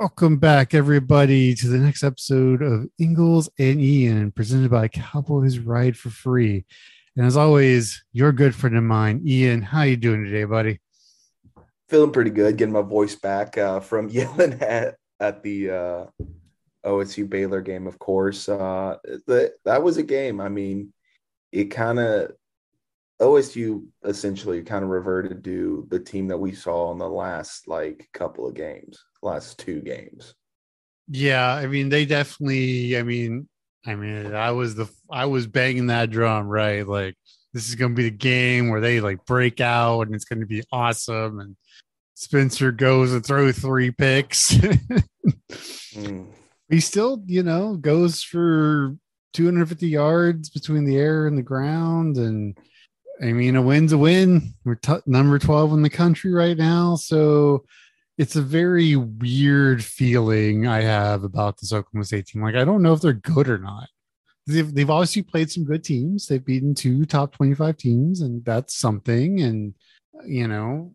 Welcome 0.00 0.38
back, 0.38 0.72
everybody, 0.72 1.54
to 1.56 1.68
the 1.68 1.76
next 1.76 2.02
episode 2.02 2.62
of 2.62 2.88
Ingles 2.98 3.50
and 3.58 3.78
Ian, 3.78 4.32
presented 4.32 4.70
by 4.70 4.88
Cowboys 4.88 5.58
Ride 5.58 5.94
for 5.94 6.08
Free. 6.08 6.64
And 7.18 7.26
as 7.26 7.36
always, 7.36 8.02
you're 8.10 8.32
good 8.32 8.54
friend 8.54 8.78
of 8.78 8.82
mine, 8.82 9.20
Ian. 9.26 9.60
How 9.60 9.82
you 9.82 9.98
doing 9.98 10.24
today, 10.24 10.44
buddy? 10.44 10.80
Feeling 11.90 12.12
pretty 12.12 12.30
good, 12.30 12.56
getting 12.56 12.72
my 12.72 12.80
voice 12.80 13.14
back 13.14 13.58
uh, 13.58 13.80
from 13.80 14.08
yelling 14.08 14.54
at 14.62 14.96
at 15.20 15.42
the 15.42 15.70
uh, 15.70 16.06
OSU 16.82 17.28
Baylor 17.28 17.60
game. 17.60 17.86
Of 17.86 17.98
course, 17.98 18.48
uh, 18.48 18.96
the, 19.04 19.52
that 19.66 19.82
was 19.82 19.98
a 19.98 20.02
game. 20.02 20.40
I 20.40 20.48
mean, 20.48 20.94
it 21.52 21.66
kind 21.66 21.98
of 21.98 22.32
OSU 23.20 23.84
essentially 24.02 24.62
kind 24.62 24.82
of 24.82 24.88
reverted 24.88 25.44
to 25.44 25.86
the 25.90 26.00
team 26.00 26.28
that 26.28 26.38
we 26.38 26.52
saw 26.52 26.90
in 26.90 26.96
the 26.96 27.06
last 27.06 27.68
like 27.68 28.08
couple 28.14 28.48
of 28.48 28.54
games 28.54 28.98
last 29.22 29.58
two 29.58 29.80
games. 29.80 30.34
Yeah, 31.08 31.52
I 31.52 31.66
mean 31.66 31.88
they 31.88 32.06
definitely. 32.06 32.96
I 32.96 33.02
mean, 33.02 33.48
I 33.86 33.94
mean, 33.94 34.34
I 34.34 34.52
was 34.52 34.74
the 34.74 34.88
I 35.10 35.26
was 35.26 35.46
banging 35.46 35.88
that 35.88 36.10
drum, 36.10 36.46
right? 36.46 36.86
Like 36.86 37.16
this 37.52 37.68
is 37.68 37.74
going 37.74 37.92
to 37.92 37.96
be 37.96 38.08
the 38.08 38.16
game 38.16 38.68
where 38.68 38.80
they 38.80 39.00
like 39.00 39.24
break 39.26 39.60
out 39.60 40.02
and 40.02 40.14
it's 40.14 40.24
going 40.24 40.40
to 40.40 40.46
be 40.46 40.62
awesome. 40.72 41.40
And 41.40 41.56
Spencer 42.14 42.70
goes 42.70 43.12
and 43.12 43.24
throw 43.24 43.50
three 43.50 43.90
picks. 43.90 44.52
mm. 44.52 46.26
He 46.68 46.78
still, 46.78 47.22
you 47.26 47.42
know, 47.42 47.74
goes 47.74 48.22
for 48.22 48.96
250 49.32 49.88
yards 49.88 50.50
between 50.50 50.84
the 50.84 50.96
air 50.96 51.26
and 51.26 51.36
the 51.36 51.42
ground. 51.42 52.16
And 52.16 52.56
I 53.20 53.32
mean, 53.32 53.56
a 53.56 53.62
win's 53.62 53.92
a 53.92 53.98
win. 53.98 54.54
We're 54.64 54.76
t- 54.76 55.02
number 55.06 55.38
12 55.38 55.72
in 55.72 55.82
the 55.82 55.90
country 55.90 56.32
right 56.32 56.56
now. 56.56 56.94
So 56.94 57.64
it's 58.20 58.36
a 58.36 58.42
very 58.42 58.96
weird 58.96 59.82
feeling 59.82 60.66
I 60.66 60.82
have 60.82 61.24
about 61.24 61.58
this 61.58 61.72
Oklahoma 61.72 62.04
State 62.04 62.26
team. 62.26 62.42
Like, 62.42 62.54
I 62.54 62.66
don't 62.66 62.82
know 62.82 62.92
if 62.92 63.00
they're 63.00 63.14
good 63.14 63.48
or 63.48 63.56
not. 63.56 63.88
They've, 64.46 64.74
they've 64.74 64.90
obviously 64.90 65.22
played 65.22 65.50
some 65.50 65.64
good 65.64 65.82
teams. 65.82 66.26
They've 66.26 66.44
beaten 66.44 66.74
two 66.74 67.06
top 67.06 67.34
25 67.34 67.78
teams, 67.78 68.20
and 68.20 68.44
that's 68.44 68.76
something. 68.76 69.40
And, 69.40 69.72
you 70.26 70.46
know, 70.46 70.92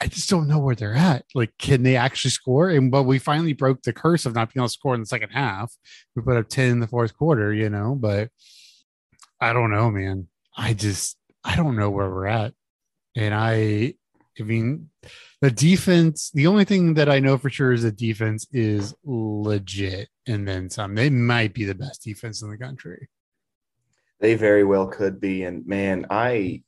I 0.00 0.06
just 0.06 0.30
don't 0.30 0.46
know 0.46 0.60
where 0.60 0.76
they're 0.76 0.94
at. 0.94 1.24
Like, 1.34 1.50
can 1.58 1.82
they 1.82 1.96
actually 1.96 2.30
score? 2.30 2.70
And 2.70 2.88
but 2.88 3.02
we 3.02 3.18
finally 3.18 3.52
broke 3.52 3.82
the 3.82 3.92
curse 3.92 4.26
of 4.26 4.34
not 4.36 4.54
being 4.54 4.62
able 4.62 4.68
to 4.68 4.72
score 4.72 4.94
in 4.94 5.00
the 5.00 5.06
second 5.06 5.30
half. 5.30 5.74
We 6.14 6.22
put 6.22 6.36
up 6.36 6.48
10 6.48 6.70
in 6.70 6.78
the 6.78 6.86
fourth 6.86 7.16
quarter, 7.16 7.52
you 7.52 7.68
know, 7.68 7.96
but 7.96 8.28
I 9.40 9.52
don't 9.52 9.72
know, 9.72 9.90
man. 9.90 10.28
I 10.56 10.72
just 10.72 11.16
I 11.42 11.56
don't 11.56 11.74
know 11.74 11.90
where 11.90 12.08
we're 12.08 12.26
at. 12.26 12.54
And 13.16 13.34
I 13.34 13.94
I 14.40 14.44
mean, 14.44 14.90
the 15.40 15.50
defense, 15.50 16.30
the 16.34 16.46
only 16.46 16.64
thing 16.64 16.94
that 16.94 17.08
I 17.08 17.20
know 17.20 17.38
for 17.38 17.50
sure 17.50 17.72
is 17.72 17.82
the 17.82 17.92
defense 17.92 18.46
is 18.52 18.94
legit. 19.04 20.08
And 20.26 20.46
then 20.46 20.70
some. 20.70 20.94
They 20.94 21.10
might 21.10 21.54
be 21.54 21.64
the 21.64 21.74
best 21.74 22.02
defense 22.02 22.42
in 22.42 22.50
the 22.50 22.58
country. 22.58 23.08
They 24.20 24.34
very 24.34 24.64
well 24.64 24.86
could 24.86 25.20
be. 25.20 25.44
And 25.44 25.66
man, 25.66 26.06
I 26.10 26.62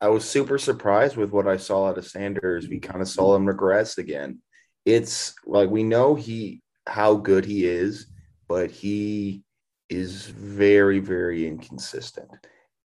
I 0.00 0.08
was 0.08 0.24
super 0.24 0.58
surprised 0.58 1.16
with 1.16 1.30
what 1.30 1.46
I 1.46 1.56
saw 1.56 1.88
out 1.88 1.98
of 1.98 2.06
Sanders. 2.06 2.68
We 2.68 2.78
kind 2.78 3.02
of 3.02 3.08
saw 3.08 3.34
him 3.34 3.46
regress 3.46 3.98
again. 3.98 4.40
It's 4.86 5.34
like 5.44 5.68
we 5.68 5.82
know 5.82 6.14
he 6.14 6.62
how 6.86 7.14
good 7.14 7.44
he 7.44 7.66
is, 7.66 8.06
but 8.48 8.70
he 8.70 9.42
is 9.88 10.26
very, 10.26 11.00
very 11.00 11.46
inconsistent. 11.46 12.30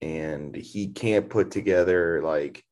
And 0.01 0.55
he 0.55 0.89
can't 0.89 1.31
put 1.31 1.51
together 1.51 2.21
like 2.23 2.65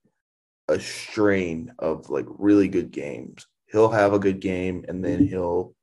a 0.69 0.79
strain 0.79 1.73
of 1.79 2.09
like 2.11 2.27
really 2.29 2.69
good 2.69 2.91
games. 2.91 3.47
He'll 3.67 3.91
have 3.91 4.13
a 4.13 4.19
good 4.19 4.41
game 4.41 4.85
and 4.89 5.05
then 5.05 5.27
he'll, 5.27 5.75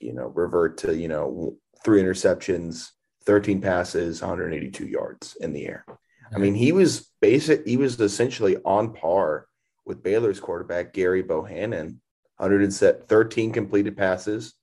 you 0.00 0.12
know, 0.12 0.26
revert 0.28 0.78
to, 0.78 0.96
you 0.96 1.08
know, 1.08 1.56
three 1.84 2.02
interceptions, 2.02 2.88
13 3.24 3.60
passes, 3.60 4.20
182 4.20 4.86
yards 4.86 5.36
in 5.40 5.52
the 5.52 5.66
air. 5.66 5.84
I 6.34 6.38
mean, 6.38 6.54
he 6.54 6.72
was 6.72 7.10
basic, 7.20 7.66
he 7.66 7.76
was 7.76 8.00
essentially 8.00 8.56
on 8.64 8.94
par 8.94 9.46
with 9.84 10.02
Baylor's 10.02 10.40
quarterback, 10.40 10.94
Gerry 10.94 11.22
Bohanon, 11.22 12.00
113 12.36 13.52
completed 13.52 13.96
passes, 13.96 14.54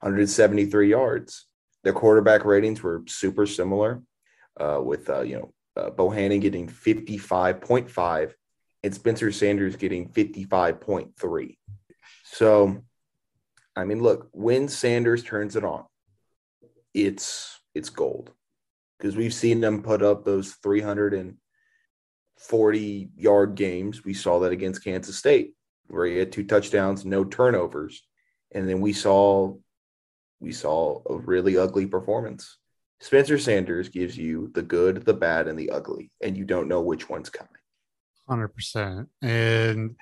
173 0.00 0.90
yards. 0.90 1.46
Their 1.84 1.92
quarterback 1.92 2.44
ratings 2.44 2.82
were 2.82 3.02
super 3.06 3.46
similar, 3.46 4.02
uh, 4.58 4.80
with, 4.82 5.08
uh, 5.08 5.22
you 5.22 5.36
know, 5.36 5.52
uh, 5.76 5.90
Bohanon 5.90 6.40
getting 6.40 6.68
55.5 6.68 8.32
and 8.82 8.94
Spencer 8.94 9.32
Sanders 9.32 9.76
getting 9.76 10.08
55.3. 10.08 11.56
So, 12.24 12.82
I 13.76 13.84
mean, 13.84 14.02
look, 14.02 14.28
when 14.32 14.68
Sanders 14.68 15.22
turns 15.22 15.56
it 15.56 15.64
on, 15.64 15.84
it's 16.94 17.58
it's 17.74 17.88
gold 17.88 18.30
because 18.98 19.16
we've 19.16 19.32
seen 19.32 19.60
them 19.60 19.82
put 19.82 20.02
up 20.02 20.24
those 20.24 20.52
340 20.62 23.08
yard 23.16 23.54
games. 23.54 24.04
We 24.04 24.12
saw 24.14 24.40
that 24.40 24.52
against 24.52 24.84
Kansas 24.84 25.16
State, 25.16 25.54
where 25.88 26.06
he 26.06 26.18
had 26.18 26.32
two 26.32 26.44
touchdowns, 26.44 27.04
no 27.04 27.24
turnovers, 27.24 28.02
and 28.50 28.68
then 28.68 28.80
we 28.80 28.92
saw 28.92 29.54
we 30.40 30.52
saw 30.52 31.02
a 31.08 31.16
really 31.16 31.56
ugly 31.56 31.86
performance. 31.86 32.58
Spencer 33.00 33.38
Sanders 33.38 33.88
gives 33.88 34.16
you 34.16 34.50
the 34.54 34.62
good, 34.62 35.04
the 35.04 35.14
bad, 35.14 35.48
and 35.48 35.58
the 35.58 35.70
ugly, 35.70 36.12
and 36.20 36.36
you 36.36 36.44
don't 36.44 36.68
know 36.68 36.80
which 36.80 37.08
one's 37.08 37.30
coming. 37.30 37.61
Hundred 38.28 38.48
percent. 38.48 39.08
And 39.20 39.96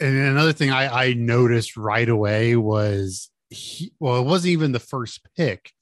and 0.00 0.16
another 0.16 0.52
thing 0.52 0.70
I, 0.70 1.08
I 1.08 1.12
noticed 1.12 1.76
right 1.76 2.08
away 2.08 2.56
was 2.56 3.30
he, 3.50 3.92
well, 4.00 4.18
it 4.18 4.24
wasn't 4.24 4.52
even 4.52 4.72
the 4.72 4.78
first 4.80 5.20
pick, 5.36 5.72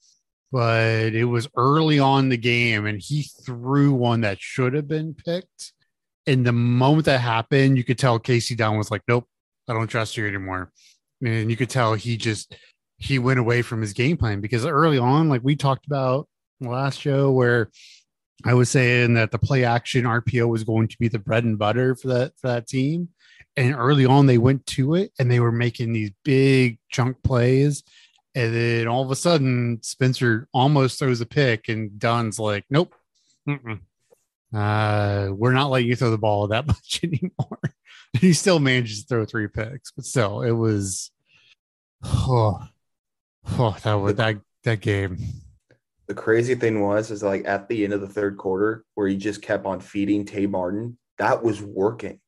but 0.51 1.13
it 1.13 1.25
was 1.25 1.47
early 1.55 1.99
on 1.99 2.29
the 2.29 2.37
game, 2.37 2.85
and 2.85 2.99
he 2.99 3.23
threw 3.45 3.93
one 3.93 4.21
that 4.21 4.41
should 4.41 4.73
have 4.73 4.87
been 4.87 5.13
picked. 5.13 5.73
And 6.27 6.45
the 6.45 6.51
moment 6.51 7.05
that 7.05 7.21
happened, 7.21 7.77
you 7.77 7.83
could 7.83 7.97
tell 7.97 8.19
Kasey 8.19 8.57
Dunn 8.57 8.77
was 8.77 8.91
like, 8.91 9.03
"Nope, 9.07 9.25
I 9.67 9.73
don't 9.73 9.87
trust 9.87 10.17
you 10.17 10.27
anymore." 10.27 10.71
And 11.23 11.49
you 11.49 11.57
could 11.57 11.69
tell 11.69 11.93
he 11.93 12.17
just 12.17 12.55
he 12.97 13.19
went 13.19 13.39
away 13.39 13.61
from 13.61 13.81
his 13.81 13.93
game 13.93 14.17
plan 14.17 14.41
because 14.41 14.65
early 14.65 14.97
on, 14.97 15.29
like 15.29 15.41
we 15.43 15.55
talked 15.55 15.87
about 15.87 16.27
last 16.59 16.99
show, 16.99 17.31
where 17.31 17.69
I 18.45 18.53
was 18.53 18.69
saying 18.69 19.15
that 19.15 19.31
the 19.31 19.39
play 19.39 19.65
action 19.65 20.05
RPO 20.05 20.47
was 20.47 20.63
going 20.63 20.87
to 20.87 20.97
be 20.97 21.07
the 21.07 21.19
bread 21.19 21.43
and 21.43 21.57
butter 21.57 21.95
for 21.95 22.07
that 22.09 22.33
for 22.39 22.47
that 22.47 22.67
team. 22.67 23.09
And 23.57 23.75
early 23.75 24.05
on, 24.05 24.25
they 24.25 24.37
went 24.37 24.65
to 24.67 24.95
it 24.95 25.11
and 25.19 25.29
they 25.29 25.39
were 25.39 25.51
making 25.51 25.91
these 25.91 26.11
big 26.23 26.79
chunk 26.89 27.21
plays. 27.23 27.83
And 28.35 28.55
then 28.55 28.87
all 28.87 29.03
of 29.03 29.11
a 29.11 29.15
sudden, 29.15 29.79
Spencer 29.81 30.47
almost 30.53 30.99
throws 30.99 31.19
a 31.19 31.25
pick, 31.25 31.67
and 31.67 31.99
Dunn's 31.99 32.39
like, 32.39 32.63
"Nope, 32.69 32.93
uh, 34.53 35.29
we're 35.31 35.51
not 35.51 35.71
letting 35.71 35.87
you 35.87 35.95
throw 35.95 36.11
the 36.11 36.17
ball 36.17 36.47
that 36.47 36.67
much 36.67 37.01
anymore." 37.03 37.59
he 38.13 38.33
still 38.33 38.59
manages 38.59 39.01
to 39.01 39.07
throw 39.07 39.25
three 39.25 39.47
picks, 39.47 39.91
but 39.91 40.05
still, 40.05 40.41
it 40.41 40.51
was, 40.51 41.11
oh, 42.03 42.59
oh 43.57 43.77
that 43.83 43.93
was 43.95 44.15
that 44.15 44.37
that 44.63 44.79
game 44.79 45.17
the 46.09 46.15
crazy 46.15 46.55
thing 46.55 46.81
was 46.81 47.11
is 47.11 47.21
like 47.21 47.47
at 47.47 47.69
the 47.69 47.83
end 47.83 47.93
of 47.93 48.01
the 48.01 48.07
third 48.07 48.35
quarter 48.35 48.83
where 48.95 49.07
he 49.07 49.15
just 49.15 49.43
kept 49.43 49.67
on 49.67 49.79
feeding 49.79 50.25
Tay 50.25 50.47
Martin, 50.47 50.97
that 51.19 51.43
was 51.43 51.61
working. 51.61 52.19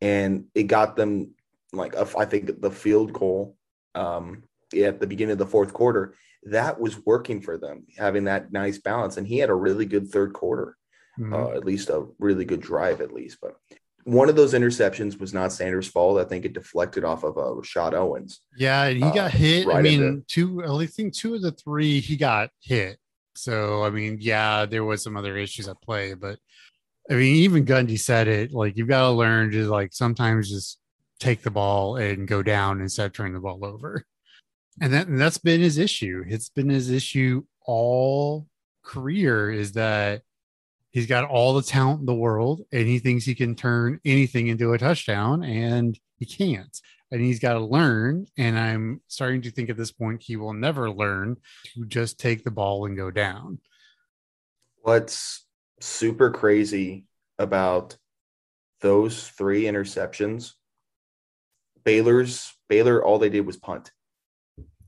And 0.00 0.46
it 0.56 0.64
got 0.64 0.96
them 0.96 1.34
like 1.72 1.94
I 1.96 2.24
think 2.24 2.60
the 2.60 2.70
field 2.70 3.12
goal 3.12 3.56
um, 3.94 4.42
at 4.76 4.98
the 4.98 5.06
beginning 5.06 5.32
of 5.32 5.38
the 5.38 5.46
fourth 5.46 5.72
quarter. 5.72 6.16
That 6.46 6.80
was 6.80 6.98
working 7.06 7.40
for 7.40 7.56
them, 7.56 7.86
having 7.96 8.24
that 8.24 8.50
nice 8.50 8.78
balance. 8.78 9.16
And 9.16 9.28
he 9.28 9.38
had 9.38 9.50
a 9.50 9.54
really 9.54 9.86
good 9.86 10.10
third 10.10 10.32
quarter, 10.32 10.76
mm-hmm. 11.16 11.32
uh, 11.32 11.50
at 11.50 11.64
least 11.64 11.90
a 11.90 12.08
really 12.18 12.44
good 12.44 12.60
drive, 12.60 13.00
at 13.00 13.12
least. 13.12 13.38
But 13.40 13.54
one 14.02 14.28
of 14.28 14.34
those 14.34 14.52
interceptions 14.52 15.20
was 15.20 15.32
not 15.32 15.52
Sanders' 15.52 15.86
fault. 15.86 16.18
I 16.18 16.24
think 16.24 16.44
it 16.44 16.54
deflected 16.54 17.04
off 17.04 17.22
of 17.22 17.38
uh, 17.38 17.54
Rashod 17.54 17.94
Owens. 17.94 18.40
Yeah, 18.56 18.88
he 18.88 18.98
got 18.98 19.16
uh, 19.16 19.28
hit. 19.28 19.68
Right 19.68 19.76
I 19.76 19.82
mean, 19.82 20.24
two. 20.26 20.64
I 20.64 20.86
think 20.86 21.14
two 21.14 21.36
of 21.36 21.42
the 21.42 21.52
three 21.52 22.00
he 22.00 22.16
got 22.16 22.50
hit. 22.60 22.98
So 23.34 23.84
I 23.84 23.90
mean, 23.90 24.18
yeah, 24.20 24.66
there 24.66 24.84
was 24.84 25.02
some 25.02 25.16
other 25.16 25.36
issues 25.36 25.68
at 25.68 25.80
play, 25.82 26.14
but 26.14 26.38
I 27.10 27.14
mean, 27.14 27.36
even 27.36 27.64
Gundy 27.64 27.98
said 27.98 28.28
it. 28.28 28.52
Like 28.52 28.76
you've 28.76 28.88
got 28.88 29.02
to 29.02 29.10
learn 29.10 29.50
to 29.52 29.66
like 29.68 29.92
sometimes 29.92 30.50
just 30.50 30.78
take 31.18 31.42
the 31.42 31.50
ball 31.50 31.96
and 31.96 32.28
go 32.28 32.42
down 32.42 32.80
instead 32.80 33.06
of 33.06 33.12
turning 33.12 33.34
the 33.34 33.40
ball 33.40 33.64
over. 33.64 34.04
And 34.80 34.92
that 34.92 35.08
and 35.08 35.20
that's 35.20 35.38
been 35.38 35.60
his 35.60 35.78
issue. 35.78 36.24
It's 36.26 36.48
been 36.48 36.68
his 36.68 36.90
issue 36.90 37.44
all 37.64 38.46
career 38.82 39.50
is 39.50 39.72
that 39.72 40.22
he's 40.90 41.06
got 41.06 41.24
all 41.24 41.54
the 41.54 41.62
talent 41.62 42.00
in 42.00 42.06
the 42.06 42.14
world 42.14 42.62
and 42.72 42.86
he 42.86 42.98
thinks 42.98 43.24
he 43.24 43.34
can 43.34 43.54
turn 43.54 44.00
anything 44.04 44.48
into 44.48 44.72
a 44.72 44.78
touchdown 44.78 45.42
and 45.44 45.98
he 46.18 46.26
can't. 46.26 46.80
And 47.12 47.20
he's 47.20 47.38
got 47.38 47.52
to 47.54 47.60
learn. 47.60 48.26
And 48.36 48.58
I'm 48.58 49.00
starting 49.06 49.42
to 49.42 49.52
think 49.52 49.70
at 49.70 49.76
this 49.76 49.92
point 49.92 50.22
he 50.22 50.34
will 50.36 50.54
never 50.54 50.90
learn 50.90 51.36
to 51.74 51.86
just 51.86 52.18
take 52.18 52.42
the 52.42 52.50
ball 52.50 52.86
and 52.86 52.96
go 52.96 53.12
down. 53.12 53.60
What's 54.80 55.46
super 55.80 56.30
crazy 56.30 57.04
about 57.38 57.96
those 58.80 59.28
three 59.28 59.64
interceptions, 59.64 60.52
Baylor's 61.84 62.52
Baylor, 62.68 63.04
all 63.04 63.18
they 63.18 63.28
did 63.28 63.46
was 63.46 63.56
punt. 63.56 63.92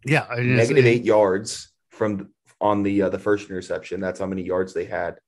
Yeah, 0.04 0.26
negative 0.38 0.84
eight 0.84 1.04
yards 1.04 1.72
from 1.90 2.30
on 2.60 2.82
the 2.82 3.02
uh, 3.02 3.08
the 3.08 3.18
first 3.18 3.48
interception. 3.48 4.00
That's 4.00 4.20
how 4.20 4.26
many 4.26 4.42
yards 4.42 4.74
they 4.74 4.84
had. 4.84 5.18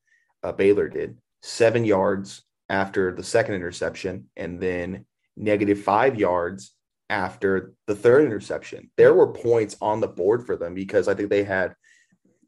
Uh, 0.42 0.52
Baylor 0.52 0.88
did 0.88 1.16
seven 1.42 1.84
yards 1.84 2.42
after 2.68 3.12
the 3.12 3.22
second 3.22 3.54
interception, 3.54 4.26
and 4.36 4.60
then 4.60 5.06
negative 5.36 5.80
five 5.80 6.18
yards 6.18 6.74
after 7.08 7.74
the 7.86 7.94
third 7.94 8.24
interception. 8.24 8.90
There 8.96 9.14
were 9.14 9.32
points 9.32 9.76
on 9.80 10.00
the 10.00 10.08
board 10.08 10.46
for 10.46 10.56
them 10.56 10.74
because 10.74 11.08
I 11.08 11.14
think 11.14 11.30
they 11.30 11.44
had 11.44 11.74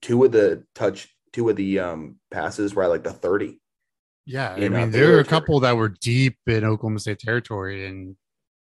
two 0.03 0.25
of 0.25 0.33
the 0.33 0.65
touch, 0.75 1.09
two 1.33 1.49
of 1.49 1.57
the 1.57 1.79
um, 1.79 2.17
passes 2.31 2.75
were 2.75 2.85
at 2.85 2.91
like 2.91 3.05
the 3.05 3.13
thirty. 3.13 3.61
Yeah, 4.27 4.53
I 4.53 4.69
mean, 4.69 4.91
there 4.91 5.13
were 5.13 5.21
a 5.21 5.25
couple 5.25 5.61
that 5.61 5.77
were 5.77 5.89
deep 5.89 6.37
in 6.47 6.65
Oklahoma 6.65 6.99
State 6.99 7.19
territory, 7.19 7.87
and 7.87 8.17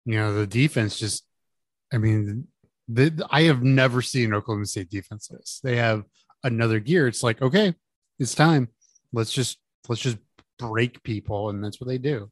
you 0.05 0.15
know 0.15 0.33
the 0.33 0.47
defense 0.47 0.99
just. 0.99 1.25
I 1.93 1.97
mean, 1.97 2.47
the, 2.89 3.25
I 3.29 3.43
have 3.43 3.63
never 3.63 4.01
seen 4.01 4.33
Oklahoma 4.33 4.65
State 4.65 4.89
defense 4.89 5.27
this. 5.29 5.61
They 5.63 5.77
have 5.77 6.03
another 6.43 6.79
gear. 6.79 7.07
It's 7.07 7.23
like, 7.23 7.41
okay, 7.41 7.73
it's 8.19 8.35
time. 8.35 8.67
Let's 9.13 9.31
just 9.31 9.57
let's 9.87 10.01
just 10.01 10.17
break 10.59 11.01
people, 11.03 11.49
and 11.49 11.63
that's 11.63 11.79
what 11.79 11.87
they 11.87 11.99
do. 11.99 12.29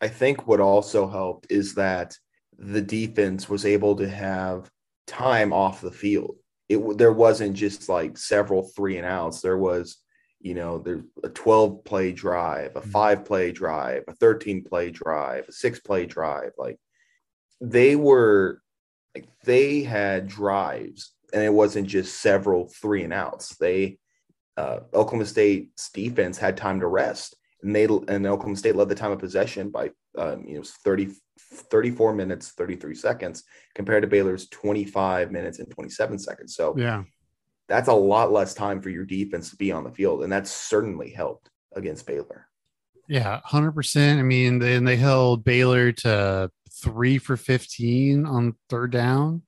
I 0.00 0.08
think 0.08 0.46
what 0.46 0.60
also 0.60 1.08
helped 1.08 1.50
is 1.50 1.74
that 1.74 2.16
the 2.58 2.82
defense 2.82 3.48
was 3.48 3.64
able 3.64 3.96
to 3.96 4.08
have 4.08 4.70
time 5.06 5.52
off 5.52 5.80
the 5.80 5.90
field. 5.90 6.36
It 6.68 6.98
there 6.98 7.12
wasn't 7.12 7.54
just 7.54 7.88
like 7.88 8.18
several 8.18 8.62
three 8.76 8.98
and 8.98 9.06
outs. 9.06 9.40
There 9.40 9.56
was, 9.56 9.96
you 10.40 10.54
know, 10.54 10.78
there's 10.78 11.02
a 11.24 11.28
12 11.28 11.84
play 11.84 12.12
drive, 12.12 12.76
a 12.76 12.80
mm-hmm. 12.80 12.90
five 12.90 13.24
play 13.24 13.52
drive, 13.52 14.04
a 14.08 14.12
13 14.14 14.64
play 14.64 14.90
drive, 14.90 15.48
a 15.48 15.52
six 15.52 15.80
play 15.80 16.04
drive. 16.04 16.50
Like 16.58 16.78
they 17.60 17.96
were 17.96 18.60
like 19.14 19.28
they 19.44 19.82
had 19.82 20.28
drives 20.28 21.12
and 21.32 21.42
it 21.42 21.52
wasn't 21.52 21.88
just 21.88 22.20
several 22.20 22.68
three 22.68 23.04
and 23.04 23.12
outs. 23.12 23.56
They 23.56 23.98
uh, 24.56 24.80
Oklahoma 24.92 25.26
State's 25.26 25.90
defense 25.90 26.36
had 26.36 26.56
time 26.56 26.80
to 26.80 26.86
rest, 26.86 27.36
and 27.62 27.74
they 27.74 27.84
and 27.84 28.26
Oklahoma 28.26 28.56
State 28.56 28.76
led 28.76 28.88
the 28.88 28.94
time 28.94 29.12
of 29.12 29.20
possession 29.20 29.70
by 29.70 29.90
um, 30.16 30.44
you 30.46 30.56
know 30.56 30.62
30, 30.84 31.10
34 31.38 32.14
minutes 32.14 32.50
33 32.50 32.94
seconds 32.94 33.44
compared 33.74 34.02
to 34.02 34.08
Baylor's 34.08 34.48
25 34.48 35.30
minutes 35.30 35.58
and 35.58 35.70
27 35.70 36.18
seconds. 36.18 36.56
So 36.56 36.74
yeah, 36.76 37.04
that's 37.68 37.88
a 37.88 37.92
lot 37.94 38.32
less 38.32 38.54
time 38.54 38.80
for 38.80 38.90
your 38.90 39.04
defense 39.04 39.50
to 39.50 39.56
be 39.56 39.72
on 39.72 39.84
the 39.84 39.90
field, 39.92 40.22
and 40.22 40.32
that's 40.32 40.50
certainly 40.50 41.10
helped 41.10 41.50
against 41.74 42.06
Baylor. 42.06 42.48
Yeah, 43.08 43.40
hundred 43.44 43.72
percent. 43.72 44.20
I 44.20 44.22
mean, 44.22 44.58
then 44.58 44.84
they 44.84 44.96
held 44.96 45.44
Baylor 45.44 45.92
to 45.92 46.50
three 46.70 47.18
for 47.18 47.36
15 47.36 48.26
on 48.26 48.54
third 48.68 48.92
down 48.92 49.42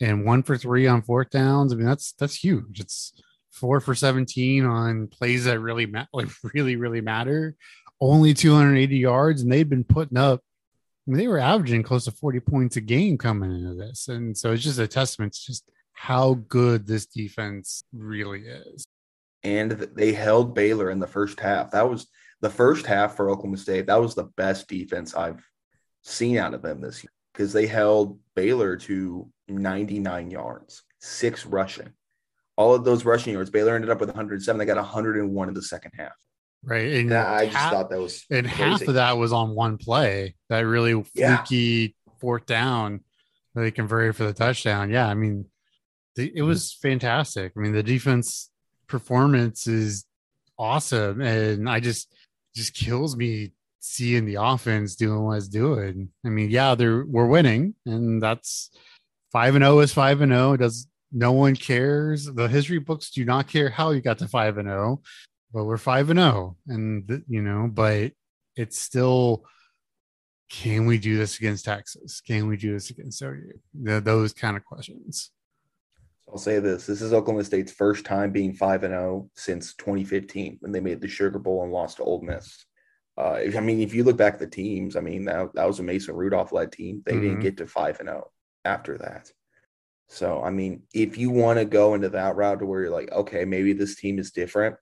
and 0.00 0.24
one 0.24 0.42
for 0.42 0.56
three 0.56 0.86
on 0.86 1.02
fourth 1.02 1.30
downs. 1.30 1.72
I 1.72 1.76
mean, 1.76 1.86
that's 1.86 2.12
that's 2.12 2.34
huge. 2.34 2.80
It's 2.80 3.12
four 3.50 3.80
for 3.80 3.94
17 3.94 4.64
on 4.64 5.06
plays 5.06 5.44
that 5.44 5.60
really 5.60 5.86
ma- 5.86 6.06
like 6.12 6.28
really, 6.54 6.76
really 6.76 7.00
matter. 7.00 7.54
Only 8.02 8.34
280 8.34 8.96
yards, 8.96 9.42
and 9.42 9.52
they'd 9.52 9.68
been 9.68 9.84
putting 9.84 10.18
up. 10.18 10.40
I 11.06 11.10
mean, 11.10 11.18
they 11.18 11.28
were 11.28 11.38
averaging 11.38 11.84
close 11.84 12.06
to 12.06 12.10
40 12.10 12.40
points 12.40 12.76
a 12.76 12.80
game 12.80 13.16
coming 13.16 13.52
into 13.52 13.74
this. 13.74 14.08
And 14.08 14.36
so 14.36 14.50
it's 14.50 14.64
just 14.64 14.80
a 14.80 14.88
testament 14.88 15.34
to 15.34 15.40
just 15.46 15.70
how 15.92 16.34
good 16.48 16.84
this 16.84 17.06
defense 17.06 17.84
really 17.92 18.40
is. 18.40 18.84
And 19.44 19.70
they 19.70 20.12
held 20.12 20.52
Baylor 20.52 20.90
in 20.90 20.98
the 20.98 21.06
first 21.06 21.38
half. 21.38 21.70
That 21.70 21.88
was 21.88 22.08
the 22.40 22.50
first 22.50 22.86
half 22.86 23.14
for 23.14 23.30
Oklahoma 23.30 23.56
State. 23.56 23.86
That 23.86 24.00
was 24.00 24.16
the 24.16 24.30
best 24.36 24.66
defense 24.66 25.14
I've 25.14 25.48
seen 26.02 26.38
out 26.38 26.54
of 26.54 26.62
them 26.62 26.80
this 26.80 27.04
year 27.04 27.12
because 27.32 27.52
they 27.52 27.68
held 27.68 28.18
Baylor 28.34 28.76
to 28.78 29.30
99 29.46 30.28
yards, 30.32 30.82
six 31.00 31.46
rushing. 31.46 31.92
All 32.56 32.74
of 32.74 32.82
those 32.84 33.04
rushing 33.04 33.34
yards, 33.34 33.50
Baylor 33.50 33.76
ended 33.76 33.90
up 33.90 34.00
with 34.00 34.08
107. 34.08 34.58
They 34.58 34.64
got 34.64 34.76
101 34.76 35.48
in 35.48 35.54
the 35.54 35.62
second 35.62 35.92
half. 35.96 36.14
Right. 36.64 36.92
And 36.94 37.12
I 37.12 37.46
just 37.46 37.56
thought 37.56 37.90
that 37.90 37.98
was 37.98 38.24
and 38.30 38.46
crazy. 38.46 38.62
half 38.62 38.82
of 38.82 38.94
that 38.94 39.18
was 39.18 39.32
on 39.32 39.54
one 39.54 39.78
play, 39.78 40.36
that 40.48 40.60
really 40.60 41.04
yeah. 41.14 41.38
fluky 41.38 41.96
fourth 42.20 42.46
down 42.46 43.00
that 43.54 43.62
they 43.62 43.70
converted 43.70 44.16
for 44.16 44.24
the 44.24 44.32
touchdown. 44.32 44.90
Yeah. 44.90 45.08
I 45.08 45.14
mean, 45.14 45.46
it 46.16 46.42
was 46.42 46.72
fantastic. 46.72 47.52
I 47.56 47.60
mean, 47.60 47.72
the 47.72 47.82
defense 47.82 48.50
performance 48.86 49.66
is 49.66 50.04
awesome. 50.58 51.20
And 51.20 51.68
I 51.68 51.80
just, 51.80 52.14
just 52.54 52.74
kills 52.74 53.16
me 53.16 53.52
seeing 53.80 54.24
the 54.24 54.36
offense 54.36 54.94
doing 54.94 55.22
what 55.24 55.38
it's 55.38 55.48
doing. 55.48 56.08
I 56.24 56.28
mean, 56.28 56.50
yeah, 56.50 56.74
they're 56.74 57.04
we're 57.04 57.26
winning, 57.26 57.74
and 57.84 58.22
that's 58.22 58.70
five 59.32 59.54
and 59.54 59.64
zero 59.64 59.76
oh 59.76 59.80
is 59.80 59.92
five 59.92 60.20
and 60.20 60.32
zero. 60.32 60.52
Oh. 60.52 60.56
Does 60.56 60.86
no 61.10 61.32
one 61.32 61.56
cares? 61.56 62.26
The 62.26 62.48
history 62.48 62.78
books 62.78 63.10
do 63.10 63.24
not 63.24 63.48
care 63.48 63.68
how 63.68 63.90
you 63.90 64.00
got 64.00 64.18
to 64.18 64.28
five 64.28 64.56
and 64.58 64.68
zero, 64.68 65.00
oh, 65.00 65.02
but 65.52 65.64
we're 65.64 65.76
five 65.76 66.10
and 66.10 66.18
zero, 66.18 66.56
and 66.66 67.24
you 67.28 67.42
know, 67.42 67.68
but 67.72 68.12
it's 68.56 68.78
still. 68.78 69.44
Can 70.50 70.84
we 70.84 70.98
do 70.98 71.16
this 71.16 71.38
against 71.38 71.64
Texas? 71.64 72.20
Can 72.20 72.46
we 72.46 72.58
do 72.58 72.74
this 72.74 72.90
against 72.90 73.22
OU? 73.22 73.52
The, 73.72 74.02
those 74.02 74.34
kind 74.34 74.54
of 74.54 74.62
questions. 74.62 75.30
I'll 76.28 76.36
say 76.36 76.58
this: 76.58 76.86
This 76.86 77.00
is 77.00 77.14
Oklahoma 77.14 77.44
State's 77.44 77.72
first 77.72 78.04
time 78.04 78.32
being 78.32 78.52
five 78.52 78.84
and 78.84 78.92
zero 78.92 79.30
since 79.34 79.74
2015 79.74 80.58
when 80.60 80.72
they 80.72 80.80
made 80.80 81.00
the 81.00 81.08
Sugar 81.08 81.38
Bowl 81.38 81.62
and 81.62 81.72
lost 81.72 81.96
to 81.96 82.04
Ole 82.04 82.20
Miss. 82.20 82.66
Uh, 83.16 83.40
I 83.56 83.60
mean, 83.60 83.80
if 83.80 83.94
you 83.94 84.04
look 84.04 84.16
back 84.16 84.34
at 84.34 84.38
the 84.40 84.46
teams, 84.46 84.96
I 84.96 85.00
mean, 85.00 85.26
that, 85.26 85.54
that 85.54 85.66
was 85.66 85.80
a 85.80 85.82
Mason 85.82 86.14
Rudolph 86.14 86.52
led 86.52 86.72
team. 86.72 87.02
They 87.04 87.12
mm-hmm. 87.12 87.22
didn't 87.22 87.40
get 87.40 87.56
to 87.58 87.66
5 87.66 88.00
and 88.00 88.08
0 88.08 88.30
after 88.64 88.96
that. 88.98 89.30
So, 90.08 90.42
I 90.42 90.50
mean, 90.50 90.82
if 90.94 91.18
you 91.18 91.30
want 91.30 91.58
to 91.58 91.64
go 91.64 91.94
into 91.94 92.10
that 92.10 92.36
route 92.36 92.60
to 92.60 92.66
where 92.66 92.82
you're 92.82 92.90
like, 92.90 93.12
okay, 93.12 93.44
maybe 93.44 93.72
this 93.72 93.96
team 93.96 94.18
is 94.18 94.30
different, 94.30 94.76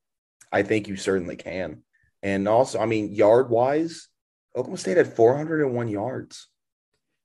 I 0.52 0.62
think 0.62 0.88
you 0.88 0.96
certainly 0.96 1.36
can. 1.36 1.82
And 2.22 2.48
also, 2.48 2.78
I 2.80 2.86
mean, 2.86 3.12
yard 3.12 3.50
wise, 3.50 4.08
Oklahoma 4.54 4.78
State 4.78 4.96
had 4.96 5.14
401 5.14 5.88
yards. 5.88 6.48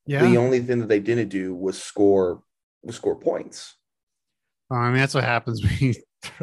Yeah. 0.05 0.23
The 0.23 0.37
only 0.37 0.59
thing 0.59 0.79
that 0.79 0.89
they 0.89 0.99
didn't 0.99 1.29
do 1.29 1.55
was 1.55 1.81
score 1.81 2.41
was 2.83 2.95
score 2.95 3.19
points. 3.19 3.75
I 4.69 4.89
mean, 4.89 4.99
that's 4.99 5.15
what 5.15 5.23
happens 5.23 5.63
when 5.63 5.77
you 5.79 5.93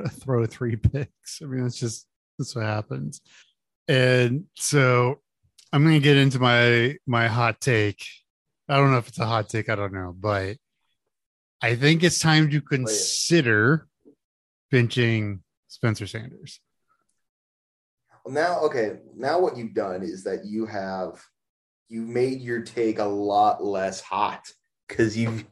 throw 0.09 0.47
three 0.47 0.77
picks. 0.77 1.41
I 1.43 1.47
mean, 1.47 1.65
it's 1.65 1.79
just 1.79 2.07
that's 2.39 2.55
what 2.55 2.65
happens. 2.65 3.21
And 3.89 4.45
so 4.55 5.21
I'm 5.73 5.83
going 5.83 5.95
to 5.95 6.01
get 6.01 6.17
into 6.17 6.39
my 6.39 6.97
my 7.07 7.29
hot 7.29 7.61
take. 7.61 8.05
I 8.69 8.77
don't 8.77 8.91
know 8.91 8.99
if 8.99 9.09
it's 9.09 9.19
a 9.19 9.27
hot 9.27 9.49
take, 9.49 9.69
I 9.69 9.75
don't 9.75 9.93
know, 9.93 10.15
but 10.19 10.57
I 11.61 11.77
think 11.77 12.03
it's 12.03 12.19
time 12.19 12.51
to 12.51 12.61
consider 12.61 13.87
benching 14.73 15.41
Spencer 15.73 16.07
Sanders. 16.07 16.61
Well, 18.25 18.35
now, 18.35 18.61
okay, 18.61 18.99
now 19.17 19.41
what 19.41 19.57
you've 19.57 19.75
done 19.75 20.03
is 20.03 20.25
that 20.25 20.45
you 20.45 20.67
have 20.67 21.23
you 21.89 22.03
made 22.03 22.41
your 22.41 22.63
take 22.63 22.99
a 22.99 23.05
lot 23.05 23.65
less 23.65 24.01
hot 24.01 24.45
because 24.87 25.17
you've 25.17 25.45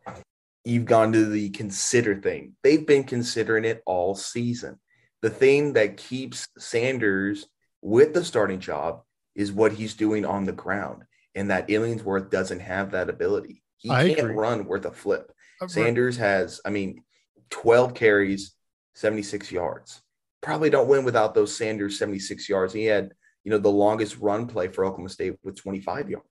you've 0.64 0.84
gone 0.84 1.12
to 1.12 1.24
the 1.24 1.50
consider 1.50 2.20
thing. 2.20 2.54
They've 2.62 2.86
been 2.86 3.04
considering 3.04 3.64
it 3.64 3.82
all 3.86 4.14
season. 4.14 4.78
The 5.22 5.30
thing 5.30 5.72
that 5.72 5.96
keeps 5.96 6.46
Sanders 6.58 7.46
with 7.82 8.14
the 8.14 8.24
starting 8.24 8.60
job 8.60 9.02
is 9.34 9.52
what 9.52 9.72
he's 9.72 9.94
doing 9.94 10.24
on 10.24 10.44
the 10.44 10.52
ground. 10.52 11.04
And 11.34 11.50
that 11.50 11.68
Illingsworth 11.68 12.30
doesn't 12.30 12.60
have 12.60 12.90
that 12.90 13.08
ability. 13.08 13.62
He 13.78 13.90
I 13.90 14.08
can't 14.08 14.20
agree. 14.20 14.34
run 14.34 14.66
worth 14.66 14.84
a 14.84 14.90
flip. 14.90 15.32
Uh, 15.62 15.68
Sanders 15.68 16.16
has, 16.16 16.60
I 16.64 16.70
mean, 16.70 17.04
12 17.50 17.94
carries, 17.94 18.54
76 18.94 19.50
yards. 19.52 20.02
Probably 20.40 20.70
don't 20.70 20.88
win 20.88 21.04
without 21.04 21.34
those 21.34 21.54
Sanders 21.56 21.98
76 21.98 22.48
yards. 22.48 22.72
He 22.72 22.84
had, 22.84 23.12
you 23.44 23.50
know, 23.50 23.58
the 23.58 23.70
longest 23.70 24.18
run 24.18 24.46
play 24.46 24.68
for 24.68 24.84
Oklahoma 24.84 25.10
State 25.10 25.34
with 25.42 25.56
25 25.56 26.10
yards. 26.10 26.26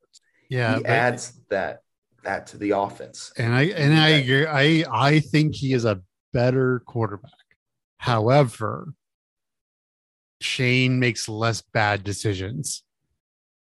Yeah. 0.50 0.78
He 0.78 0.86
adds 0.86 1.40
that 1.50 1.82
that 2.24 2.48
to 2.48 2.58
the 2.58 2.72
offense. 2.72 3.32
And 3.38 3.54
I 3.54 3.64
and 3.64 3.94
I 3.94 4.10
agree. 4.10 4.46
I 4.46 4.84
I 4.92 5.20
think 5.20 5.56
he 5.56 5.74
is 5.74 5.86
a 5.86 6.02
better 6.34 6.82
quarterback. 6.86 7.32
However, 7.98 8.94
Shane 10.42 11.00
makes 11.00 11.30
less 11.30 11.62
bad 11.62 12.04
decisions. 12.04 12.84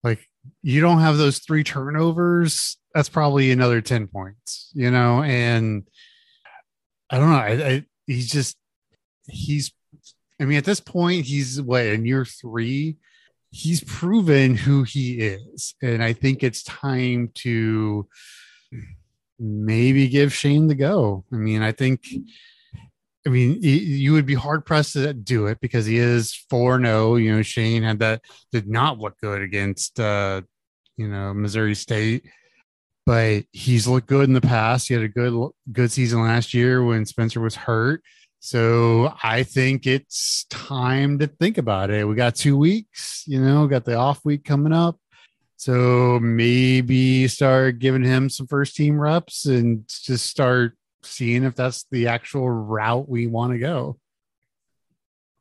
Like 0.04 0.28
you 0.62 0.80
don't 0.80 1.00
have 1.00 1.16
those 1.16 1.38
three 1.38 1.64
turnovers, 1.64 2.76
that's 2.96 3.08
probably 3.10 3.50
another 3.50 3.82
10 3.82 4.06
points, 4.06 4.70
you 4.72 4.90
know, 4.90 5.22
and 5.22 5.86
I 7.10 7.18
don't 7.18 7.30
know. 7.30 7.36
I, 7.36 7.68
I 7.68 7.84
he's 8.06 8.30
just 8.30 8.56
he's 9.28 9.72
I 10.40 10.44
mean, 10.44 10.58
at 10.58 10.64
this 10.64 10.80
point, 10.80 11.26
he's 11.26 11.60
what 11.60 11.86
in 11.86 12.04
year 12.04 12.24
three, 12.24 12.96
he's 13.50 13.82
proven 13.82 14.54
who 14.54 14.82
he 14.82 15.20
is. 15.20 15.74
And 15.82 16.02
I 16.02 16.12
think 16.12 16.42
it's 16.42 16.62
time 16.62 17.30
to 17.36 18.06
maybe 19.38 20.08
give 20.08 20.34
Shane 20.34 20.66
the 20.66 20.74
go. 20.74 21.24
I 21.32 21.36
mean, 21.36 21.62
I 21.62 21.72
think 21.72 22.04
I 23.26 23.28
mean, 23.28 23.58
you 23.60 24.12
would 24.12 24.24
be 24.24 24.34
hard 24.34 24.64
pressed 24.64 24.92
to 24.92 25.12
do 25.12 25.46
it 25.46 25.58
because 25.60 25.84
he 25.84 25.98
is 25.98 26.32
4 26.48 26.80
0. 26.80 27.16
You 27.16 27.36
know, 27.36 27.42
Shane 27.42 27.82
had 27.82 27.98
that, 27.98 28.22
did 28.52 28.68
not 28.68 29.00
look 29.00 29.18
good 29.20 29.42
against, 29.42 29.98
uh, 29.98 30.42
you 30.96 31.08
know, 31.08 31.34
Missouri 31.34 31.74
State, 31.74 32.24
but 33.04 33.42
he's 33.50 33.88
looked 33.88 34.06
good 34.06 34.28
in 34.28 34.32
the 34.32 34.40
past. 34.40 34.86
He 34.86 34.94
had 34.94 35.02
a 35.02 35.08
good, 35.08 35.50
good 35.72 35.90
season 35.90 36.22
last 36.22 36.54
year 36.54 36.84
when 36.84 37.04
Spencer 37.04 37.40
was 37.40 37.56
hurt. 37.56 38.00
So 38.40 39.12
I 39.22 39.42
think 39.42 39.86
it's 39.86 40.44
time 40.50 41.18
to 41.18 41.26
think 41.26 41.58
about 41.58 41.90
it. 41.90 42.06
We 42.06 42.14
got 42.14 42.34
two 42.34 42.56
weeks, 42.56 43.24
you 43.26 43.40
know, 43.40 43.66
got 43.66 43.84
the 43.84 43.94
off 43.94 44.24
week 44.24 44.44
coming 44.44 44.72
up. 44.72 44.98
So 45.56 46.20
maybe 46.20 47.26
start 47.28 47.78
giving 47.78 48.04
him 48.04 48.28
some 48.28 48.46
first 48.46 48.76
team 48.76 49.00
reps 49.00 49.46
and 49.46 49.88
just 49.88 50.26
start 50.26 50.76
seeing 51.02 51.44
if 51.44 51.54
that's 51.54 51.86
the 51.90 52.08
actual 52.08 52.48
route 52.48 53.08
we 53.08 53.26
want 53.26 53.52
to 53.52 53.58
go. 53.58 53.98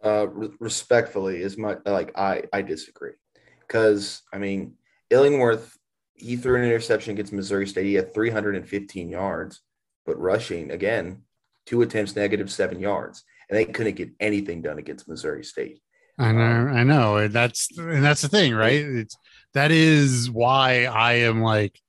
Uh, 0.03 0.27
re- 0.27 0.55
respectfully, 0.59 1.41
is 1.41 1.57
my 1.57 1.77
like 1.85 2.17
I 2.17 2.43
I 2.53 2.61
disagree 2.61 3.13
because 3.59 4.21
I 4.31 4.37
mean 4.37 4.75
Illingworth 5.09 5.77
he 6.15 6.37
threw 6.37 6.55
an 6.55 6.63
interception 6.63 7.11
against 7.11 7.33
Missouri 7.33 7.67
State. 7.67 7.85
He 7.85 7.95
had 7.95 8.13
315 8.13 9.09
yards, 9.09 9.61
but 10.05 10.19
rushing 10.19 10.71
again, 10.71 11.23
two 11.65 11.81
attempts, 11.81 12.15
negative 12.15 12.51
seven 12.51 12.79
yards, 12.79 13.23
and 13.49 13.57
they 13.57 13.65
couldn't 13.65 13.95
get 13.95 14.11
anything 14.19 14.61
done 14.61 14.77
against 14.77 15.07
Missouri 15.07 15.43
State. 15.43 15.81
I 16.17 16.31
know, 16.31 16.41
um, 16.41 16.73
I 16.73 16.83
know, 16.83 17.17
and 17.17 17.33
that's 17.33 17.77
and 17.77 18.03
that's 18.03 18.21
the 18.21 18.29
thing, 18.29 18.53
right? 18.53 18.79
It's 18.79 19.17
that 19.53 19.71
is 19.71 20.29
why 20.29 20.85
I 20.85 21.13
am 21.13 21.41
like 21.41 21.79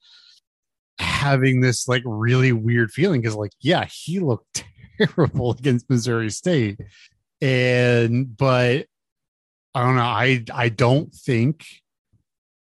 having 0.99 1.61
this 1.61 1.88
like 1.88 2.02
really 2.04 2.52
weird 2.52 2.90
feeling 2.90 3.21
because 3.21 3.37
like 3.37 3.52
yeah 3.61 3.85
he 3.85 4.18
looked 4.18 4.64
terrible 4.99 5.50
against 5.50 5.90
missouri 5.90 6.30
state 6.30 6.80
and 7.40 8.37
but 8.37 8.87
i 9.75 9.83
don't 9.83 9.97
know 9.97 10.02
i 10.02 10.42
i 10.54 10.68
don't 10.68 11.12
think 11.12 11.66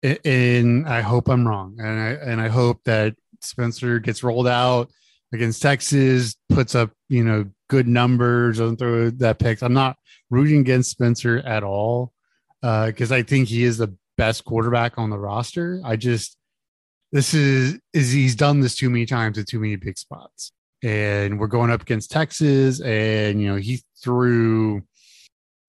and 0.01 0.87
i 0.87 1.01
hope 1.01 1.29
i'm 1.29 1.47
wrong 1.47 1.75
and 1.79 1.87
i 1.87 2.09
and 2.13 2.41
i 2.41 2.47
hope 2.47 2.81
that 2.85 3.15
spencer 3.41 3.99
gets 3.99 4.23
rolled 4.23 4.47
out 4.47 4.89
against 5.33 5.61
texas 5.61 6.35
puts 6.55 6.75
up 6.75 6.91
you 7.09 7.23
know 7.23 7.45
good 7.69 7.87
numbers 7.87 8.57
doesn't 8.57 8.77
throw 8.77 9.09
that 9.09 9.39
picks 9.39 9.61
i'm 9.61 9.73
not 9.73 9.97
rooting 10.29 10.61
against 10.61 10.91
spencer 10.91 11.37
at 11.39 11.63
all 11.63 12.13
because 12.61 13.11
uh, 13.11 13.15
i 13.15 13.21
think 13.21 13.47
he 13.47 13.63
is 13.63 13.77
the 13.77 13.93
best 14.17 14.45
quarterback 14.45 14.97
on 14.97 15.09
the 15.09 15.17
roster 15.17 15.81
i 15.83 15.95
just 15.95 16.37
this 17.15 17.33
is 17.33 17.79
is 17.93 18.11
he's 18.11 18.35
done 18.35 18.59
this 18.59 18.75
too 18.75 18.89
many 18.89 19.05
times 19.05 19.37
at 19.37 19.47
too 19.47 19.59
many 19.59 19.77
big 19.77 19.97
spots. 19.97 20.51
And 20.83 21.39
we're 21.39 21.47
going 21.47 21.71
up 21.71 21.81
against 21.81 22.11
Texas, 22.11 22.81
and 22.81 23.41
you 23.41 23.47
know 23.47 23.55
he 23.55 23.81
threw 24.03 24.83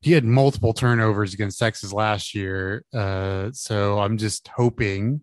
he 0.00 0.10
had 0.10 0.24
multiple 0.24 0.72
turnovers 0.72 1.34
against 1.34 1.60
Texas 1.60 1.92
last 1.92 2.34
year. 2.34 2.84
Uh, 2.92 3.50
so 3.52 4.00
I'm 4.00 4.18
just 4.18 4.48
hoping, 4.48 5.20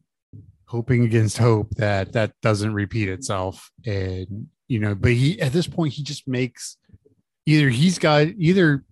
hoping 0.65 1.03
against 1.03 1.37
hope 1.37 1.71
that 1.75 2.13
that 2.13 2.31
doesn't 2.41 2.73
repeat 2.73 3.09
itself. 3.09 3.69
And 3.85 4.47
you 4.67 4.79
know, 4.79 4.95
but 4.95 5.11
he 5.11 5.41
at 5.41 5.53
this 5.53 5.67
point 5.67 5.93
he 5.93 6.03
just 6.03 6.27
makes 6.27 6.77
either 7.45 7.69
he's 7.69 7.99
got 7.99 8.27
either 8.37 8.83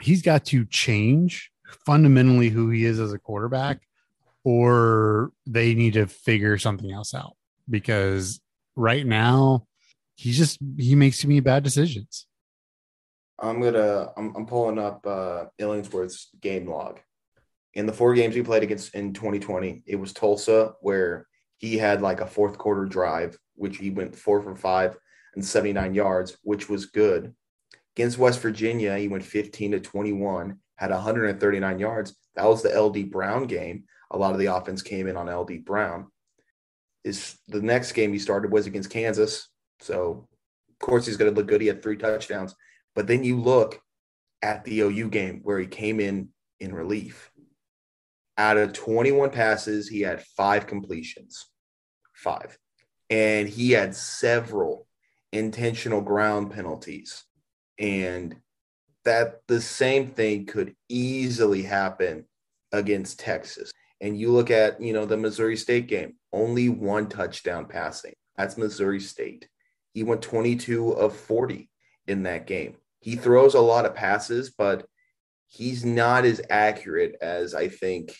he's 0.00 0.22
got 0.22 0.44
to 0.46 0.64
change 0.66 1.50
fundamentally 1.86 2.48
who 2.48 2.70
he 2.70 2.84
is 2.84 3.00
as 3.00 3.12
a 3.12 3.18
quarterback 3.18 3.80
or 4.44 5.32
they 5.46 5.74
need 5.74 5.94
to 5.94 6.06
figure 6.06 6.58
something 6.58 6.90
else 6.90 7.14
out 7.14 7.36
because 7.70 8.40
right 8.76 9.06
now 9.06 9.66
he 10.14 10.32
just 10.32 10.58
he 10.76 10.94
makes 10.94 11.18
too 11.18 11.28
many 11.28 11.40
bad 11.40 11.62
decisions. 11.62 12.26
I'm 13.38 13.60
gonna 13.60 14.12
I'm, 14.16 14.34
I'm 14.36 14.46
pulling 14.46 14.78
up 14.78 15.06
uh, 15.06 15.46
Illingsworth's 15.60 16.28
game 16.40 16.68
log. 16.68 17.00
In 17.74 17.86
the 17.86 17.92
four 17.92 18.14
games 18.14 18.34
he 18.34 18.42
played 18.42 18.62
against 18.62 18.94
in 18.94 19.14
2020, 19.14 19.82
it 19.86 19.96
was 19.96 20.12
Tulsa 20.12 20.74
where 20.80 21.26
he 21.56 21.78
had 21.78 22.02
like 22.02 22.20
a 22.20 22.26
fourth 22.26 22.58
quarter 22.58 22.84
drive, 22.84 23.38
which 23.54 23.78
he 23.78 23.90
went 23.90 24.14
four 24.14 24.42
for 24.42 24.54
five 24.54 24.96
and 25.34 25.44
79 25.44 25.94
yards, 25.94 26.36
which 26.42 26.68
was 26.68 26.86
good. 26.86 27.34
Against 27.96 28.18
West 28.18 28.40
Virginia, 28.40 28.96
he 28.98 29.08
went 29.08 29.24
15 29.24 29.72
to 29.72 29.80
21, 29.80 30.58
had 30.76 30.90
139 30.90 31.78
yards. 31.78 32.14
That 32.34 32.46
was 32.46 32.62
the 32.62 32.80
LD 32.80 33.10
Brown 33.10 33.46
game 33.46 33.84
a 34.12 34.18
lot 34.18 34.32
of 34.32 34.38
the 34.38 34.54
offense 34.54 34.82
came 34.82 35.08
in 35.08 35.16
on 35.16 35.32
LD 35.32 35.64
Brown. 35.64 36.08
Is 37.02 37.36
the 37.48 37.62
next 37.62 37.92
game 37.92 38.12
he 38.12 38.18
started 38.18 38.52
was 38.52 38.66
against 38.66 38.90
Kansas. 38.90 39.48
So 39.80 40.28
of 40.70 40.78
course 40.78 41.06
he's 41.06 41.16
going 41.16 41.32
to 41.32 41.36
look 41.36 41.48
good. 41.48 41.60
He 41.60 41.66
had 41.66 41.82
three 41.82 41.96
touchdowns. 41.96 42.54
But 42.94 43.06
then 43.06 43.24
you 43.24 43.40
look 43.40 43.80
at 44.42 44.64
the 44.64 44.80
OU 44.80 45.08
game 45.08 45.40
where 45.42 45.58
he 45.58 45.66
came 45.66 45.98
in 45.98 46.28
in 46.60 46.74
relief. 46.74 47.30
Out 48.38 48.56
of 48.56 48.72
21 48.72 49.30
passes, 49.30 49.88
he 49.88 50.00
had 50.02 50.22
five 50.36 50.66
completions. 50.66 51.46
Five. 52.14 52.56
And 53.10 53.48
he 53.48 53.72
had 53.72 53.96
several 53.96 54.86
intentional 55.32 56.00
ground 56.00 56.52
penalties. 56.52 57.24
And 57.78 58.36
that 59.04 59.40
the 59.48 59.60
same 59.60 60.08
thing 60.08 60.46
could 60.46 60.74
easily 60.88 61.62
happen 61.62 62.24
against 62.72 63.18
Texas 63.18 63.72
and 64.02 64.18
you 64.18 64.32
look 64.32 64.50
at 64.50 64.82
you 64.82 64.92
know 64.92 65.06
the 65.06 65.16
Missouri 65.16 65.56
State 65.56 65.86
game, 65.86 66.14
only 66.32 66.68
one 66.68 67.08
touchdown 67.08 67.66
passing. 67.66 68.12
That's 68.36 68.58
Missouri 68.58 69.00
State. 69.00 69.48
He 69.94 70.02
went 70.02 70.22
22 70.22 70.90
of 70.90 71.16
40 71.16 71.70
in 72.08 72.24
that 72.24 72.46
game. 72.46 72.76
He 73.00 73.14
throws 73.16 73.54
a 73.54 73.60
lot 73.60 73.86
of 73.86 73.94
passes, 73.94 74.50
but 74.50 74.86
he's 75.46 75.84
not 75.84 76.24
as 76.24 76.40
accurate 76.50 77.16
as 77.20 77.54
I 77.54 77.68
think 77.68 78.14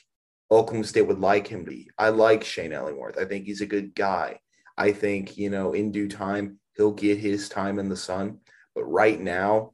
Oklahoma 0.50 0.86
State 0.86 1.06
would 1.08 1.18
like 1.18 1.48
him 1.48 1.64
to 1.64 1.70
be. 1.70 1.90
I 1.98 2.10
like 2.10 2.44
Shane 2.44 2.72
Illingworth. 2.72 3.18
I 3.18 3.24
think 3.24 3.46
he's 3.46 3.62
a 3.62 3.66
good 3.66 3.94
guy. 3.94 4.38
I 4.76 4.92
think, 4.92 5.36
you 5.36 5.50
know, 5.50 5.72
in 5.72 5.92
due 5.92 6.08
time, 6.08 6.58
he'll 6.76 6.92
get 6.92 7.18
his 7.18 7.48
time 7.48 7.78
in 7.78 7.88
the 7.88 7.96
sun. 7.96 8.38
But 8.74 8.84
right 8.84 9.20
now, 9.20 9.72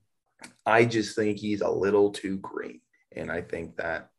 I 0.67 0.85
just 0.85 1.17
think 1.17 1.39
he's 1.39 1.61
a 1.61 1.71
little 1.71 2.11
too 2.11 2.39
green. 2.39 2.81
And 3.15 3.31
I 3.31 3.43
think 3.43 3.77
that 3.77 4.11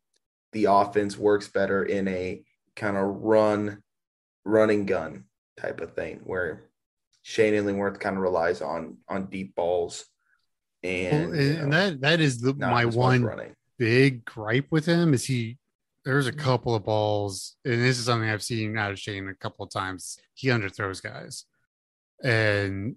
the 0.51 0.65
offense 0.65 1.17
works 1.17 1.47
better 1.47 1.83
in 1.83 2.07
a 2.07 2.43
kind 2.75 2.97
of 2.97 3.05
run, 3.05 3.81
running 4.45 4.85
gun 4.85 5.25
type 5.57 5.81
of 5.81 5.93
thing 5.93 6.21
where 6.23 6.69
Shane 7.21 7.53
Illingworth 7.53 7.99
kind 7.99 8.15
of 8.15 8.21
relies 8.21 8.61
on 8.61 8.97
on 9.07 9.27
deep 9.27 9.55
balls. 9.55 10.05
And, 10.81 11.31
well, 11.31 11.39
and 11.39 11.69
know, 11.69 11.69
that 11.69 12.01
that 12.01 12.19
is 12.21 12.39
the 12.39 12.53
my 12.53 12.85
one 12.85 13.53
big 13.77 14.25
gripe 14.25 14.67
with 14.71 14.85
him 14.85 15.13
is 15.13 15.25
he 15.25 15.57
there's 16.05 16.27
a 16.27 16.31
mm-hmm. 16.31 16.39
couple 16.39 16.75
of 16.75 16.85
balls, 16.85 17.55
and 17.65 17.81
this 17.81 17.99
is 17.99 18.05
something 18.05 18.29
I've 18.29 18.43
seen 18.43 18.77
out 18.77 18.91
of 18.91 18.99
Shane 18.99 19.27
a 19.27 19.35
couple 19.35 19.65
of 19.65 19.71
times. 19.71 20.17
He 20.33 20.47
underthrows 20.47 21.03
guys. 21.03 21.45
And 22.23 22.95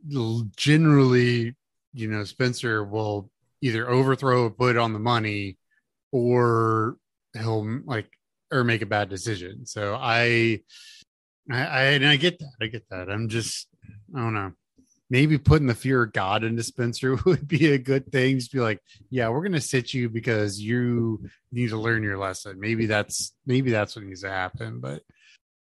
generally, 0.57 1.55
you 1.93 2.09
know, 2.09 2.25
Spencer 2.25 2.85
will 2.85 3.31
either 3.61 3.89
overthrow, 3.89 4.47
a 4.47 4.51
put 4.51 4.77
on 4.77 4.93
the 4.93 4.99
money, 4.99 5.59
or 6.11 6.97
he'll 7.35 7.81
like 7.85 8.11
or 8.53 8.65
make 8.65 8.83
a 8.83 8.87
bad 8.87 9.09
decision. 9.09 9.67
So 9.67 9.95
I, 9.95 10.61
I, 11.51 11.65
I, 11.65 11.83
and 11.93 12.07
I 12.07 12.17
get 12.17 12.39
that. 12.39 12.53
I 12.61 12.67
get 12.67 12.89
that. 12.91 13.09
I'm 13.09 13.29
just, 13.29 13.69
I 14.15 14.19
don't 14.19 14.35
know. 14.35 14.53
Maybe 15.09 15.39
putting 15.39 15.67
the 15.67 15.75
fear 15.75 16.03
of 16.03 16.13
God 16.13 16.43
into 16.43 16.63
Spencer 16.63 17.17
would 17.27 17.47
be 17.47 17.73
a 17.73 17.79
good 17.79 18.11
thing. 18.11 18.39
Just 18.39 18.53
be 18.53 18.61
like, 18.61 18.81
yeah, 19.11 19.29
we're 19.29 19.43
gonna 19.43 19.61
sit 19.61 19.93
you 19.95 20.09
because 20.09 20.61
you 20.61 21.25
need 21.51 21.69
to 21.69 21.77
learn 21.77 22.03
your 22.03 22.19
lesson. 22.19 22.59
Maybe 22.59 22.87
that's 22.87 23.35
maybe 23.47 23.71
that's 23.71 23.95
what 23.95 24.05
needs 24.05 24.23
to 24.23 24.31
happen. 24.31 24.81
But 24.81 25.03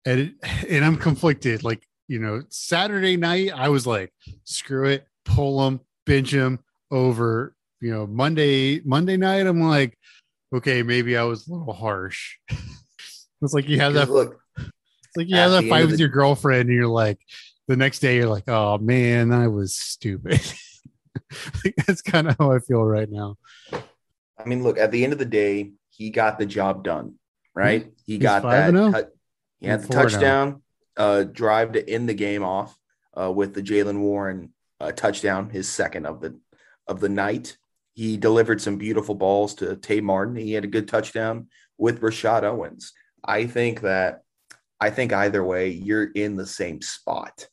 and 0.05 0.35
and 0.69 0.85
I'm 0.85 0.97
conflicted. 0.97 1.63
Like 1.63 1.85
you 2.07 2.19
know, 2.19 2.43
Saturday 2.49 3.17
night 3.17 3.51
I 3.53 3.69
was 3.69 3.87
like, 3.87 4.13
screw 4.43 4.85
it, 4.85 5.07
pull 5.23 5.65
him, 5.67 5.79
bench 6.05 6.33
him 6.33 6.59
over. 6.91 7.55
You 7.81 7.91
know, 7.91 8.07
Monday 8.07 8.81
Monday 8.83 9.17
night 9.17 9.47
I'm 9.47 9.61
like, 9.61 9.97
okay, 10.53 10.83
maybe 10.83 11.17
I 11.17 11.23
was 11.23 11.47
a 11.47 11.53
little 11.53 11.73
harsh. 11.73 12.37
it's 13.41 13.53
like 13.53 13.67
you 13.67 13.79
have 13.79 13.93
that 13.93 14.09
look. 14.09 14.39
It's 14.57 15.17
like 15.17 15.29
you 15.29 15.35
have 15.35 15.51
that 15.51 15.69
fight 15.69 15.85
with 15.85 15.91
the, 15.91 15.99
your 15.99 16.09
girlfriend, 16.09 16.69
and 16.69 16.77
you're 16.77 16.87
like, 16.87 17.19
the 17.67 17.75
next 17.75 17.99
day 17.99 18.17
you're 18.17 18.29
like, 18.29 18.47
oh 18.47 18.77
man, 18.77 19.31
I 19.31 19.47
was 19.47 19.75
stupid. 19.75 20.41
that's 21.87 22.01
kind 22.01 22.27
of 22.27 22.35
how 22.37 22.51
I 22.51 22.59
feel 22.59 22.83
right 22.83 23.09
now. 23.09 23.37
I 24.37 24.45
mean, 24.45 24.63
look, 24.63 24.77
at 24.77 24.91
the 24.91 25.03
end 25.03 25.13
of 25.13 25.19
the 25.19 25.25
day, 25.25 25.71
he 25.89 26.09
got 26.09 26.37
the 26.37 26.45
job 26.45 26.83
done. 26.83 27.15
right? 27.53 27.83
Mm-hmm. 27.83 27.89
He 28.05 28.13
He's 28.13 28.21
got 28.21 28.43
that. 28.43 28.73
5-0? 28.73 29.07
he 29.59 29.67
had 29.67 29.81
the 29.81 29.87
4-0. 29.87 29.91
touchdown 29.91 30.61
uh, 30.97 31.23
drive 31.23 31.73
to 31.73 31.89
end 31.89 32.09
the 32.09 32.13
game 32.13 32.43
off 32.43 32.77
uh, 33.19 33.31
with 33.31 33.53
the 33.53 33.61
Jaylen 33.61 33.99
Warren 33.99 34.53
uh, 34.79 34.91
touchdown, 34.91 35.49
his 35.49 35.69
second 35.69 36.05
of 36.05 36.21
the 36.21 36.39
of 36.87 36.99
the 36.99 37.09
night. 37.09 37.57
He 37.93 38.17
delivered 38.17 38.61
some 38.61 38.77
beautiful 38.77 39.15
balls 39.15 39.55
to 39.55 39.75
Tay 39.77 40.01
Martin. 40.01 40.35
He 40.35 40.53
had 40.53 40.65
a 40.65 40.67
good 40.67 40.87
touchdown 40.87 41.47
with 41.77 42.01
Rashod 42.01 42.43
Owens. 42.43 42.93
I 43.23 43.45
think 43.45 43.81
that 43.81 44.23
I 44.79 44.89
think 44.89 45.13
either 45.13 45.43
way, 45.43 45.69
you're 45.69 46.11
in 46.11 46.35
the 46.35 46.45
same 46.45 46.81
spot. 46.81 47.47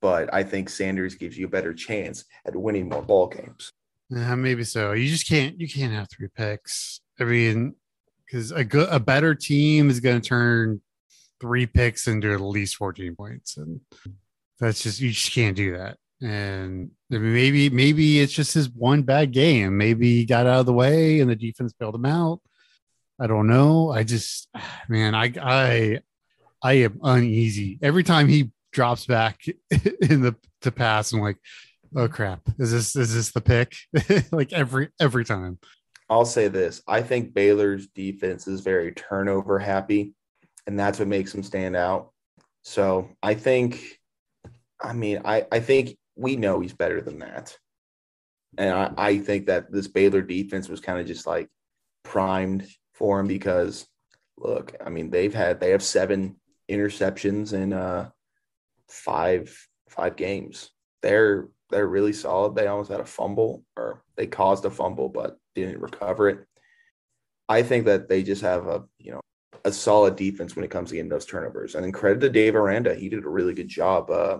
But 0.00 0.32
I 0.32 0.42
think 0.42 0.68
Sanders 0.68 1.14
gives 1.14 1.38
you 1.38 1.46
a 1.46 1.50
better 1.50 1.72
chance 1.72 2.24
at 2.44 2.56
winning 2.56 2.88
more 2.88 3.02
ball 3.02 3.26
games. 3.26 3.72
Yeah, 4.10 4.34
maybe 4.34 4.64
so. 4.64 4.92
You 4.92 5.08
just 5.08 5.28
can't 5.28 5.58
you 5.60 5.68
can't 5.68 5.92
have 5.92 6.08
three 6.10 6.28
picks. 6.34 7.00
I 7.18 7.24
mean, 7.24 7.74
because 8.24 8.50
a 8.52 8.64
good 8.64 8.88
a 8.90 9.00
better 9.00 9.34
team 9.34 9.88
is 9.88 10.00
going 10.00 10.20
to 10.20 10.28
turn 10.28 10.80
three 11.44 11.66
picks 11.66 12.08
into 12.08 12.32
at 12.32 12.40
least 12.40 12.76
14 12.76 13.14
points, 13.16 13.58
and 13.58 13.80
that's 14.58 14.82
just 14.82 14.98
you 14.98 15.10
just 15.10 15.30
can't 15.32 15.54
do 15.54 15.76
that. 15.76 15.98
And 16.22 16.90
maybe 17.10 17.68
maybe 17.68 18.20
it's 18.20 18.32
just 18.32 18.54
his 18.54 18.70
one 18.70 19.02
bad 19.02 19.30
game. 19.30 19.76
Maybe 19.76 20.14
he 20.14 20.24
got 20.24 20.46
out 20.46 20.60
of 20.60 20.66
the 20.66 20.72
way 20.72 21.20
and 21.20 21.30
the 21.30 21.36
defense 21.36 21.74
bailed 21.74 21.96
him 21.96 22.06
out. 22.06 22.40
I 23.20 23.26
don't 23.26 23.46
know. 23.46 23.90
I 23.90 24.04
just 24.04 24.48
man, 24.88 25.14
I 25.14 25.34
I 25.38 26.00
I 26.62 26.72
am 26.84 26.98
uneasy 27.02 27.78
every 27.82 28.04
time 28.04 28.26
he 28.26 28.50
drops 28.72 29.04
back 29.04 29.40
in 29.70 30.22
the 30.22 30.34
to 30.62 30.72
pass. 30.72 31.12
I'm 31.12 31.20
like, 31.20 31.36
oh 31.94 32.08
crap, 32.08 32.40
is 32.58 32.72
this 32.72 32.96
is 32.96 33.14
this 33.14 33.32
the 33.32 33.42
pick? 33.42 33.74
like 34.32 34.54
every 34.54 34.88
every 34.98 35.26
time. 35.26 35.58
I'll 36.08 36.24
say 36.24 36.48
this. 36.48 36.82
I 36.88 37.02
think 37.02 37.34
Baylor's 37.34 37.88
defense 37.88 38.46
is 38.46 38.60
very 38.60 38.92
turnover 38.92 39.58
happy, 39.58 40.14
and 40.66 40.78
that's 40.78 40.98
what 40.98 41.08
makes 41.08 41.34
him 41.34 41.42
stand 41.42 41.76
out. 41.76 42.10
So 42.62 43.10
I 43.22 43.34
think, 43.34 44.00
I 44.82 44.92
mean, 44.92 45.20
I, 45.24 45.46
I 45.52 45.60
think 45.60 45.96
we 46.16 46.36
know 46.36 46.60
he's 46.60 46.72
better 46.72 47.00
than 47.00 47.18
that. 47.18 47.56
And 48.56 48.72
I, 48.72 48.92
I 48.96 49.18
think 49.18 49.46
that 49.46 49.70
this 49.70 49.88
Baylor 49.88 50.22
defense 50.22 50.68
was 50.68 50.80
kind 50.80 50.98
of 50.98 51.06
just 51.06 51.26
like 51.26 51.48
primed 52.04 52.66
for 52.94 53.20
him 53.20 53.26
because 53.26 53.86
look, 54.38 54.74
I 54.84 54.90
mean, 54.90 55.10
they've 55.10 55.34
had 55.34 55.60
they 55.60 55.70
have 55.70 55.82
seven 55.82 56.36
interceptions 56.70 57.52
in 57.52 57.72
uh 57.72 58.10
five 58.88 59.54
five 59.88 60.16
games. 60.16 60.70
They're 61.02 61.48
they're 61.70 61.86
really 61.86 62.12
solid. 62.12 62.54
They 62.54 62.66
almost 62.66 62.90
had 62.90 63.00
a 63.00 63.04
fumble 63.04 63.64
or 63.76 64.02
they 64.16 64.26
caused 64.26 64.64
a 64.64 64.70
fumble 64.70 65.08
but 65.08 65.36
didn't 65.54 65.80
recover 65.80 66.28
it. 66.28 66.46
I 67.48 67.62
think 67.62 67.86
that 67.86 68.08
they 68.08 68.22
just 68.22 68.42
have 68.42 68.66
a 68.66 68.84
you 68.98 69.12
know 69.12 69.20
a 69.64 69.72
solid 69.72 70.16
defense 70.16 70.54
when 70.54 70.64
it 70.64 70.70
comes 70.70 70.90
to 70.90 70.96
getting 70.96 71.08
those 71.08 71.26
turnovers. 71.26 71.74
And 71.74 71.84
then 71.84 71.92
credit 71.92 72.20
to 72.20 72.30
Dave 72.30 72.54
Aranda, 72.54 72.94
he 72.94 73.08
did 73.08 73.24
a 73.24 73.28
really 73.28 73.54
good 73.54 73.68
job. 73.68 74.10
Uh, 74.10 74.38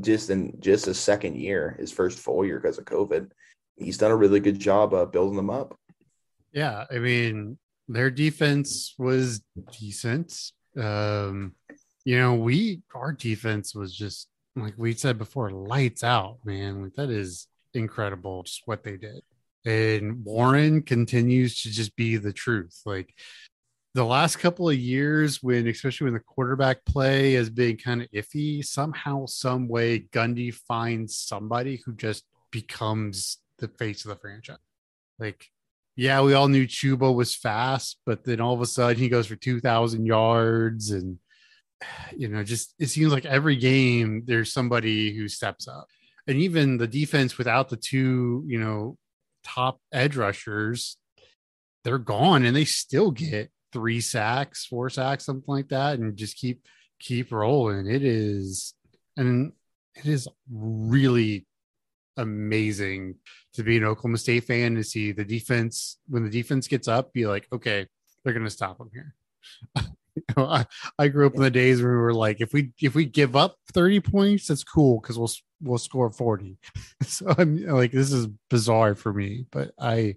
just 0.00 0.30
in 0.30 0.56
just 0.60 0.84
his 0.84 0.98
second 0.98 1.36
year, 1.36 1.76
his 1.78 1.90
first 1.90 2.18
full 2.18 2.44
year 2.44 2.60
because 2.60 2.78
of 2.78 2.84
COVID, 2.84 3.30
he's 3.76 3.98
done 3.98 4.12
a 4.12 4.16
really 4.16 4.40
good 4.40 4.58
job 4.58 4.94
uh, 4.94 5.04
building 5.04 5.36
them 5.36 5.50
up. 5.50 5.76
Yeah, 6.52 6.84
I 6.90 6.98
mean, 6.98 7.58
their 7.88 8.10
defense 8.10 8.94
was 8.98 9.42
decent. 9.78 10.52
Um, 10.76 11.54
you 12.04 12.18
know, 12.18 12.34
we 12.34 12.82
our 12.94 13.12
defense 13.12 13.74
was 13.74 13.94
just 13.94 14.28
like 14.56 14.74
we 14.76 14.94
said 14.94 15.18
before, 15.18 15.50
lights 15.50 16.04
out, 16.04 16.38
man. 16.44 16.82
Like 16.82 16.94
that 16.94 17.10
is 17.10 17.48
incredible 17.74 18.44
just 18.44 18.62
what 18.66 18.84
they 18.84 18.96
did. 18.96 19.22
And 19.64 20.24
Warren 20.24 20.82
continues 20.82 21.62
to 21.62 21.70
just 21.70 21.94
be 21.96 22.16
the 22.16 22.32
truth. 22.32 22.80
Like 22.86 23.14
the 23.94 24.04
last 24.04 24.36
couple 24.36 24.68
of 24.68 24.76
years, 24.76 25.42
when 25.42 25.66
especially 25.66 26.04
when 26.06 26.14
the 26.14 26.20
quarterback 26.20 26.84
play 26.84 27.32
has 27.32 27.50
been 27.50 27.76
kind 27.76 28.02
of 28.02 28.10
iffy, 28.10 28.64
somehow, 28.64 29.26
some 29.26 29.68
way, 29.68 30.00
Gundy 30.12 30.54
finds 30.54 31.16
somebody 31.18 31.82
who 31.84 31.94
just 31.94 32.24
becomes 32.50 33.38
the 33.58 33.68
face 33.68 34.04
of 34.04 34.10
the 34.10 34.16
franchise. 34.16 34.58
Like 35.18 35.50
yeah, 36.00 36.22
we 36.22 36.32
all 36.32 36.48
knew 36.48 36.66
Chuba 36.66 37.14
was 37.14 37.34
fast, 37.34 37.98
but 38.06 38.24
then 38.24 38.40
all 38.40 38.54
of 38.54 38.62
a 38.62 38.66
sudden 38.66 38.96
he 38.96 39.10
goes 39.10 39.26
for 39.26 39.36
2,000 39.36 40.06
yards. 40.06 40.90
And, 40.90 41.18
you 42.16 42.26
know, 42.26 42.42
just 42.42 42.74
it 42.78 42.86
seems 42.86 43.12
like 43.12 43.26
every 43.26 43.56
game 43.56 44.22
there's 44.24 44.50
somebody 44.50 45.14
who 45.14 45.28
steps 45.28 45.68
up. 45.68 45.88
And 46.26 46.38
even 46.38 46.78
the 46.78 46.86
defense 46.86 47.36
without 47.36 47.68
the 47.68 47.76
two, 47.76 48.44
you 48.46 48.58
know, 48.58 48.96
top 49.44 49.78
edge 49.92 50.16
rushers, 50.16 50.96
they're 51.84 51.98
gone 51.98 52.46
and 52.46 52.56
they 52.56 52.64
still 52.64 53.10
get 53.10 53.50
three 53.72 54.00
sacks, 54.00 54.66
four 54.66 54.90
sacks, 54.90 55.24
something 55.24 55.44
like 55.46 55.68
that, 55.68 55.98
and 55.98 56.16
just 56.16 56.36
keep 56.36 56.66
keep 56.98 57.32
rolling. 57.32 57.86
It 57.86 58.04
is, 58.04 58.74
and 59.16 59.52
it 59.96 60.06
is 60.06 60.28
really 60.50 61.46
amazing 62.16 63.16
to 63.54 63.62
be 63.62 63.76
an 63.76 63.84
Oklahoma 63.84 64.18
State 64.18 64.44
fan 64.44 64.74
to 64.74 64.84
see 64.84 65.12
the 65.12 65.24
defense 65.24 65.98
when 66.08 66.24
the 66.24 66.30
defense 66.30 66.68
gets 66.68 66.88
up, 66.88 67.12
be 67.12 67.26
like, 67.26 67.46
okay, 67.52 67.86
they're 68.24 68.34
gonna 68.34 68.50
stop 68.50 68.78
them 68.78 68.90
here. 68.92 69.14
You 70.16 70.22
know, 70.36 70.46
I, 70.46 70.66
I 70.98 71.06
grew 71.06 71.24
up 71.24 71.36
in 71.36 71.40
the 71.40 71.52
days 71.52 71.80
where 71.80 71.92
we 71.92 71.98
were 71.98 72.12
like, 72.12 72.40
if 72.40 72.52
we 72.52 72.72
if 72.82 72.96
we 72.96 73.04
give 73.04 73.36
up 73.36 73.56
30 73.72 74.00
points, 74.00 74.48
that's 74.48 74.64
cool 74.64 75.00
because 75.00 75.16
we'll 75.16 75.30
we'll 75.62 75.78
score 75.78 76.10
40. 76.10 76.58
So 77.04 77.32
I'm 77.38 77.64
like, 77.64 77.92
this 77.92 78.12
is 78.12 78.26
bizarre 78.50 78.96
for 78.96 79.12
me, 79.12 79.46
but 79.52 79.70
I 79.78 80.16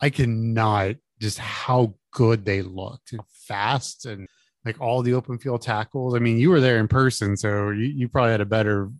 I 0.00 0.10
cannot 0.10 0.96
just 1.20 1.38
how 1.38 1.94
good 2.12 2.44
they 2.44 2.62
looked 2.62 3.12
and 3.12 3.20
fast 3.46 4.06
and 4.06 4.26
like 4.64 4.80
all 4.80 5.02
the 5.02 5.14
open 5.14 5.38
field 5.38 5.62
tackles. 5.62 6.14
I 6.14 6.18
mean, 6.18 6.38
you 6.38 6.50
were 6.50 6.60
there 6.60 6.78
in 6.78 6.88
person, 6.88 7.36
so 7.36 7.70
you, 7.70 7.84
you 7.84 8.08
probably 8.08 8.32
had 8.32 8.40
a 8.40 8.46
better 8.46 8.90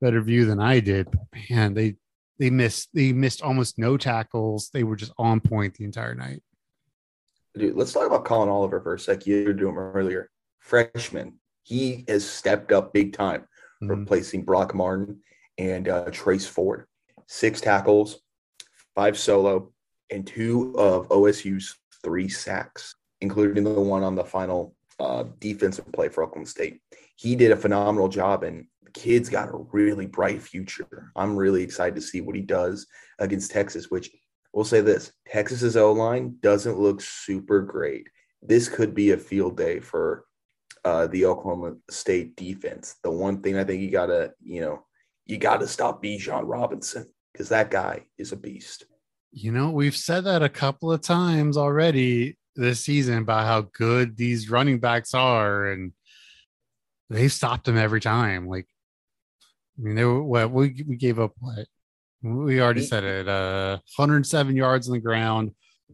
better 0.00 0.20
view 0.20 0.46
than 0.46 0.60
I 0.60 0.80
did. 0.80 1.10
But 1.10 1.20
man, 1.50 1.74
they 1.74 1.96
they 2.38 2.50
missed 2.50 2.88
they 2.94 3.12
missed 3.12 3.42
almost 3.42 3.78
no 3.78 3.96
tackles. 3.96 4.70
They 4.72 4.82
were 4.82 4.96
just 4.96 5.12
on 5.18 5.40
point 5.40 5.74
the 5.74 5.84
entire 5.84 6.14
night. 6.14 6.42
Dude, 7.56 7.76
let's 7.76 7.92
talk 7.92 8.06
about 8.06 8.24
Collin 8.24 8.48
Oliver 8.48 8.80
for 8.80 8.94
a 8.94 8.98
sec. 8.98 9.26
You 9.26 9.44
were 9.44 9.52
doing 9.52 9.74
him 9.74 9.78
earlier. 9.78 10.30
Freshman, 10.60 11.34
he 11.64 12.04
has 12.08 12.24
stepped 12.28 12.70
up 12.72 12.92
big 12.92 13.12
time, 13.12 13.44
Mhm. 13.82 13.90
replacing 13.90 14.44
Brock 14.44 14.74
Martin 14.74 15.20
and 15.58 15.88
uh, 15.88 16.10
Trace 16.10 16.46
Ford. 16.46 16.86
Six 17.26 17.60
tackles, 17.60 18.20
five 18.94 19.18
solo, 19.18 19.72
and 20.10 20.26
two 20.26 20.74
of 20.76 21.08
OSU's 21.10 21.76
three 22.02 22.28
sacks, 22.28 22.94
including 23.20 23.64
the 23.64 23.70
one 23.70 24.02
on 24.02 24.14
the 24.14 24.24
final 24.24 24.74
uh, 24.98 25.24
defensive 25.38 25.90
play 25.92 26.08
for 26.08 26.22
Oklahoma 26.24 26.46
State. 26.46 26.80
He 27.16 27.36
did 27.36 27.50
a 27.50 27.56
phenomenal 27.56 28.08
job, 28.08 28.44
and 28.44 28.66
the 28.82 28.90
kid's 28.90 29.28
got 29.28 29.48
a 29.48 29.66
really 29.72 30.06
bright 30.06 30.42
future. 30.42 31.12
I'm 31.16 31.36
really 31.36 31.62
excited 31.62 31.94
to 31.96 32.00
see 32.00 32.20
what 32.20 32.36
he 32.36 32.42
does 32.42 32.86
against 33.18 33.50
Texas, 33.50 33.90
which 33.90 34.10
we'll 34.52 34.64
say 34.64 34.80
this 34.80 35.12
Texas's 35.26 35.76
O 35.76 35.92
line 35.92 36.36
doesn't 36.40 36.78
look 36.78 37.00
super 37.00 37.62
great. 37.62 38.08
This 38.42 38.68
could 38.68 38.94
be 38.94 39.10
a 39.10 39.16
field 39.18 39.56
day 39.56 39.80
for 39.80 40.24
uh, 40.84 41.06
the 41.08 41.26
Oklahoma 41.26 41.74
State 41.90 42.36
defense. 42.36 42.96
The 43.02 43.10
one 43.10 43.42
thing 43.42 43.56
I 43.56 43.64
think 43.64 43.82
you 43.82 43.90
gotta, 43.90 44.32
you 44.42 44.60
know, 44.60 44.84
you 45.26 45.38
gotta 45.38 45.68
stop 45.68 46.02
Bijan 46.02 46.42
Robinson 46.44 47.06
because 47.32 47.50
that 47.50 47.70
guy 47.70 48.06
is 48.18 48.32
a 48.32 48.36
beast. 48.36 48.86
You 49.32 49.52
know, 49.52 49.70
we've 49.70 49.96
said 49.96 50.24
that 50.24 50.42
a 50.42 50.48
couple 50.48 50.92
of 50.92 51.00
times 51.00 51.56
already 51.56 52.36
this 52.56 52.80
season 52.80 53.18
about 53.18 53.46
how 53.46 53.68
good 53.72 54.16
these 54.16 54.50
running 54.50 54.80
backs 54.80 55.14
are, 55.14 55.66
and 55.70 55.92
they've 57.08 57.32
stopped 57.32 57.64
them 57.64 57.76
every 57.76 58.00
time. 58.00 58.48
Like, 58.48 58.66
I 59.78 59.82
mean, 59.82 59.94
they 59.94 60.04
were 60.04 60.22
what 60.22 60.50
we 60.50 60.84
we 60.86 60.96
gave 60.96 61.20
up 61.20 61.32
what 61.38 61.66
we 62.22 62.60
already 62.60 62.82
said 62.82 63.04
it, 63.04 63.28
uh, 63.28 63.78
107 63.96 64.56
yards 64.56 64.88
on 64.88 64.94
the 64.94 65.00
ground. 65.00 65.52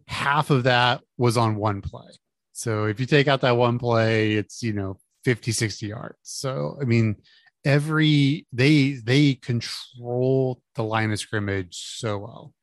Half 0.08 0.50
of 0.50 0.64
that 0.64 1.02
was 1.16 1.36
on 1.36 1.56
one 1.56 1.82
play. 1.82 2.10
So 2.52 2.86
if 2.86 2.98
you 3.00 3.06
take 3.06 3.28
out 3.28 3.42
that 3.42 3.56
one 3.56 3.78
play, 3.78 4.32
it's 4.32 4.62
you 4.62 4.72
know 4.72 4.98
50, 5.24 5.52
60 5.52 5.86
yards. 5.86 6.16
So 6.22 6.78
I 6.80 6.84
mean, 6.84 7.16
every 7.64 8.46
they 8.52 8.92
they 8.92 9.34
control 9.34 10.60
the 10.74 10.84
line 10.84 11.12
of 11.12 11.18
scrimmage 11.18 11.98
so 11.98 12.18
well. 12.18 12.54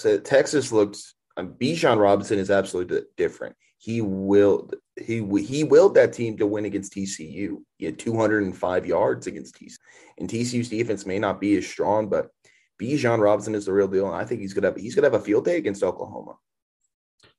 So 0.00 0.18
Texas 0.18 0.72
looked. 0.72 0.98
Um, 1.36 1.54
Bijan 1.60 1.98
Robinson 1.98 2.38
is 2.38 2.50
absolutely 2.50 3.02
different. 3.16 3.54
He 3.78 4.00
willed 4.00 4.74
he 4.96 5.24
he 5.42 5.64
willed 5.64 5.94
that 5.94 6.12
team 6.12 6.36
to 6.38 6.46
win 6.46 6.64
against 6.64 6.94
TCU. 6.94 7.58
He 7.76 7.84
had 7.84 7.98
205 7.98 8.86
yards 8.86 9.26
against 9.26 9.54
TCU, 9.56 9.76
and 10.18 10.28
TCU's 10.28 10.70
defense 10.70 11.06
may 11.06 11.18
not 11.18 11.40
be 11.40 11.56
as 11.56 11.66
strong, 11.66 12.08
but 12.08 12.30
Bijan 12.80 13.20
Robinson 13.20 13.54
is 13.54 13.66
the 13.66 13.72
real 13.72 13.88
deal, 13.88 14.06
and 14.06 14.16
I 14.16 14.24
think 14.24 14.40
he's 14.40 14.54
gonna 14.54 14.68
have, 14.68 14.76
he's 14.76 14.94
gonna 14.94 15.06
have 15.06 15.20
a 15.20 15.24
field 15.24 15.44
day 15.44 15.58
against 15.58 15.82
Oklahoma. 15.82 16.36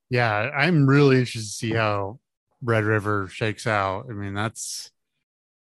Yeah, 0.10 0.52
I'm 0.56 0.88
really 0.88 1.18
interested 1.20 1.50
to 1.50 1.56
see 1.56 1.74
how 1.74 2.20
Red 2.62 2.84
River 2.84 3.28
shakes 3.28 3.66
out. 3.66 4.06
I 4.10 4.14
mean, 4.14 4.36
that's 4.36 4.92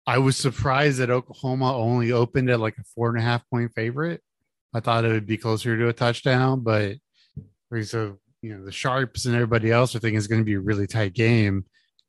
I 0.05 0.19
was 0.19 0.37
surprised 0.37 0.99
that 0.99 1.09
Oklahoma 1.09 1.75
only 1.75 2.11
opened 2.11 2.49
at 2.49 2.59
like 2.59 2.77
a 2.77 2.83
four 2.95 3.09
and 3.09 3.17
a 3.17 3.21
half 3.21 3.47
point 3.49 3.71
favorite. 3.73 4.21
I 4.73 4.79
thought 4.79 5.05
it 5.05 5.11
would 5.11 5.27
be 5.27 5.37
closer 5.37 5.77
to 5.77 5.87
a 5.87 5.93
touchdown, 5.93 6.61
but 6.61 6.97
so 7.83 8.17
you 8.41 8.55
know 8.55 8.65
the 8.65 8.71
sharps 8.71 9.25
and 9.25 9.35
everybody 9.35 9.71
else 9.71 9.95
are 9.95 9.99
thinking 9.99 10.17
it's 10.17 10.27
going 10.27 10.41
to 10.41 10.45
be 10.45 10.55
a 10.55 10.59
really 10.59 10.87
tight 10.87 11.13
game, 11.13 11.65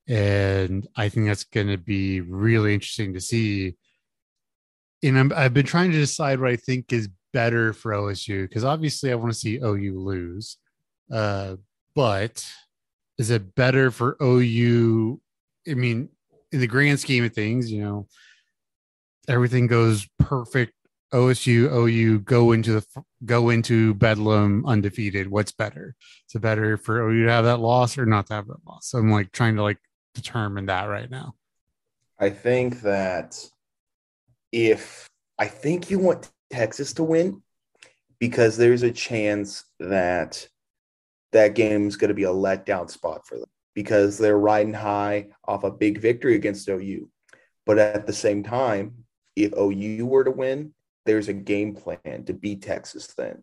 and 0.08 0.86
I 0.96 1.08
think 1.08 1.26
that's 1.26 1.44
going 1.44 1.68
to 1.68 1.78
be 1.78 2.20
really 2.20 2.74
interesting 2.74 3.14
to 3.14 3.20
see. 3.20 3.74
And 5.02 5.18
I'm, 5.18 5.32
I've 5.36 5.52
been 5.52 5.66
trying 5.66 5.92
to 5.92 5.98
decide 5.98 6.40
what 6.40 6.50
I 6.50 6.56
think 6.56 6.92
is 6.92 7.08
better 7.32 7.72
for 7.72 7.92
OSU 7.92 8.48
because 8.48 8.64
obviously 8.64 9.12
I 9.12 9.16
want 9.16 9.32
to 9.32 9.38
see 9.38 9.58
OU 9.58 10.00
lose, 10.00 10.56
uh, 11.12 11.56
but 11.94 12.46
is 13.18 13.30
it 13.30 13.54
better 13.54 13.90
for 13.90 14.16
OU? 14.22 15.20
I 15.68 15.74
mean, 15.74 16.08
in 16.52 16.60
the 16.60 16.66
grand 16.66 17.00
scheme 17.00 17.24
of 17.24 17.34
things, 17.34 17.70
you 17.70 17.82
know, 17.82 18.06
everything 19.28 19.66
goes 19.66 20.06
perfect. 20.18 20.72
OSU, 21.14 21.72
OU 21.72 22.20
go 22.20 22.52
into 22.52 22.72
the 22.72 23.04
go 23.24 23.50
into 23.50 23.94
Bedlam 23.94 24.66
undefeated. 24.66 25.30
What's 25.30 25.52
better? 25.52 25.94
Is 26.28 26.34
it 26.34 26.40
better 26.40 26.76
for 26.76 27.08
OU 27.08 27.26
to 27.26 27.30
have 27.30 27.44
that 27.44 27.60
loss 27.60 27.96
or 27.96 28.04
not 28.04 28.26
to 28.26 28.34
have 28.34 28.48
that 28.48 28.66
loss? 28.66 28.88
So 28.88 28.98
I'm 28.98 29.10
like 29.10 29.32
trying 29.32 29.56
to 29.56 29.62
like 29.62 29.78
determine 30.14 30.66
that 30.66 30.84
right 30.84 31.10
now. 31.10 31.34
I 32.18 32.30
think 32.30 32.82
that 32.82 33.38
if 34.52 35.08
I 35.38 35.46
think 35.46 35.90
you 35.90 35.98
want 35.98 36.30
Texas 36.50 36.92
to 36.94 37.04
win 37.04 37.42
because 38.18 38.56
there's 38.56 38.82
a 38.82 38.92
chance 38.92 39.64
that 39.80 40.46
that 41.32 41.54
game's 41.54 41.96
going 41.96 42.08
to 42.08 42.14
be 42.14 42.24
a 42.24 42.28
letdown 42.28 42.90
spot 42.90 43.26
for 43.26 43.38
them 43.38 43.48
because 43.74 44.18
they're 44.18 44.38
riding 44.38 44.74
high 44.74 45.28
off 45.46 45.64
a 45.64 45.70
big 45.70 45.98
victory 45.98 46.36
against 46.36 46.68
OU. 46.68 47.08
But 47.66 47.78
at 47.78 48.06
the 48.06 48.12
same 48.12 48.42
time, 48.42 49.04
if 49.36 49.52
OU 49.52 50.06
were 50.06 50.24
to 50.24 50.30
win, 50.30 50.72
there's 51.04 51.28
a 51.28 51.34
game 51.34 51.74
plan 51.74 52.24
to 52.26 52.32
beat 52.32 52.62
Texas 52.62 53.06
then. 53.08 53.42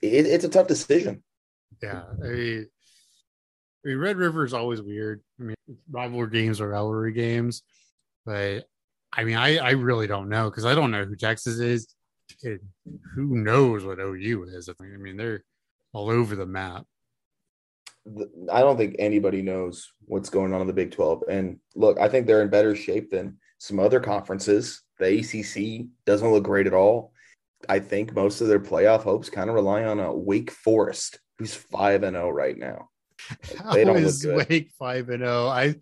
It, 0.00 0.26
it's 0.26 0.44
a 0.44 0.48
tough 0.48 0.66
decision. 0.66 1.22
Yeah. 1.82 2.02
I 2.22 2.26
mean, 2.26 2.66
I 3.84 3.88
mean, 3.88 3.98
Red 3.98 4.16
River 4.16 4.44
is 4.44 4.54
always 4.54 4.80
weird. 4.80 5.22
I 5.40 5.44
mean, 5.44 5.56
rivalry 5.90 6.30
games 6.30 6.60
are 6.60 6.68
rivalry 6.68 7.12
games, 7.12 7.62
but 8.24 8.64
I 9.12 9.24
mean, 9.24 9.36
I, 9.36 9.58
I 9.58 9.70
really 9.72 10.06
don't 10.06 10.28
know 10.28 10.48
because 10.48 10.64
I 10.64 10.74
don't 10.74 10.90
know 10.90 11.04
who 11.04 11.16
Texas 11.16 11.58
is. 11.58 11.94
It, 12.42 12.60
who 13.14 13.36
knows 13.36 13.84
what 13.84 13.98
OU 13.98 14.44
is? 14.44 14.68
I 14.68 14.84
mean, 14.84 15.16
they're 15.16 15.44
all 15.92 16.10
over 16.10 16.34
the 16.34 16.46
map. 16.46 16.86
I 18.50 18.60
don't 18.60 18.76
think 18.76 18.96
anybody 18.98 19.42
knows 19.42 19.92
what's 20.06 20.30
going 20.30 20.52
on 20.52 20.60
in 20.60 20.66
the 20.66 20.72
Big 20.72 20.90
12. 20.90 21.24
And 21.28 21.58
look, 21.76 21.98
I 22.00 22.08
think 22.08 22.26
they're 22.26 22.42
in 22.42 22.48
better 22.48 22.74
shape 22.74 23.10
than 23.10 23.38
some 23.58 23.78
other 23.78 24.00
conferences. 24.00 24.81
The 24.98 25.18
ACC 25.18 25.86
doesn't 26.04 26.30
look 26.30 26.44
great 26.44 26.66
at 26.66 26.74
all. 26.74 27.12
I 27.68 27.78
think 27.78 28.14
most 28.14 28.40
of 28.40 28.48
their 28.48 28.60
playoff 28.60 29.02
hopes 29.02 29.30
kind 29.30 29.48
of 29.48 29.54
rely 29.54 29.84
on 29.84 30.00
a 30.00 30.12
Wake 30.14 30.50
Forest, 30.50 31.20
who's 31.38 31.54
5 31.54 32.02
and 32.02 32.16
0 32.16 32.30
right 32.30 32.56
now. 32.58 32.88
They 33.72 33.84
don't 33.84 34.02
look 34.02 34.20
good. 34.20 34.48
Wake 34.48 34.70
5 34.78 35.08
and 35.10 35.22
0. 35.22 35.46
I 35.46 35.76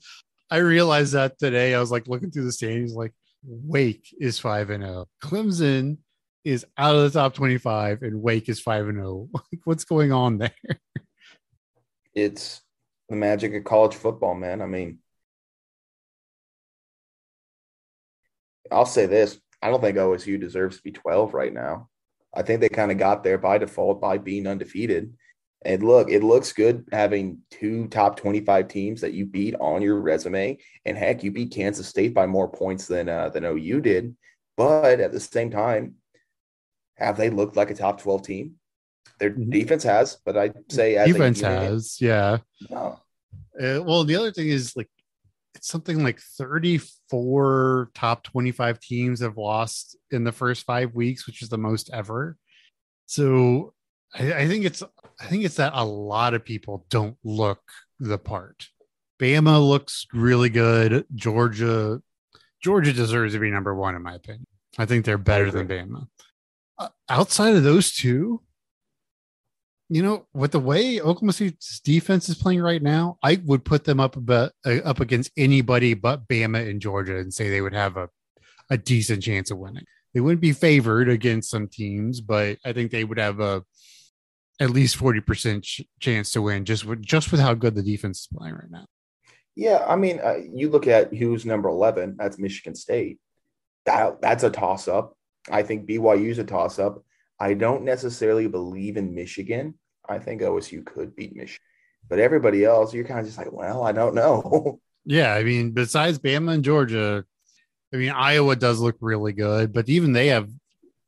I 0.50 0.58
realized 0.58 1.14
that 1.14 1.38
today. 1.38 1.74
I 1.74 1.80
was 1.80 1.90
like 1.90 2.08
looking 2.08 2.30
through 2.30 2.44
the 2.44 2.52
standings 2.52 2.92
like 2.92 3.12
Wake 3.44 4.14
is 4.20 4.38
5 4.38 4.70
and 4.70 4.84
0. 4.84 5.06
Clemson 5.22 5.98
is 6.44 6.66
out 6.76 6.96
of 6.96 7.02
the 7.12 7.18
top 7.18 7.34
25 7.34 8.02
and 8.02 8.22
Wake 8.22 8.48
is 8.48 8.60
5 8.60 8.88
and 8.88 8.98
0. 8.98 9.28
What's 9.64 9.84
going 9.84 10.12
on 10.12 10.38
there? 10.38 10.52
It's 12.14 12.60
the 13.08 13.16
magic 13.16 13.54
of 13.54 13.64
college 13.64 13.94
football, 13.94 14.34
man. 14.34 14.60
I 14.60 14.66
mean, 14.66 14.98
I'll 18.70 18.86
say 18.86 19.06
this. 19.06 19.38
I 19.62 19.70
don't 19.70 19.80
think 19.80 19.96
OSU 19.96 20.40
deserves 20.40 20.76
to 20.76 20.82
be 20.82 20.92
12 20.92 21.34
right 21.34 21.52
now. 21.52 21.88
I 22.34 22.42
think 22.42 22.60
they 22.60 22.68
kind 22.68 22.90
of 22.90 22.98
got 22.98 23.24
there 23.24 23.38
by 23.38 23.58
default 23.58 24.00
by 24.00 24.18
being 24.18 24.46
undefeated. 24.46 25.12
And 25.62 25.82
look, 25.82 26.10
it 26.10 26.22
looks 26.22 26.52
good 26.52 26.88
having 26.90 27.40
two 27.50 27.86
top 27.88 28.16
25 28.16 28.68
teams 28.68 29.00
that 29.02 29.12
you 29.12 29.26
beat 29.26 29.54
on 29.60 29.82
your 29.82 30.00
resume. 30.00 30.56
And 30.86 30.96
heck, 30.96 31.22
you 31.22 31.30
beat 31.30 31.52
Kansas 31.52 31.86
State 31.86 32.14
by 32.14 32.26
more 32.26 32.48
points 32.48 32.86
than 32.86 33.08
uh, 33.08 33.28
than 33.28 33.44
OU 33.44 33.80
did. 33.82 34.16
But 34.56 35.00
at 35.00 35.12
the 35.12 35.20
same 35.20 35.50
time, 35.50 35.96
have 36.96 37.16
they 37.16 37.30
looked 37.30 37.56
like 37.56 37.70
a 37.70 37.74
top 37.74 38.00
12 38.00 38.22
team? 38.22 38.54
Their 39.18 39.30
mm-hmm. 39.30 39.50
defense 39.50 39.82
has, 39.82 40.16
but 40.24 40.36
I'd 40.36 40.54
say 40.72 41.02
defense 41.04 41.40
has, 41.40 42.00
yeah. 42.00 42.38
No. 42.70 43.00
Uh, 43.60 43.82
well, 43.82 44.04
the 44.04 44.16
other 44.16 44.32
thing 44.32 44.48
is 44.48 44.74
like 44.76 44.88
it's 45.54 45.68
something 45.68 46.02
like 46.02 46.20
34 46.20 47.90
top 47.94 48.22
25 48.24 48.80
teams 48.80 49.20
have 49.20 49.36
lost 49.36 49.96
in 50.10 50.24
the 50.24 50.32
first 50.32 50.64
five 50.64 50.94
weeks, 50.94 51.26
which 51.26 51.42
is 51.42 51.48
the 51.48 51.58
most 51.58 51.90
ever. 51.92 52.36
So 53.06 53.74
I, 54.14 54.32
I 54.32 54.48
think 54.48 54.64
it's 54.64 54.82
I 55.20 55.26
think 55.26 55.44
it's 55.44 55.56
that 55.56 55.72
a 55.74 55.84
lot 55.84 56.34
of 56.34 56.44
people 56.44 56.86
don't 56.88 57.16
look 57.24 57.60
the 57.98 58.18
part. 58.18 58.68
Bama 59.20 59.66
looks 59.66 60.06
really 60.12 60.48
good. 60.48 61.04
Georgia, 61.14 62.00
Georgia 62.62 62.92
deserves 62.92 63.34
to 63.34 63.40
be 63.40 63.50
number 63.50 63.74
one 63.74 63.94
in 63.94 64.02
my 64.02 64.14
opinion. 64.14 64.46
I 64.78 64.86
think 64.86 65.04
they're 65.04 65.18
better 65.18 65.50
than 65.50 65.68
Bama 65.68 66.06
uh, 66.80 66.88
outside 67.08 67.54
of 67.54 67.62
those 67.62 67.92
two, 67.92 68.42
you 69.92 70.04
know, 70.04 70.26
with 70.32 70.52
the 70.52 70.60
way 70.60 71.00
Oklahoma 71.00 71.32
State's 71.32 71.80
defense 71.80 72.28
is 72.28 72.36
playing 72.36 72.62
right 72.62 72.80
now, 72.80 73.18
I 73.24 73.40
would 73.44 73.64
put 73.64 73.84
them 73.84 73.98
up 73.98 74.16
about, 74.16 74.52
uh, 74.64 74.78
up 74.84 75.00
against 75.00 75.32
anybody 75.36 75.94
but 75.94 76.28
Bama 76.28 76.68
and 76.70 76.80
Georgia 76.80 77.18
and 77.18 77.34
say 77.34 77.50
they 77.50 77.60
would 77.60 77.74
have 77.74 77.96
a, 77.96 78.08
a 78.70 78.78
decent 78.78 79.24
chance 79.24 79.50
of 79.50 79.58
winning. 79.58 79.84
They 80.14 80.20
wouldn't 80.20 80.40
be 80.40 80.52
favored 80.52 81.08
against 81.08 81.50
some 81.50 81.66
teams, 81.66 82.20
but 82.20 82.58
I 82.64 82.72
think 82.72 82.92
they 82.92 83.02
would 83.02 83.18
have 83.18 83.40
a 83.40 83.64
at 84.60 84.70
least 84.70 84.96
40% 84.96 85.64
ch- 85.64 85.82
chance 85.98 86.32
to 86.32 86.42
win 86.42 86.64
just 86.64 86.84
with 86.84 87.02
just 87.02 87.32
with 87.32 87.40
how 87.40 87.54
good 87.54 87.74
the 87.74 87.82
defense 87.82 88.20
is 88.20 88.28
playing 88.32 88.54
right 88.54 88.70
now. 88.70 88.86
Yeah, 89.56 89.84
I 89.86 89.96
mean, 89.96 90.20
uh, 90.22 90.36
you 90.52 90.70
look 90.70 90.86
at 90.86 91.12
who's 91.12 91.44
number 91.44 91.68
11, 91.68 92.16
that's 92.16 92.38
Michigan 92.38 92.76
State. 92.76 93.18
That 93.86 94.20
that's 94.20 94.44
a 94.44 94.50
toss 94.50 94.86
up. 94.86 95.16
I 95.50 95.64
think 95.64 95.88
BYU's 95.88 96.38
a 96.38 96.44
toss 96.44 96.78
up. 96.78 97.02
I 97.40 97.54
don't 97.54 97.84
necessarily 97.84 98.46
believe 98.46 98.96
in 98.96 99.14
Michigan. 99.14 99.74
I 100.08 100.18
think 100.18 100.42
OSU 100.42 100.84
could 100.84 101.16
beat 101.16 101.34
Michigan, 101.34 101.64
but 102.08 102.18
everybody 102.18 102.64
else, 102.64 102.92
you're 102.92 103.04
kind 103.04 103.20
of 103.20 103.26
just 103.26 103.38
like, 103.38 103.50
well, 103.52 103.82
I 103.82 103.92
don't 103.92 104.14
know. 104.14 104.80
Yeah, 105.06 105.32
I 105.32 105.42
mean, 105.44 105.70
besides 105.70 106.18
Bama 106.18 106.52
and 106.52 106.62
Georgia, 106.62 107.24
I 107.92 107.96
mean, 107.96 108.10
Iowa 108.10 108.54
does 108.54 108.80
look 108.80 108.96
really 109.00 109.32
good, 109.32 109.72
but 109.72 109.88
even 109.88 110.12
they 110.12 110.26
have, 110.28 110.48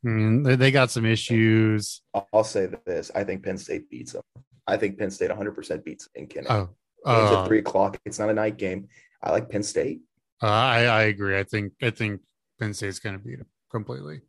I 0.04 0.08
mean, 0.08 0.42
they 0.42 0.70
got 0.70 0.90
some 0.90 1.04
issues. 1.04 2.00
I'll 2.32 2.42
say 2.42 2.68
this: 2.86 3.10
I 3.14 3.22
think 3.22 3.44
Penn 3.44 3.58
State 3.58 3.90
beats 3.90 4.12
them. 4.12 4.22
I 4.66 4.78
think 4.78 4.98
Penn 4.98 5.10
State 5.10 5.28
100 5.28 5.52
percent 5.52 5.84
beats 5.84 6.08
in 6.14 6.26
Kinnick. 6.26 6.46
Oh, 6.48 6.70
uh, 7.04 7.42
at 7.42 7.48
three 7.48 7.58
o'clock. 7.58 8.00
It's 8.06 8.18
not 8.18 8.30
a 8.30 8.34
night 8.34 8.56
game. 8.56 8.88
I 9.22 9.30
like 9.30 9.50
Penn 9.50 9.62
State. 9.62 10.00
Uh, 10.42 10.46
I 10.46 10.84
I 10.84 11.02
agree. 11.02 11.38
I 11.38 11.44
think 11.44 11.74
I 11.82 11.90
think 11.90 12.22
Penn 12.58 12.72
State's 12.72 12.98
going 12.98 13.18
to 13.18 13.22
beat 13.22 13.38
them 13.38 13.46
completely. 13.70 14.22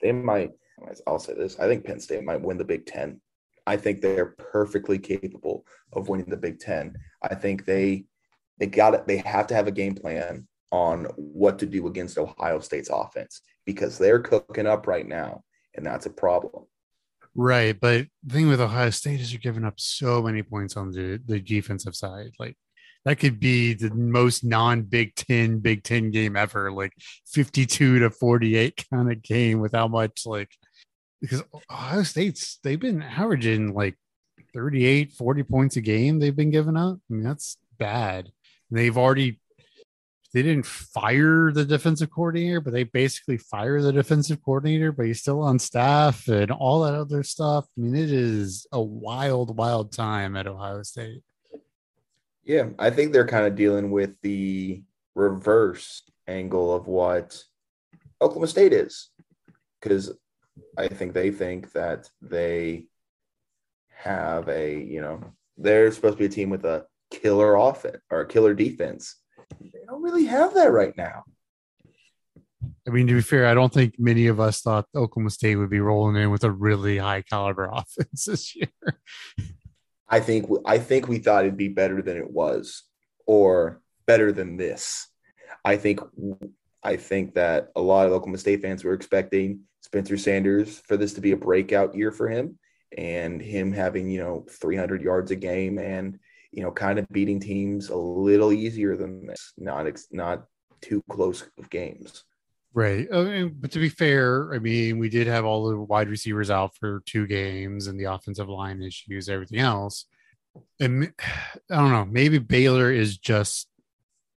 They 0.00 0.12
might. 0.12 0.52
I'll 1.06 1.18
say 1.18 1.34
this: 1.34 1.58
I 1.58 1.66
think 1.66 1.84
Penn 1.84 2.00
State 2.00 2.24
might 2.24 2.40
win 2.40 2.58
the 2.58 2.64
Big 2.64 2.86
Ten. 2.86 3.20
I 3.66 3.76
think 3.76 4.00
they're 4.00 4.34
perfectly 4.38 4.98
capable 4.98 5.64
of 5.92 6.08
winning 6.08 6.30
the 6.30 6.36
Big 6.36 6.58
Ten. 6.58 6.96
I 7.22 7.34
think 7.34 7.64
they 7.64 8.04
they 8.58 8.66
got 8.66 8.94
it. 8.94 9.06
They 9.06 9.18
have 9.18 9.46
to 9.48 9.54
have 9.54 9.66
a 9.66 9.72
game 9.72 9.94
plan 9.94 10.46
on 10.70 11.04
what 11.16 11.58
to 11.58 11.66
do 11.66 11.86
against 11.86 12.18
Ohio 12.18 12.60
State's 12.60 12.90
offense 12.90 13.42
because 13.66 13.98
they're 13.98 14.20
cooking 14.20 14.66
up 14.66 14.86
right 14.86 15.06
now, 15.06 15.42
and 15.74 15.84
that's 15.84 16.06
a 16.06 16.10
problem. 16.10 16.64
Right, 17.34 17.78
but 17.78 18.06
the 18.24 18.34
thing 18.34 18.48
with 18.48 18.60
Ohio 18.60 18.90
State 18.90 19.20
is 19.20 19.32
you're 19.32 19.40
giving 19.40 19.64
up 19.64 19.78
so 19.78 20.22
many 20.22 20.42
points 20.42 20.76
on 20.76 20.90
the 20.90 21.20
the 21.24 21.40
defensive 21.40 21.94
side. 21.94 22.32
Like 22.38 22.56
that 23.04 23.18
could 23.18 23.40
be 23.40 23.74
the 23.74 23.90
most 23.94 24.44
non 24.44 24.82
Big 24.82 25.14
Ten 25.14 25.58
Big 25.58 25.82
Ten 25.82 26.10
game 26.10 26.36
ever, 26.36 26.70
like 26.70 26.92
52 27.26 28.00
to 28.00 28.10
48 28.10 28.84
kind 28.92 29.10
of 29.10 29.22
game 29.22 29.60
with 29.60 29.72
how 29.72 29.88
much 29.88 30.22
like 30.26 30.50
because 31.22 31.42
Ohio 31.70 32.02
State's 32.02 32.58
they've 32.62 32.78
been 32.78 33.00
averaging 33.00 33.72
like 33.72 33.96
38, 34.52 35.12
40 35.12 35.42
points 35.44 35.76
a 35.76 35.80
game 35.80 36.18
they've 36.18 36.36
been 36.36 36.50
giving 36.50 36.76
up. 36.76 36.98
I 37.10 37.14
mean, 37.14 37.22
that's 37.22 37.56
bad. 37.78 38.30
They've 38.70 38.98
already 38.98 39.40
they 40.34 40.42
didn't 40.42 40.66
fire 40.66 41.52
the 41.52 41.64
defensive 41.64 42.10
coordinator, 42.10 42.60
but 42.60 42.72
they 42.72 42.84
basically 42.84 43.36
fire 43.36 43.82
the 43.82 43.92
defensive 43.92 44.42
coordinator, 44.42 44.90
but 44.90 45.06
he's 45.06 45.20
still 45.20 45.42
on 45.42 45.58
staff 45.58 46.26
and 46.26 46.50
all 46.50 46.82
that 46.82 46.94
other 46.94 47.22
stuff. 47.22 47.66
I 47.76 47.80
mean, 47.80 47.94
it 47.94 48.10
is 48.10 48.66
a 48.72 48.80
wild, 48.80 49.56
wild 49.56 49.92
time 49.92 50.36
at 50.36 50.46
Ohio 50.46 50.82
State. 50.82 51.22
Yeah, 52.44 52.70
I 52.78 52.90
think 52.90 53.12
they're 53.12 53.26
kind 53.26 53.46
of 53.46 53.54
dealing 53.54 53.90
with 53.90 54.14
the 54.22 54.82
reverse 55.14 56.02
angle 56.26 56.74
of 56.74 56.86
what 56.86 57.42
Oklahoma 58.20 58.46
State 58.46 58.72
is. 58.72 59.10
Because 59.80 60.16
I 60.76 60.88
think 60.88 61.12
they 61.12 61.30
think 61.30 61.72
that 61.72 62.08
they 62.20 62.86
have 63.96 64.48
a, 64.48 64.80
you 64.80 65.00
know, 65.00 65.22
they're 65.56 65.90
supposed 65.92 66.16
to 66.16 66.18
be 66.18 66.26
a 66.26 66.28
team 66.28 66.50
with 66.50 66.64
a 66.64 66.86
killer 67.10 67.54
offense 67.54 67.98
or 68.10 68.20
a 68.20 68.28
killer 68.28 68.54
defense. 68.54 69.16
They 69.60 69.80
don't 69.86 70.02
really 70.02 70.24
have 70.24 70.54
that 70.54 70.72
right 70.72 70.96
now. 70.96 71.24
I 72.86 72.90
mean, 72.90 73.06
to 73.06 73.14
be 73.14 73.22
fair, 73.22 73.46
I 73.46 73.54
don't 73.54 73.72
think 73.72 73.94
many 73.98 74.26
of 74.26 74.40
us 74.40 74.60
thought 74.60 74.86
Oklahoma 74.94 75.30
State 75.30 75.56
would 75.56 75.70
be 75.70 75.80
rolling 75.80 76.20
in 76.20 76.30
with 76.30 76.44
a 76.44 76.50
really 76.50 76.98
high 76.98 77.22
caliber 77.22 77.64
offense 77.72 78.24
this 78.24 78.56
year. 78.56 78.68
I 80.08 80.20
think 80.20 80.48
I 80.66 80.78
think 80.78 81.08
we 81.08 81.18
thought 81.18 81.44
it'd 81.44 81.56
be 81.56 81.68
better 81.68 82.02
than 82.02 82.16
it 82.16 82.30
was, 82.30 82.82
or 83.26 83.80
better 84.06 84.32
than 84.32 84.56
this. 84.56 85.08
I 85.64 85.76
think 85.76 86.00
I 86.82 86.96
think 86.96 87.34
that 87.34 87.68
a 87.76 87.80
lot 87.80 88.06
of 88.06 88.12
Oklahoma 88.12 88.38
State 88.38 88.62
fans 88.62 88.84
were 88.84 88.94
expecting 88.94 89.60
Spencer 89.92 90.16
Sanders 90.16 90.78
for 90.86 90.96
this 90.96 91.12
to 91.14 91.20
be 91.20 91.32
a 91.32 91.36
breakout 91.36 91.94
year 91.94 92.10
for 92.10 92.26
him, 92.26 92.58
and 92.96 93.42
him 93.42 93.72
having 93.72 94.08
you 94.08 94.20
know 94.20 94.46
300 94.48 95.02
yards 95.02 95.30
a 95.30 95.36
game 95.36 95.78
and 95.78 96.18
you 96.50 96.62
know 96.62 96.70
kind 96.70 96.98
of 96.98 97.06
beating 97.10 97.38
teams 97.38 97.90
a 97.90 97.96
little 97.96 98.54
easier 98.54 98.96
than 98.96 99.26
this, 99.26 99.52
not 99.58 99.86
not 100.10 100.44
too 100.80 101.02
close 101.10 101.46
of 101.58 101.68
games. 101.68 102.24
Right. 102.72 103.06
Uh, 103.12 103.48
but 103.52 103.70
to 103.72 103.78
be 103.78 103.90
fair, 103.90 104.54
I 104.54 104.58
mean, 104.58 104.98
we 104.98 105.10
did 105.10 105.26
have 105.26 105.44
all 105.44 105.68
the 105.68 105.76
wide 105.76 106.08
receivers 106.08 106.50
out 106.50 106.74
for 106.76 107.02
two 107.04 107.26
games 107.26 107.86
and 107.86 108.00
the 108.00 108.04
offensive 108.04 108.48
line 108.48 108.82
issues, 108.82 109.28
everything 109.28 109.58
else. 109.58 110.06
And 110.80 111.12
I 111.70 111.76
don't 111.76 111.92
know, 111.92 112.06
maybe 112.06 112.38
Baylor 112.38 112.90
is 112.90 113.18
just 113.18 113.68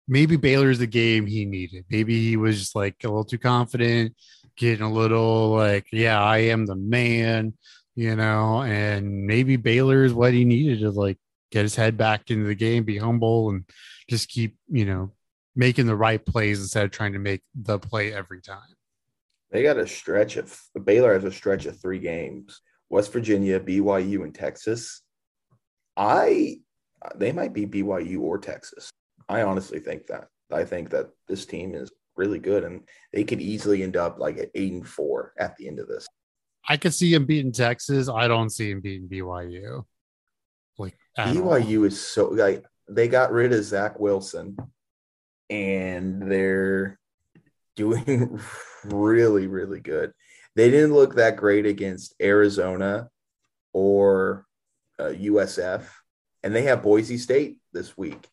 maybe 0.09 0.37
Baylor 0.37 0.71
is 0.71 0.81
the 0.81 0.89
game 0.89 1.27
he 1.27 1.45
needed. 1.45 1.85
Maybe 1.89 2.29
he 2.29 2.37
was 2.37 2.59
just 2.59 2.75
like 2.75 2.97
a 3.05 3.09
little 3.09 3.25
too 3.25 3.39
confident, 3.39 4.17
getting 4.57 4.85
a 4.85 4.93
little 4.93 5.51
like, 5.51 5.87
yeah, 5.93 6.23
I 6.23 6.39
am 6.39 6.67
the 6.67 6.77
man, 6.77 7.55
you 7.95 8.17
know, 8.17 8.63
and 8.63 9.27
maybe 9.27 9.57
Baylor 9.57 10.05
is 10.05 10.13
what 10.13 10.33
he 10.33 10.45
needed 10.45 10.81
to 10.81 10.91
like 10.91 11.19
get 11.51 11.63
his 11.63 11.77
head 11.77 11.97
back 11.97 12.31
into 12.31 12.47
the 12.47 12.55
game, 12.55 12.85
be 12.85 12.99
humble 12.99 13.51
and 13.51 13.65
just 14.09 14.29
keep, 14.29 14.57
you 14.69 14.85
know, 14.85 15.13
making 15.57 15.87
the 15.87 15.97
right 15.97 16.25
plays 16.25 16.61
instead 16.61 16.85
of 16.85 16.91
trying 16.91 17.13
to 17.13 17.19
make 17.19 17.43
the 17.55 17.79
play 17.79 18.13
every 18.13 18.41
time. 18.41 18.59
They 19.51 19.63
got 19.63 19.79
a 19.79 19.87
stretch 19.87 20.37
of 20.37 20.61
Baylor 20.85 21.15
has 21.15 21.23
a 21.25 21.31
stretch 21.31 21.67
of 21.67 21.81
three 21.81 22.01
games: 22.01 22.61
West 22.91 23.13
Virginia, 23.13 23.61
BYU, 23.61 24.25
and 24.25 24.35
Texas. 24.35 25.03
I 25.97 26.57
they 27.15 27.31
might 27.31 27.53
be 27.53 27.65
BYU 27.65 28.21
or 28.21 28.39
Texas. 28.39 28.91
I 29.29 29.43
honestly 29.43 29.79
think 29.79 30.09
that. 30.09 30.27
I 30.51 30.65
think 30.65 30.91
that 30.91 31.11
this 31.29 31.47
team 31.47 31.75
is 31.75 31.91
really 32.17 32.39
good, 32.39 32.65
and 32.65 32.83
they 33.13 33.25
could 33.25 33.41
easily 33.41 33.83
end 33.83 33.97
up 33.97 34.19
like 34.19 34.39
at 34.39 34.51
eight 34.55 34.73
and 34.73 34.87
four 34.87 35.33
at 35.39 35.57
the 35.57 35.69
end 35.69 35.79
of 35.79 35.89
this. 35.89 36.09
I 36.69 36.77
could 36.77 36.95
see 36.95 37.13
him 37.13 37.27
beating 37.27 37.53
Texas. 37.53 38.09
I 38.09 38.29
don't 38.29 38.51
see 38.51 38.71
him 38.71 38.81
beating 38.81 39.09
BYU. 39.09 39.85
Like 40.79 40.97
BYU 41.19 41.79
all. 41.79 41.85
is 41.85 42.01
so 42.01 42.29
like 42.29 42.65
they 42.89 43.09
got 43.09 43.33
rid 43.33 43.53
of 43.53 43.65
Zach 43.65 43.99
Wilson 44.01 44.57
and 45.51 46.31
they're 46.31 46.99
doing 47.77 48.41
really, 48.85 49.47
really 49.47 49.81
good. 49.81 50.13
They 50.57 50.71
didn't 50.71 50.95
look 50.95 51.17
that 51.17 51.37
great 51.37 51.67
against 51.67 52.15
Arizona 52.21 53.09
or 53.73 54.47
uh, 54.99 55.13
USF, 55.17 55.83
and 56.43 56.55
they 56.55 56.63
have 56.63 56.83
Boise 56.83 57.19
State 57.19 57.59
this 57.73 57.97
week. 57.99 58.29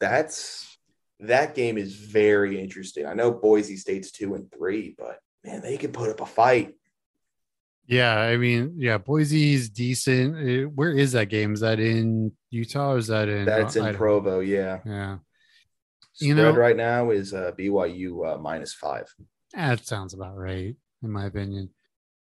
That's 0.00 0.75
that 1.20 1.54
game 1.54 1.78
is 1.78 1.94
very 1.94 2.60
interesting. 2.60 3.06
I 3.06 3.14
know 3.14 3.32
Boise 3.32 3.76
State's 3.76 4.10
two 4.10 4.34
and 4.34 4.50
three, 4.52 4.94
but 4.98 5.18
man, 5.44 5.62
they 5.62 5.76
can 5.76 5.92
put 5.92 6.10
up 6.10 6.20
a 6.20 6.26
fight. 6.26 6.74
Yeah, 7.86 8.18
I 8.18 8.36
mean, 8.36 8.74
yeah, 8.78 8.98
Boise's 8.98 9.70
decent. 9.70 10.36
Uh, 10.36 10.68
where 10.70 10.90
is 10.90 11.12
that 11.12 11.26
game? 11.26 11.54
Is 11.54 11.60
that 11.60 11.78
in 11.78 12.32
Utah 12.50 12.92
or 12.92 12.98
is 12.98 13.06
that 13.06 13.28
in? 13.28 13.44
That's 13.44 13.76
in 13.76 13.84
Idaho? 13.84 13.98
Provo. 13.98 14.40
Yeah. 14.40 14.80
Yeah 14.84 15.18
you 16.20 16.34
know, 16.34 16.50
right 16.50 16.76
now 16.76 17.10
is 17.10 17.34
uh, 17.34 17.52
BYU 17.58 18.34
uh, 18.34 18.38
minus 18.38 18.72
five. 18.72 19.12
That 19.54 19.86
sounds 19.86 20.14
about 20.14 20.36
right, 20.36 20.74
in 21.02 21.10
my 21.10 21.26
opinion. 21.26 21.70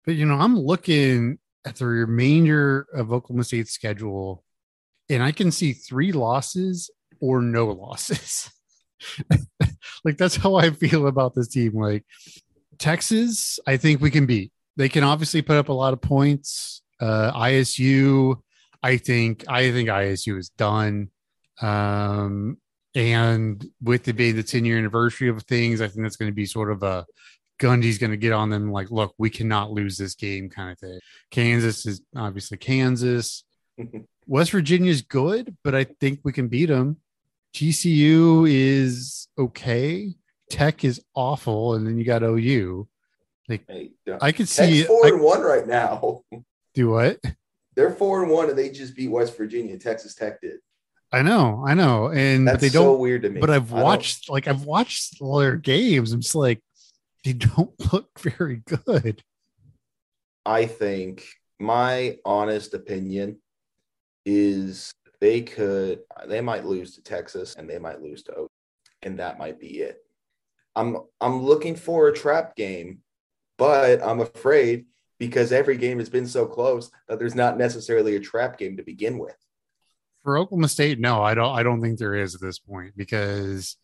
But 0.04 0.14
you 0.14 0.26
know, 0.26 0.36
I'm 0.36 0.58
looking 0.58 1.38
at 1.64 1.76
the 1.76 1.86
remainder 1.86 2.86
of 2.94 3.12
Oklahoma 3.12 3.44
State's 3.44 3.72
schedule, 3.72 4.44
and 5.08 5.22
I 5.22 5.32
can 5.32 5.50
see 5.50 5.72
three 5.72 6.12
losses 6.12 6.90
or 7.20 7.40
no 7.40 7.66
losses. 7.66 8.50
like 10.04 10.16
that's 10.16 10.36
how 10.36 10.54
I 10.56 10.70
feel 10.70 11.06
about 11.06 11.34
this 11.34 11.48
team. 11.48 11.74
Like 11.74 12.04
Texas, 12.78 13.58
I 13.66 13.76
think 13.76 14.00
we 14.00 14.10
can 14.10 14.26
beat. 14.26 14.52
They 14.76 14.88
can 14.88 15.04
obviously 15.04 15.42
put 15.42 15.56
up 15.56 15.68
a 15.68 15.72
lot 15.72 15.92
of 15.92 16.00
points. 16.00 16.82
Uh, 17.00 17.32
ISU, 17.32 18.36
I 18.82 18.96
think 18.96 19.44
I 19.48 19.70
think 19.72 19.88
ISU 19.88 20.38
is 20.38 20.50
done. 20.50 21.08
Um, 21.60 22.58
and 22.94 23.64
with 23.82 24.08
it 24.08 24.14
being 24.14 24.36
the 24.36 24.42
10 24.42 24.64
year 24.64 24.78
anniversary 24.78 25.28
of 25.28 25.42
things, 25.44 25.80
I 25.80 25.88
think 25.88 26.02
that's 26.02 26.16
going 26.16 26.30
to 26.30 26.34
be 26.34 26.46
sort 26.46 26.70
of 26.70 26.82
a 26.82 27.06
Gundy's 27.58 27.98
going 27.98 28.10
to 28.10 28.16
get 28.16 28.32
on 28.32 28.50
them 28.50 28.72
like, 28.72 28.90
look, 28.90 29.14
we 29.18 29.30
cannot 29.30 29.70
lose 29.70 29.96
this 29.96 30.14
game 30.14 30.50
kind 30.50 30.72
of 30.72 30.78
thing. 30.78 30.98
Kansas 31.30 31.86
is 31.86 32.02
obviously 32.16 32.58
Kansas. 32.58 33.44
West 34.26 34.50
Virginia 34.50 34.90
is 34.90 35.02
good, 35.02 35.56
but 35.62 35.74
I 35.74 35.84
think 35.84 36.20
we 36.24 36.32
can 36.32 36.48
beat 36.48 36.66
them. 36.66 36.98
TCU 37.54 38.50
is 38.50 39.28
okay. 39.38 40.14
Tech 40.50 40.84
is 40.84 41.02
awful, 41.14 41.74
and 41.74 41.86
then 41.86 41.98
you 41.98 42.04
got 42.04 42.22
OU. 42.22 42.88
Like 43.48 43.64
hey, 43.68 43.90
I 44.20 44.32
could 44.32 44.48
see 44.48 44.84
four 44.84 45.06
I, 45.06 45.08
and 45.10 45.20
one 45.20 45.42
right 45.42 45.66
now. 45.66 46.22
Do 46.74 46.90
what? 46.90 47.18
They're 47.74 47.90
four 47.90 48.22
and 48.22 48.30
one, 48.30 48.48
and 48.48 48.58
they 48.58 48.70
just 48.70 48.96
beat 48.96 49.08
West 49.08 49.36
Virginia. 49.36 49.78
Texas 49.78 50.14
Tech 50.14 50.40
did. 50.40 50.58
I 51.14 51.20
know, 51.20 51.62
I 51.66 51.74
know, 51.74 52.08
and 52.08 52.48
That's 52.48 52.54
but 52.54 52.60
they 52.62 52.68
don't. 52.70 52.84
So 52.84 52.96
weird 52.96 53.22
to 53.22 53.30
me. 53.30 53.40
But 53.40 53.50
I've 53.50 53.70
watched, 53.70 54.30
like, 54.30 54.48
I've 54.48 54.64
watched 54.64 55.20
all 55.20 55.38
their 55.38 55.56
games. 55.56 56.12
I'm 56.12 56.22
just 56.22 56.34
like, 56.34 56.62
they 57.24 57.34
don't 57.34 57.72
look 57.92 58.18
very 58.18 58.62
good. 58.86 59.22
I 60.46 60.64
think 60.66 61.26
my 61.60 62.16
honest 62.24 62.72
opinion 62.72 63.40
is 64.24 64.92
they 65.22 65.40
could, 65.40 66.00
they 66.26 66.40
might 66.40 66.66
lose 66.66 66.96
to 66.96 67.02
Texas, 67.02 67.54
and 67.56 67.70
they 67.70 67.78
might 67.78 68.02
lose 68.02 68.22
to 68.24 68.34
Oak, 68.34 68.50
and 69.02 69.18
that 69.20 69.38
might 69.38 69.58
be 69.58 69.78
it. 69.78 70.04
I'm 70.76 70.98
I'm 71.20 71.42
looking 71.42 71.76
for 71.76 72.08
a 72.08 72.14
trap 72.14 72.56
game, 72.56 72.98
but 73.56 74.02
I'm 74.02 74.20
afraid 74.20 74.86
because 75.18 75.52
every 75.52 75.76
game 75.76 75.98
has 75.98 76.08
been 76.08 76.26
so 76.26 76.46
close 76.46 76.90
that 77.08 77.18
there's 77.18 77.34
not 77.34 77.56
necessarily 77.56 78.16
a 78.16 78.20
trap 78.20 78.58
game 78.58 78.76
to 78.76 78.82
begin 78.82 79.18
with 79.18 79.36
for 80.22 80.38
Oklahoma 80.38 80.68
State, 80.68 81.00
no, 81.00 81.22
I 81.22 81.34
don't. 81.34 81.54
I 81.54 81.62
don't 81.62 81.80
think 81.80 81.98
there 81.98 82.14
is 82.14 82.34
at 82.34 82.40
this 82.40 82.58
point 82.58 82.96
because 82.96 83.76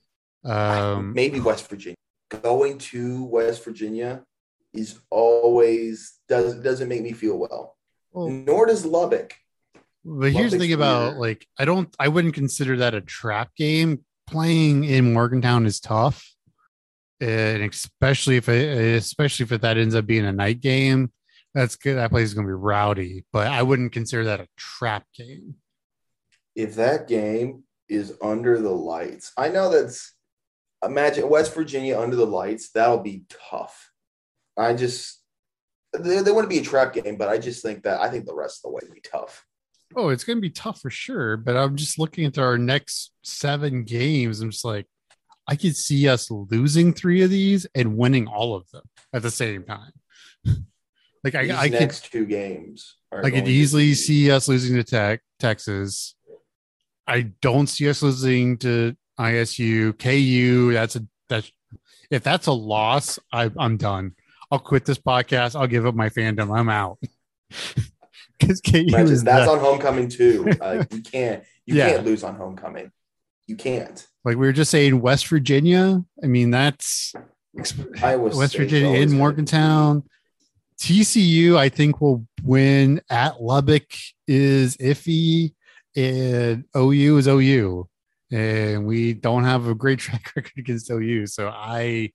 um, 0.45 1.13
maybe 1.13 1.41
West 1.41 1.69
Virginia 1.69 1.97
going 2.29 2.79
to 2.79 3.25
West 3.25 3.65
Virginia 3.65 4.23
is 4.73 4.99
always 5.11 6.19
does 6.29 6.55
doesn't 6.61 6.89
make 6.89 7.03
me 7.03 7.13
feel 7.13 7.37
well. 7.37 7.77
well 8.13 8.29
Nor 8.29 8.67
does 8.67 8.85
Lubbock. 8.85 9.35
But 10.05 10.33
here's 10.33 10.53
the 10.53 10.59
thing 10.59 10.73
about 10.73 11.17
like 11.17 11.47
I 11.59 11.65
don't 11.65 11.95
I 11.99 12.09
wouldn't 12.09 12.35
consider 12.35 12.77
that 12.79 12.95
a 12.95 13.01
trap 13.01 13.55
game. 13.57 14.05
Playing 14.29 14.85
in 14.85 15.15
Morgantown 15.15 15.65
is 15.65 15.81
tough, 15.81 16.23
and 17.21 17.63
especially 17.63 18.37
if 18.37 18.49
it, 18.49 18.95
especially 18.97 19.45
if 19.45 19.61
that 19.61 19.79
ends 19.79 19.95
up 19.95 20.07
being 20.07 20.27
a 20.27 20.33
night 20.33 20.61
game. 20.61 21.13
That's 21.55 21.77
good. 21.77 21.97
That 21.97 22.11
place 22.11 22.29
is 22.29 22.35
going 22.35 22.47
to 22.47 22.51
be 22.51 22.55
rowdy, 22.55 23.25
but 23.33 23.47
I 23.47 23.63
wouldn't 23.63 23.93
consider 23.93 24.25
that 24.25 24.41
a 24.41 24.49
trap 24.57 25.05
game 25.17 25.57
if 26.59 26.75
that 26.75 27.07
game 27.07 27.63
is 27.89 28.15
under 28.21 28.61
the 28.61 28.73
lights, 28.73 29.33
I 29.37 29.49
know 29.49 29.71
that's 29.71 30.13
imagine 30.85 31.29
West 31.29 31.55
Virginia 31.55 31.99
under 31.99 32.17
the 32.17 32.27
lights, 32.27 32.71
that'll 32.71 32.99
be 32.99 33.23
tough. 33.51 33.93
I 34.57 34.75
just 34.75 35.23
they, 35.97 36.21
they 36.21 36.33
want 36.33 36.47
to 36.47 36.49
be 36.49 36.59
a 36.59 36.65
trap 36.65 36.95
game, 36.95 37.17
but 37.17 37.29
I 37.29 37.39
just 37.39 37.63
think 37.63 37.85
that 37.85 38.01
I 38.01 38.11
think 38.11 38.27
the 38.27 38.35
rest 38.35 38.59
of 38.59 38.63
the 38.63 38.75
way 38.75 38.81
will 38.83 38.95
be 38.95 39.01
tough. 39.01 39.47
Oh, 39.97 40.11
it's 40.11 40.25
going 40.25 40.37
to 40.37 40.43
be 40.43 40.51
tough 40.51 40.81
for 40.81 40.91
sure. 40.91 41.37
But 41.37 41.57
I'm 41.57 41.77
just 41.77 41.99
looking 41.99 42.25
at 42.25 42.39
our 42.39 42.59
next 42.59 43.13
seven 43.23 43.85
games. 43.85 44.41
I'm 44.41 44.51
just 44.51 44.65
like, 44.65 44.87
I 45.49 45.57
could 45.57 45.77
see 45.77 46.09
us 46.09 46.31
losing 46.31 46.93
three 46.93 47.23
of 47.23 47.31
these 47.31 47.67
and 47.75 47.97
winning 47.97 48.27
all 48.27 48.55
of 48.55 48.71
them 48.71 48.85
at 49.13 49.23
the 49.23 49.31
same 49.31 49.65
time. 49.65 49.93
like 51.25 51.33
these 51.33 51.51
I, 51.51 51.65
I 51.65 51.69
next 51.69 52.05
could, 52.05 52.13
two 52.13 52.27
games. 52.27 52.97
I 53.11 53.31
could 53.31 53.49
easily 53.49 53.95
see 53.95 54.31
us 54.31 54.49
losing 54.49 54.77
to 54.77 54.85
Tech, 54.85 55.23
Texas, 55.39 56.15
I 57.09 57.23
don't 57.41 57.67
see 57.67 57.89
us 57.89 58.03
losing 58.03 58.59
to 58.59 58.95
ISU, 59.19 59.99
KU. 59.99 60.73
That's 60.75 60.97
a 60.97 61.07
that's 61.29 61.51
if 62.11 62.23
that's 62.23 62.47
a 62.47 62.53
loss, 62.53 63.19
I, 63.33 63.51
I'm 63.59 63.79
done. 63.79 64.15
I'll 64.51 64.59
quit 64.59 64.85
this 64.85 64.99
podcast. 64.99 65.59
I'll 65.59 65.67
give 65.67 65.87
up 65.87 65.95
my 65.95 66.11
fandom. 66.11 66.57
I'm 66.57 66.69
out. 66.69 66.99
Because 68.49 68.61
KU 68.61 68.85
is 68.97 69.25
that's 69.25 69.47
the, 69.47 69.53
on 69.53 69.59
homecoming 69.59 70.09
too. 70.09 70.49
Uh, 70.61 70.85
you 70.93 71.03
can't 71.03 71.43
you 71.67 71.75
yeah. 71.75 71.91
can't 71.91 72.07
lose 72.07 72.23
on 72.23 72.37
homecoming. 72.37 72.93
You 73.47 73.57
can't. 73.57 74.07
Like 74.25 74.37
we 74.37 74.47
were 74.47 74.53
just 74.53 74.71
saying, 74.71 75.01
West 75.01 75.27
Virginia. 75.27 76.05
I 76.23 76.27
mean, 76.27 76.51
that's 76.51 77.15
West 77.53 78.57
Virginia 78.57 79.01
in 79.01 79.13
Morgantown. 79.13 80.05
TCU, 80.81 81.57
I 81.57 81.69
think, 81.69 82.01
will 82.01 82.27
win 82.45 83.01
at 83.11 83.43
Lubbock. 83.43 83.87
Is 84.27 84.77
iffy 84.77 85.55
and 85.97 86.65
OU 86.77 87.17
is 87.19 87.27
OU, 87.27 87.89
and 88.31 88.87
we 88.87 89.15
don't 89.15 89.45
have 89.45 89.67
a 89.67 89.75
great 89.75 89.99
track 90.01 90.33
record 90.37 90.53
against 90.57 90.91
OU. 90.91 91.27
So 91.27 91.49
I, 91.49 92.13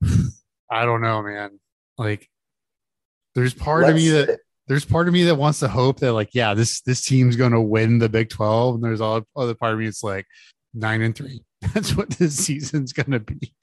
I 0.70 0.84
don't 0.84 1.00
know, 1.00 1.22
man. 1.22 1.58
Like, 1.96 2.28
there's 3.34 3.54
part 3.54 3.82
let's, 3.82 3.90
of 3.90 3.96
me 3.96 4.08
that 4.10 4.40
there's 4.68 4.84
part 4.84 5.08
of 5.08 5.14
me 5.14 5.24
that 5.24 5.36
wants 5.36 5.60
to 5.60 5.68
hope 5.68 6.00
that 6.00 6.12
like 6.12 6.34
yeah 6.34 6.54
this 6.54 6.80
this 6.82 7.00
team's 7.04 7.36
gonna 7.36 7.60
win 7.60 7.98
the 7.98 8.08
Big 8.08 8.28
Twelve, 8.28 8.76
and 8.76 8.84
there's 8.84 9.00
all 9.00 9.22
other 9.34 9.54
part 9.54 9.72
of 9.72 9.78
me 9.78 9.86
it's 9.86 10.04
like 10.04 10.26
nine 10.74 11.02
and 11.02 11.14
three. 11.14 11.42
That's 11.74 11.96
what 11.96 12.10
this 12.10 12.36
season's 12.36 12.92
gonna 12.92 13.20
be. 13.20 13.54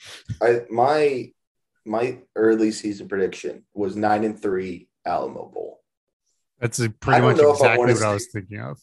I 0.41 0.61
my 0.69 1.31
my 1.85 2.17
early 2.35 2.71
season 2.71 3.07
prediction 3.07 3.63
was 3.73 3.95
nine 3.95 4.23
and 4.23 4.39
three 4.39 4.89
Alamo 5.05 5.47
Bowl. 5.47 5.81
That's 6.59 6.79
a 6.79 6.89
pretty 6.89 7.21
much 7.21 7.39
exactly 7.39 7.93
what 7.93 8.03
I 8.03 8.13
was 8.13 8.27
thinking 8.27 8.59
of. 8.59 8.79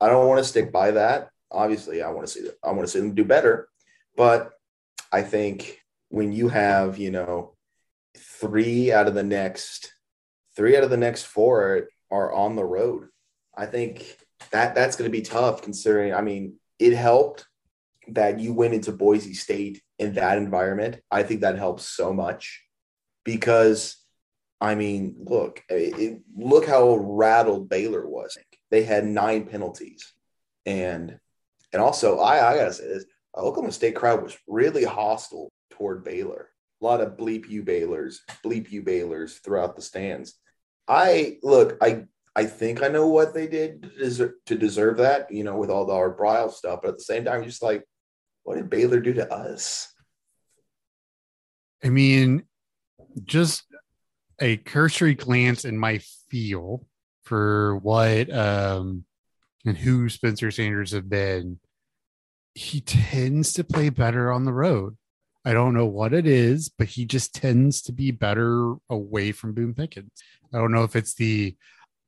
I 0.00 0.08
don't 0.08 0.28
want 0.28 0.38
to 0.38 0.44
stick 0.44 0.70
by 0.70 0.92
that. 0.92 1.30
Obviously, 1.50 2.02
I 2.02 2.10
want 2.10 2.26
to 2.26 2.32
see 2.32 2.42
that. 2.42 2.56
I 2.62 2.72
want 2.72 2.82
to 2.82 2.88
see 2.88 3.00
them 3.00 3.14
do 3.14 3.24
better, 3.24 3.68
but 4.16 4.52
I 5.12 5.22
think 5.22 5.82
when 6.08 6.32
you 6.32 6.48
have 6.48 6.98
you 6.98 7.10
know 7.10 7.54
three 8.16 8.92
out 8.92 9.08
of 9.08 9.14
the 9.14 9.22
next 9.22 9.92
three 10.56 10.76
out 10.76 10.84
of 10.84 10.90
the 10.90 10.96
next 10.96 11.24
four 11.24 11.88
are 12.10 12.32
on 12.32 12.56
the 12.56 12.64
road. 12.64 13.08
I 13.56 13.66
think 13.66 14.16
that 14.50 14.74
that's 14.74 14.96
going 14.96 15.10
to 15.10 15.16
be 15.16 15.22
tough 15.22 15.62
considering. 15.62 16.14
I 16.14 16.22
mean, 16.22 16.54
it 16.78 16.94
helped 16.94 17.46
that 18.08 18.38
you 18.38 18.52
went 18.52 18.74
into 18.74 18.92
Boise 18.92 19.34
State 19.34 19.82
in 19.98 20.14
that 20.14 20.38
environment. 20.38 21.00
I 21.10 21.22
think 21.22 21.40
that 21.40 21.58
helps 21.58 21.88
so 21.88 22.12
much 22.12 22.62
because, 23.24 23.96
I 24.60 24.74
mean, 24.74 25.16
look, 25.18 25.62
it, 25.68 26.20
look 26.36 26.66
how 26.66 26.96
rattled 26.96 27.68
Baylor 27.68 28.06
was. 28.06 28.36
They 28.70 28.82
had 28.82 29.04
nine 29.04 29.46
penalties, 29.46 30.12
and 30.64 31.18
and 31.72 31.82
also 31.82 32.18
I 32.18 32.52
I 32.52 32.56
gotta 32.56 32.72
say 32.72 32.88
this: 32.88 33.04
Oklahoma 33.36 33.72
State 33.72 33.94
crowd 33.94 34.22
was 34.22 34.36
really 34.46 34.84
hostile 34.84 35.52
toward 35.70 36.04
Baylor. 36.04 36.48
A 36.80 36.84
lot 36.84 37.00
of 37.00 37.16
bleep 37.16 37.48
you 37.48 37.62
Baylors, 37.62 38.18
bleep 38.44 38.70
you 38.70 38.82
Baylors 38.82 39.40
throughout 39.40 39.76
the 39.76 39.82
stands. 39.82 40.34
I 40.88 41.38
look, 41.42 41.76
I 41.80 42.04
I 42.34 42.44
think 42.44 42.82
I 42.82 42.88
know 42.88 43.08
what 43.08 43.32
they 43.32 43.46
did 43.46 43.82
to 43.82 43.88
deserve, 43.88 44.32
to 44.46 44.56
deserve 44.56 44.98
that, 44.98 45.32
you 45.32 45.42
know, 45.42 45.56
with 45.56 45.70
all 45.70 45.86
the 45.86 45.94
Art 45.94 46.18
Briles 46.18 46.52
stuff. 46.52 46.80
But 46.82 46.90
at 46.90 46.98
the 46.98 47.04
same 47.04 47.24
time, 47.24 47.44
just 47.44 47.62
like, 47.62 47.84
what 48.42 48.56
did 48.56 48.70
Baylor 48.70 49.00
do 49.00 49.14
to 49.14 49.32
us? 49.32 49.92
I 51.82 51.88
mean, 51.88 52.44
just 53.24 53.64
a 54.40 54.58
cursory 54.58 55.14
glance 55.14 55.64
in 55.64 55.78
my 55.78 56.00
feel 56.28 56.84
for 57.22 57.76
what 57.76 58.32
um 58.32 59.04
and 59.64 59.76
who 59.76 60.08
Spencer 60.08 60.50
Sanders 60.50 60.92
have 60.92 61.08
been, 61.08 61.58
he 62.54 62.80
tends 62.80 63.52
to 63.54 63.64
play 63.64 63.88
better 63.88 64.30
on 64.30 64.44
the 64.44 64.52
road. 64.52 64.96
I 65.46 65.52
don't 65.52 65.74
know 65.74 65.86
what 65.86 66.12
it 66.12 66.26
is, 66.26 66.68
but 66.68 66.88
he 66.88 67.04
just 67.04 67.32
tends 67.32 67.80
to 67.82 67.92
be 67.92 68.10
better 68.10 68.74
away 68.90 69.30
from 69.30 69.52
Boone 69.54 69.74
Pickens. 69.74 70.10
I 70.52 70.58
don't 70.58 70.72
know 70.72 70.82
if 70.82 70.96
it's 70.96 71.14
the 71.14 71.54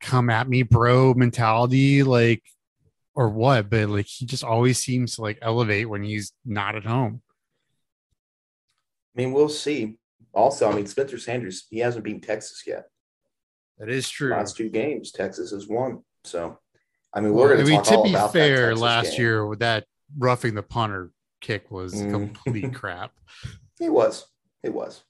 come 0.00 0.28
at 0.28 0.48
me, 0.48 0.64
bro 0.64 1.14
mentality, 1.14 2.02
like, 2.02 2.42
or 3.14 3.28
what, 3.28 3.70
but 3.70 3.90
like 3.90 4.06
he 4.06 4.26
just 4.26 4.42
always 4.42 4.78
seems 4.78 5.14
to 5.14 5.22
like 5.22 5.38
elevate 5.40 5.88
when 5.88 6.02
he's 6.02 6.32
not 6.44 6.74
at 6.74 6.84
home. 6.84 7.22
I 9.16 9.22
mean, 9.22 9.32
we'll 9.32 9.48
see. 9.48 9.98
Also, 10.32 10.68
I 10.68 10.74
mean, 10.74 10.86
Spencer 10.86 11.18
Sanders, 11.18 11.66
he 11.70 11.78
hasn't 11.78 12.04
beaten 12.04 12.20
Texas 12.20 12.64
yet. 12.66 12.86
That 13.78 13.88
is 13.88 14.10
true. 14.10 14.32
Last 14.32 14.56
two 14.56 14.68
games, 14.68 15.12
Texas 15.12 15.52
has 15.52 15.68
won. 15.68 16.02
So, 16.24 16.58
I 17.14 17.20
mean, 17.20 17.32
we're 17.32 17.46
well, 17.46 17.54
going 17.54 17.66
to 17.66 17.72
I 17.72 17.76
mean, 17.76 17.84
to 17.84 18.02
be 18.02 18.32
fair, 18.32 18.74
last 18.74 19.12
game. 19.12 19.20
year 19.20 19.46
with 19.46 19.60
that 19.60 19.84
roughing 20.16 20.56
the 20.56 20.62
punter 20.64 21.12
kick 21.40 21.70
was 21.70 21.94
mm. 21.94 22.10
complete 22.10 22.74
crap. 22.74 23.12
It 23.80 23.90
was. 23.90 24.26
It 24.62 24.74
was. 24.74 25.02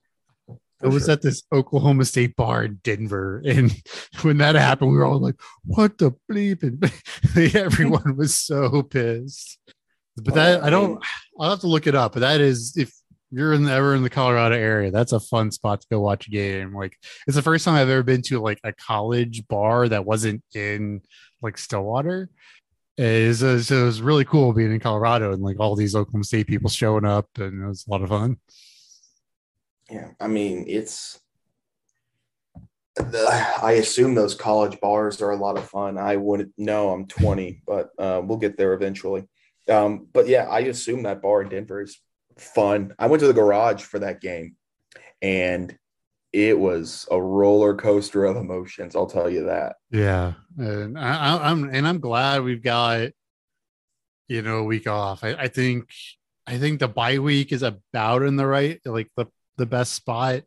It 0.83 0.89
was 0.89 1.07
sure. 1.07 1.15
at 1.15 1.23
this 1.23 1.43
Oklahoma 1.53 2.05
State 2.05 2.37
bar 2.37 2.65
in 2.65 2.79
Denver, 2.85 3.43
and 3.45 3.75
when 4.23 4.39
that 4.39 4.55
happened, 4.55 4.93
we 4.93 4.97
were 4.97 5.05
all 5.05 5.19
like, 5.19 5.35
"What 5.65 5.99
the 5.99 6.13
bleep!" 6.31 6.63
And 6.63 7.55
everyone 7.57 8.17
was 8.17 8.37
so 8.37 8.83
pissed. 8.83 9.59
But 10.17 10.35
that 10.35 10.63
I 10.63 10.71
don't. 10.71 11.03
I'll 11.39 11.51
have 11.51 11.61
to 11.61 11.67
look 11.67 11.87
it 11.87 11.97
up. 11.97 12.13
But 12.13 12.21
that 12.21 12.41
is 12.41 12.77
if 12.77 12.93
you're 13.31 13.53
in 13.53 13.65
the, 13.65 13.73
ever 13.73 13.95
in 13.95 14.03
the 14.03 14.11
Colorado 14.11 14.55
area, 14.55 14.91
that's 14.91 15.13
a 15.13 15.21
fun 15.21 15.51
spot 15.51 15.81
to 15.81 15.87
go 15.91 16.01
watch 16.01 16.29
a 16.29 16.31
game. 16.31 16.75
Like 16.75 16.97
it's 17.27 17.37
the 17.37 17.43
first 17.43 17.65
time 17.65 17.75
I've 17.75 17.89
ever 17.89 18.05
been 18.05 18.23
to 18.23 18.41
like 18.41 18.61
a 18.63 18.73
college 18.73 19.47
bar 19.49 19.89
that 19.89 20.05
wasn't 20.05 20.45
in 20.55 21.03
like 21.43 21.59
Stillwater. 21.59 22.31
It 22.99 23.29
was, 23.29 23.71
it 23.71 23.83
was 23.83 24.03
really 24.03 24.25
cool 24.25 24.53
being 24.53 24.73
in 24.73 24.81
Colorado 24.81 25.33
and 25.33 25.41
like 25.41 25.61
all 25.61 25.77
these 25.77 25.95
Oklahoma 25.95 26.25
State 26.25 26.49
people 26.49 26.69
showing 26.69 27.05
up, 27.05 27.29
and 27.39 27.63
it 27.63 27.67
was 27.67 27.87
a 27.87 27.91
lot 27.91 28.03
of 28.03 28.09
fun. 28.09 28.39
Yeah, 29.89 30.09
I 30.21 30.27
mean 30.27 30.65
it's. 30.67 31.21
I 32.99 33.77
assume 33.79 34.17
those 34.17 34.35
college 34.35 34.81
bars 34.81 35.23
are 35.23 35.31
a 35.31 35.37
lot 35.37 35.57
of 35.57 35.71
fun. 35.71 35.97
I 35.97 36.17
wouldn't 36.17 36.53
know. 36.59 36.91
I'm 36.91 37.07
20, 37.07 37.63
but 37.67 37.91
uh, 37.97 38.21
we'll 38.25 38.39
get 38.39 38.57
there 38.57 38.73
eventually. 38.73 39.29
Um, 39.69 40.09
but 40.13 40.27
yeah, 40.27 40.49
I 40.49 40.61
assume 40.61 41.05
that 41.05 41.23
bar 41.23 41.43
in 41.43 41.51
Denver 41.51 41.83
is 41.83 42.01
fun. 42.37 42.95
I 42.99 43.07
went 43.07 43.21
to 43.21 43.29
the 43.29 43.33
garage 43.33 43.83
for 43.83 44.01
that 44.01 44.21
game, 44.21 44.57
and 45.23 45.79
it 46.47 46.59
was 46.59 47.07
a 47.11 47.21
roller 47.21 47.75
coaster 47.75 48.25
of 48.25 48.37
emotions. 48.37 48.95
I'll 48.95 49.07
tell 49.07 49.29
you 49.29 49.45
that. 49.45 49.77
Yeah, 49.91 50.35
and 50.57 50.99
I, 50.99 51.51
am 51.51 51.71
and 51.73 51.87
I'm 51.87 52.01
glad 52.01 52.43
we've 52.43 52.63
got 52.63 53.11
you 54.29 54.43
know 54.43 54.59
a 54.59 54.65
week 54.65 54.87
off. 54.87 55.25
I, 55.25 55.31
I 55.35 55.49
think 55.49 55.89
I 56.47 56.59
think 56.59 56.81
the 56.81 56.89
bye 56.89 57.19
week 57.19 57.53
is 57.53 57.63
about 57.63 58.23
in 58.23 58.37
the 58.37 58.47
right 58.47 58.81
like 58.85 59.11
the 59.17 59.27
the 59.57 59.67
best 59.67 59.93
spot 59.93 60.43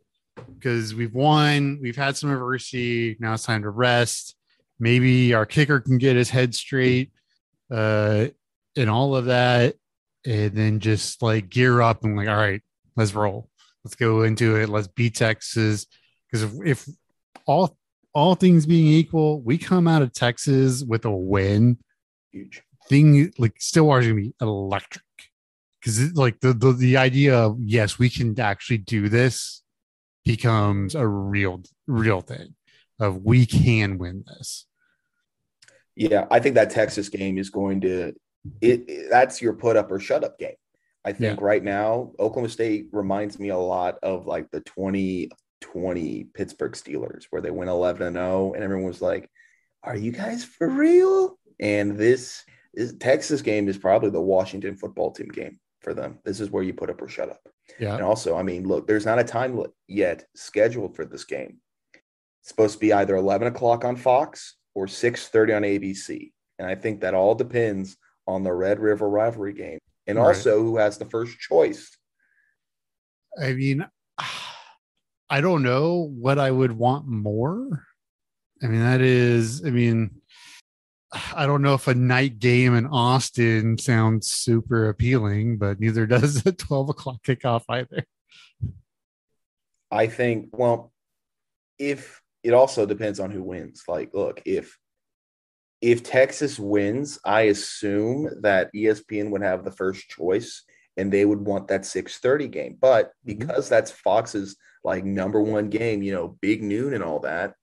because 0.54 0.94
we've 0.94 1.14
won, 1.14 1.78
we've 1.82 1.96
had 1.96 2.16
some 2.16 2.32
adversity. 2.32 3.16
Now 3.20 3.34
it's 3.34 3.44
time 3.44 3.62
to 3.62 3.70
rest. 3.70 4.34
Maybe 4.78 5.34
our 5.34 5.46
kicker 5.46 5.80
can 5.80 5.98
get 5.98 6.16
his 6.16 6.30
head 6.30 6.54
straight, 6.54 7.12
uh, 7.70 8.28
and 8.76 8.90
all 8.90 9.14
of 9.14 9.26
that, 9.26 9.76
and 10.24 10.52
then 10.52 10.80
just 10.80 11.22
like 11.22 11.50
gear 11.50 11.80
up 11.80 12.04
and 12.04 12.16
like, 12.16 12.28
all 12.28 12.36
right, 12.36 12.62
let's 12.96 13.14
roll. 13.14 13.48
Let's 13.84 13.94
go 13.94 14.22
into 14.22 14.56
it. 14.56 14.68
Let's 14.68 14.88
beat 14.88 15.16
Texas. 15.16 15.86
Because 16.30 16.44
if, 16.44 16.66
if 16.66 16.88
all 17.46 17.76
all 18.14 18.34
things 18.34 18.66
being 18.66 18.86
equal, 18.86 19.40
we 19.40 19.58
come 19.58 19.88
out 19.88 20.02
of 20.02 20.12
Texas 20.12 20.82
with 20.82 21.04
a 21.04 21.10
win. 21.10 21.78
Huge 22.30 22.62
thing 22.88 23.32
like 23.38 23.54
Stillwater's 23.58 24.06
gonna 24.06 24.20
be 24.20 24.34
electric 24.40 25.02
because 25.80 26.14
like 26.14 26.40
the, 26.40 26.52
the 26.52 26.72
the 26.72 26.96
idea 26.96 27.36
of 27.36 27.56
yes 27.60 27.98
we 27.98 28.08
can 28.08 28.38
actually 28.38 28.78
do 28.78 29.08
this 29.08 29.62
becomes 30.24 30.94
a 30.94 31.06
real 31.06 31.62
real 31.86 32.20
thing 32.20 32.54
of 33.00 33.22
we 33.24 33.46
can 33.46 33.98
win 33.98 34.24
this 34.26 34.66
yeah 35.96 36.26
i 36.30 36.38
think 36.38 36.54
that 36.54 36.70
texas 36.70 37.08
game 37.08 37.38
is 37.38 37.50
going 37.50 37.80
to 37.80 38.12
it, 38.60 38.84
it 38.88 39.10
that's 39.10 39.42
your 39.42 39.52
put 39.52 39.76
up 39.76 39.90
or 39.90 39.98
shut 39.98 40.24
up 40.24 40.38
game 40.38 40.54
i 41.04 41.12
think 41.12 41.40
yeah. 41.40 41.46
right 41.46 41.62
now 41.62 42.10
oklahoma 42.18 42.48
state 42.48 42.86
reminds 42.92 43.38
me 43.38 43.48
a 43.48 43.56
lot 43.56 43.98
of 44.02 44.26
like 44.26 44.50
the 44.50 44.60
2020 44.60 46.24
pittsburgh 46.34 46.72
steelers 46.72 47.24
where 47.30 47.42
they 47.42 47.50
went 47.50 47.70
11 47.70 48.06
and 48.06 48.16
0 48.16 48.52
and 48.54 48.62
everyone 48.62 48.86
was 48.86 49.02
like 49.02 49.28
are 49.82 49.96
you 49.96 50.12
guys 50.12 50.44
for 50.44 50.68
real 50.68 51.38
and 51.60 51.96
this, 51.96 52.44
this 52.74 52.94
texas 52.98 53.42
game 53.42 53.68
is 53.68 53.78
probably 53.78 54.10
the 54.10 54.20
washington 54.20 54.76
football 54.76 55.12
team 55.12 55.28
game 55.28 55.58
for 55.82 55.94
them. 55.94 56.18
This 56.24 56.40
is 56.40 56.50
where 56.50 56.62
you 56.62 56.72
put 56.72 56.90
up 56.90 57.02
or 57.02 57.08
shut 57.08 57.30
up. 57.30 57.48
Yeah. 57.78 57.94
And 57.94 58.02
also, 58.02 58.36
I 58.36 58.42
mean, 58.42 58.66
look, 58.66 58.86
there's 58.86 59.06
not 59.06 59.18
a 59.18 59.24
time 59.24 59.62
yet 59.88 60.24
scheduled 60.34 60.96
for 60.96 61.04
this 61.04 61.24
game. 61.24 61.58
It's 61.94 62.48
supposed 62.48 62.74
to 62.74 62.80
be 62.80 62.92
either 62.92 63.16
11 63.16 63.48
o'clock 63.48 63.84
on 63.84 63.96
Fox 63.96 64.56
or 64.74 64.86
6:30 64.86 65.56
on 65.56 65.62
ABC, 65.62 66.32
and 66.58 66.66
I 66.66 66.74
think 66.74 67.00
that 67.00 67.14
all 67.14 67.34
depends 67.34 67.96
on 68.26 68.42
the 68.42 68.52
Red 68.52 68.80
River 68.80 69.08
rivalry 69.08 69.52
game, 69.52 69.78
and 70.06 70.18
right. 70.18 70.28
also 70.28 70.62
who 70.62 70.76
has 70.76 70.98
the 70.98 71.04
first 71.04 71.38
choice. 71.38 71.96
I 73.40 73.52
mean, 73.52 73.86
I 75.30 75.40
don't 75.40 75.62
know 75.62 76.10
what 76.14 76.38
I 76.38 76.50
would 76.50 76.72
want 76.72 77.06
more. 77.06 77.86
I 78.62 78.66
mean, 78.66 78.80
that 78.80 79.00
is, 79.00 79.64
I 79.64 79.70
mean, 79.70 80.22
I 81.34 81.46
don't 81.46 81.62
know 81.62 81.74
if 81.74 81.88
a 81.88 81.94
night 81.94 82.38
game 82.38 82.74
in 82.74 82.86
Austin 82.86 83.78
sounds 83.78 84.28
super 84.28 84.88
appealing, 84.88 85.58
but 85.58 85.80
neither 85.80 86.06
does 86.06 86.44
a 86.46 86.52
12 86.52 86.90
o'clock 86.90 87.22
kickoff 87.22 87.64
either. 87.68 88.04
I 89.90 90.06
think, 90.06 90.48
well, 90.52 90.92
if 91.78 92.22
it 92.42 92.54
also 92.54 92.86
depends 92.86 93.20
on 93.20 93.30
who 93.30 93.42
wins. 93.42 93.84
Like, 93.86 94.12
look, 94.14 94.42
if 94.44 94.78
if 95.82 96.04
Texas 96.04 96.58
wins, 96.58 97.18
I 97.24 97.42
assume 97.42 98.30
that 98.42 98.70
ESPN 98.74 99.30
would 99.30 99.42
have 99.42 99.64
the 99.64 99.72
first 99.72 100.08
choice 100.08 100.62
and 100.96 101.12
they 101.12 101.24
would 101.24 101.40
want 101.40 101.68
that 101.68 101.82
6:30 101.82 102.50
game. 102.50 102.78
But 102.80 103.08
mm-hmm. 103.08 103.38
because 103.38 103.68
that's 103.68 103.90
Fox's 103.90 104.56
like 104.84 105.04
number 105.04 105.42
one 105.42 105.68
game, 105.68 106.02
you 106.02 106.12
know, 106.12 106.38
big 106.40 106.62
noon 106.62 106.94
and 106.94 107.02
all 107.02 107.20
that, 107.20 107.54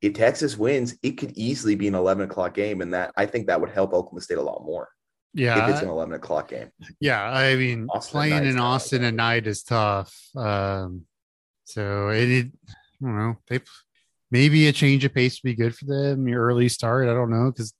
if 0.00 0.14
Texas 0.14 0.56
wins, 0.56 0.96
it 1.02 1.12
could 1.12 1.36
easily 1.36 1.74
be 1.74 1.88
an 1.88 1.94
11 1.94 2.24
o'clock 2.24 2.54
game. 2.54 2.80
And 2.80 2.94
that 2.94 3.12
I 3.16 3.26
think 3.26 3.46
that 3.46 3.60
would 3.60 3.70
help 3.70 3.92
Oklahoma 3.92 4.22
State 4.22 4.38
a 4.38 4.42
lot 4.42 4.64
more. 4.64 4.88
Yeah. 5.34 5.64
If 5.64 5.74
it's 5.74 5.82
an 5.82 5.88
11 5.88 6.14
o'clock 6.14 6.48
game. 6.48 6.70
Yeah. 7.00 7.22
I 7.22 7.54
mean, 7.56 7.86
Austin 7.90 8.12
playing 8.12 8.44
in 8.46 8.58
Austin 8.58 9.04
at 9.04 9.14
night 9.14 9.46
is 9.46 9.62
tough. 9.62 10.14
Um, 10.34 11.04
so 11.64 12.08
it, 12.08 12.30
it, 12.30 12.46
I 12.68 13.04
don't 13.04 13.16
know. 13.18 13.36
They, 13.48 13.60
maybe 14.30 14.68
a 14.68 14.72
change 14.72 15.04
of 15.04 15.14
pace 15.14 15.40
would 15.42 15.48
be 15.48 15.54
good 15.54 15.74
for 15.74 15.86
them. 15.86 16.28
Your 16.28 16.44
early 16.44 16.68
start, 16.68 17.08
I 17.08 17.14
don't 17.14 17.30
know, 17.30 17.50
because 17.50 17.72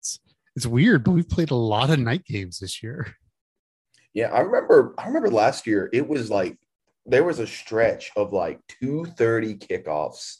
it's 0.00 0.20
it's 0.56 0.66
weird, 0.66 1.04
but 1.04 1.12
we've 1.12 1.28
played 1.28 1.50
a 1.50 1.56
lot 1.56 1.90
of 1.90 1.98
night 1.98 2.24
games 2.24 2.58
this 2.58 2.82
year. 2.82 3.14
Yeah, 4.12 4.28
I 4.28 4.40
remember. 4.40 4.94
I 4.96 5.06
remember 5.08 5.30
last 5.30 5.66
year. 5.66 5.90
It 5.92 6.08
was 6.08 6.30
like 6.30 6.56
there 7.04 7.24
was 7.24 7.40
a 7.40 7.46
stretch 7.46 8.12
of 8.16 8.32
like 8.32 8.60
two 8.80 9.04
thirty 9.04 9.56
kickoffs, 9.56 10.36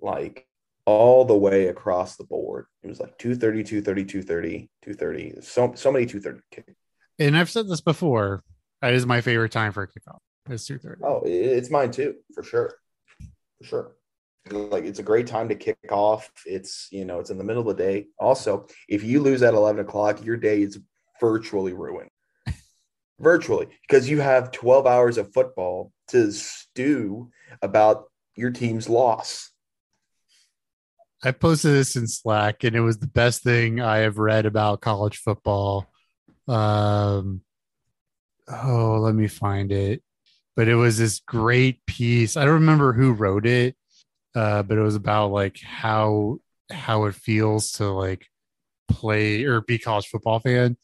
like 0.00 0.46
all 0.84 1.24
the 1.24 1.36
way 1.36 1.68
across 1.68 2.16
the 2.16 2.24
board. 2.24 2.66
It 2.82 2.88
was 2.88 3.00
like 3.00 3.16
230, 3.18 3.62
230, 3.62 4.04
230, 4.04 4.70
230. 4.82 5.40
So 5.42 5.72
so 5.76 5.92
many 5.92 6.06
230 6.06 6.40
kick. 6.50 6.76
And 7.18 7.36
I've 7.36 7.50
said 7.50 7.68
this 7.68 7.80
before. 7.80 8.42
That 8.80 8.94
is 8.94 9.06
my 9.06 9.20
favorite 9.20 9.52
time 9.52 9.70
for 9.70 9.84
a 9.84 9.86
kickoff. 9.86 10.18
It's 10.50 10.66
230. 10.66 11.04
Oh, 11.04 11.22
it's 11.24 11.70
mine 11.70 11.92
too, 11.92 12.16
for 12.34 12.42
sure. 12.42 12.74
For 13.58 13.64
sure. 13.64 13.92
Like 14.50 14.84
it's 14.84 14.98
a 14.98 15.04
great 15.04 15.26
time 15.26 15.48
to 15.48 15.54
kick 15.54 15.78
off. 15.90 16.30
It's 16.46 16.88
you 16.90 17.04
know, 17.04 17.20
it's 17.20 17.30
in 17.30 17.38
the 17.38 17.44
middle 17.44 17.68
of 17.68 17.76
the 17.76 17.82
day. 17.82 18.06
Also, 18.18 18.66
if 18.88 19.04
you 19.04 19.20
lose 19.20 19.42
at 19.42 19.54
11 19.54 19.80
o'clock, 19.80 20.24
your 20.24 20.36
day 20.36 20.62
is 20.62 20.80
virtually 21.20 21.72
ruined. 21.72 22.10
virtually, 23.20 23.68
because 23.86 24.10
you 24.10 24.20
have 24.20 24.50
12 24.50 24.86
hours 24.86 25.18
of 25.18 25.32
football 25.32 25.92
to 26.08 26.32
stew 26.32 27.30
about 27.62 28.04
your 28.34 28.50
team's 28.50 28.88
loss. 28.88 29.50
I 31.24 31.30
posted 31.30 31.72
this 31.72 31.94
in 31.94 32.08
Slack, 32.08 32.64
and 32.64 32.74
it 32.74 32.80
was 32.80 32.98
the 32.98 33.06
best 33.06 33.44
thing 33.44 33.80
I 33.80 33.98
have 33.98 34.18
read 34.18 34.44
about 34.44 34.80
college 34.80 35.18
football. 35.18 35.86
Um, 36.48 37.42
oh, 38.48 38.98
let 39.00 39.14
me 39.14 39.28
find 39.28 39.70
it. 39.70 40.02
But 40.56 40.68
it 40.68 40.74
was 40.74 40.98
this 40.98 41.20
great 41.20 41.86
piece. 41.86 42.36
I 42.36 42.44
don't 42.44 42.54
remember 42.54 42.92
who 42.92 43.12
wrote 43.12 43.46
it, 43.46 43.76
uh, 44.34 44.62
but 44.62 44.78
it 44.78 44.82
was 44.82 44.96
about 44.96 45.32
like 45.32 45.60
how 45.60 46.38
how 46.70 47.04
it 47.04 47.14
feels 47.14 47.72
to 47.72 47.86
like 47.86 48.26
play 48.88 49.44
or 49.44 49.60
be 49.60 49.78
college 49.78 50.06
football 50.06 50.40
fan. 50.40 50.76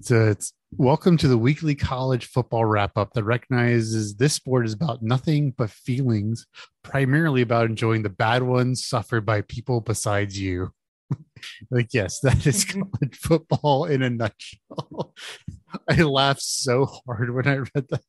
So 0.00 0.28
it's 0.28 0.52
welcome 0.72 1.16
to 1.18 1.28
the 1.28 1.38
weekly 1.38 1.74
college 1.74 2.26
football 2.26 2.64
wrap 2.64 2.96
up 2.96 3.12
that 3.12 3.24
recognizes 3.24 4.16
this 4.16 4.34
sport 4.34 4.66
is 4.66 4.72
about 4.72 5.02
nothing 5.02 5.52
but 5.56 5.70
feelings, 5.70 6.46
primarily 6.82 7.42
about 7.42 7.66
enjoying 7.66 8.02
the 8.02 8.08
bad 8.08 8.42
ones 8.42 8.84
suffered 8.84 9.24
by 9.24 9.42
people 9.42 9.80
besides 9.80 10.38
you. 10.38 10.72
like, 11.70 11.88
yes, 11.92 12.20
that 12.20 12.46
is 12.46 12.64
college 12.64 13.16
football 13.16 13.84
in 13.84 14.02
a 14.02 14.10
nutshell. 14.10 15.14
I 15.88 16.02
laughed 16.02 16.42
so 16.42 16.86
hard 17.06 17.34
when 17.34 17.46
I 17.46 17.56
read 17.56 17.88
that. 17.90 18.02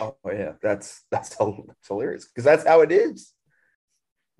Oh 0.00 0.16
yeah, 0.26 0.52
that's 0.62 1.02
that's, 1.10 1.36
that's 1.36 1.86
hilarious 1.86 2.26
because 2.26 2.44
that's 2.44 2.66
how 2.66 2.80
it 2.80 2.90
is. 2.90 3.34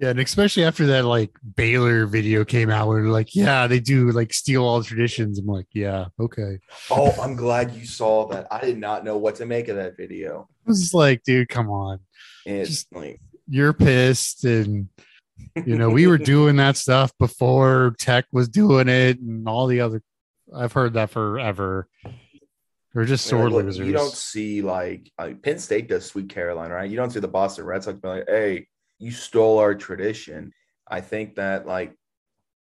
Yeah, 0.03 0.09
and 0.09 0.19
especially 0.19 0.65
after 0.65 0.85
that 0.87 1.05
like 1.05 1.31
Baylor 1.55 2.07
video 2.07 2.45
came 2.45 2.71
out 2.71 2.89
where 2.89 3.05
like, 3.05 3.37
yeah, 3.37 3.69
they 3.69 3.79
do 3.79 4.11
like 4.11 4.35
steal 4.35 4.65
all 4.65 4.83
traditions. 4.83 5.39
I'm 5.39 5.47
like, 5.47 5.69
yeah, 5.73 6.07
okay. 6.19 6.59
Oh, 6.91 7.15
I'm 7.23 7.37
glad 7.37 7.73
you 7.77 7.87
saw 7.87 8.27
that. 8.31 8.49
I 8.51 8.63
did 8.63 8.79
not 8.79 9.05
know 9.05 9.17
what 9.17 9.37
to 9.37 9.47
make 9.47 9.69
of 9.69 9.77
that 9.77 9.97
video. 9.97 10.49
I 10.67 10.71
was 10.71 10.93
like, 10.93 11.23
dude, 11.23 11.49
come 11.49 11.71
on. 11.71 12.01
It's 12.45 12.69
just 12.69 12.93
like 12.93 13.21
you're 13.49 13.73
pissed 13.73 14.43
and 14.45 14.89
you 15.65 15.79
know, 15.79 15.91
we 15.91 16.09
were 16.09 16.19
doing 16.35 16.57
that 16.57 16.77
stuff 16.77 17.13
before 17.21 17.95
tech 17.97 18.25
was 18.33 18.49
doing 18.49 18.89
it 18.89 19.21
and 19.21 19.49
all 19.49 19.69
the 19.69 19.83
other 19.83 20.03
I've 20.53 20.73
heard 20.73 20.95
that 20.95 21.11
forever. 21.11 21.87
They're 22.93 23.05
just 23.05 23.25
sore 23.25 23.49
look, 23.49 23.67
losers. 23.67 23.87
You 23.87 23.93
don't 23.93 24.13
see 24.13 24.63
like, 24.63 25.13
like 25.17 25.43
Penn 25.43 25.61
State 25.61 25.89
does 25.89 26.07
Sweet 26.07 26.29
Carolina, 26.29 26.75
right? 26.75 26.91
You 26.91 26.97
don't 26.97 27.13
see 27.13 27.21
the 27.21 27.29
Boston 27.29 27.65
Red 27.67 27.85
Sox 27.85 28.01
be 28.01 28.09
like, 28.09 28.25
hey, 28.27 28.67
you 29.03 29.11
stole 29.11 29.59
our 29.59 29.75
tradition. 29.75 30.53
I 30.87 31.01
think 31.01 31.35
that 31.35 31.67
like 31.67 31.93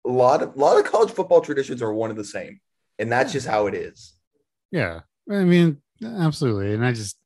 a 0.07 0.11
lot 0.11 0.43
of 0.43 0.57
a 0.57 0.59
lot 0.59 0.79
of 0.79 0.91
college 0.91 1.11
football 1.11 1.43
traditions 1.43 1.83
are 1.83 1.93
one 1.93 2.11
of 2.11 2.17
the 2.17 2.25
same, 2.25 2.61
and 2.99 3.13
that's 3.13 3.33
just 3.33 3.47
how 3.47 3.67
it 3.67 3.75
is. 3.75 4.15
Yeah, 4.71 5.01
I 5.31 5.45
mean, 5.45 5.83
absolutely. 6.03 6.73
And 6.73 6.85
I 6.85 6.93
just 6.93 7.19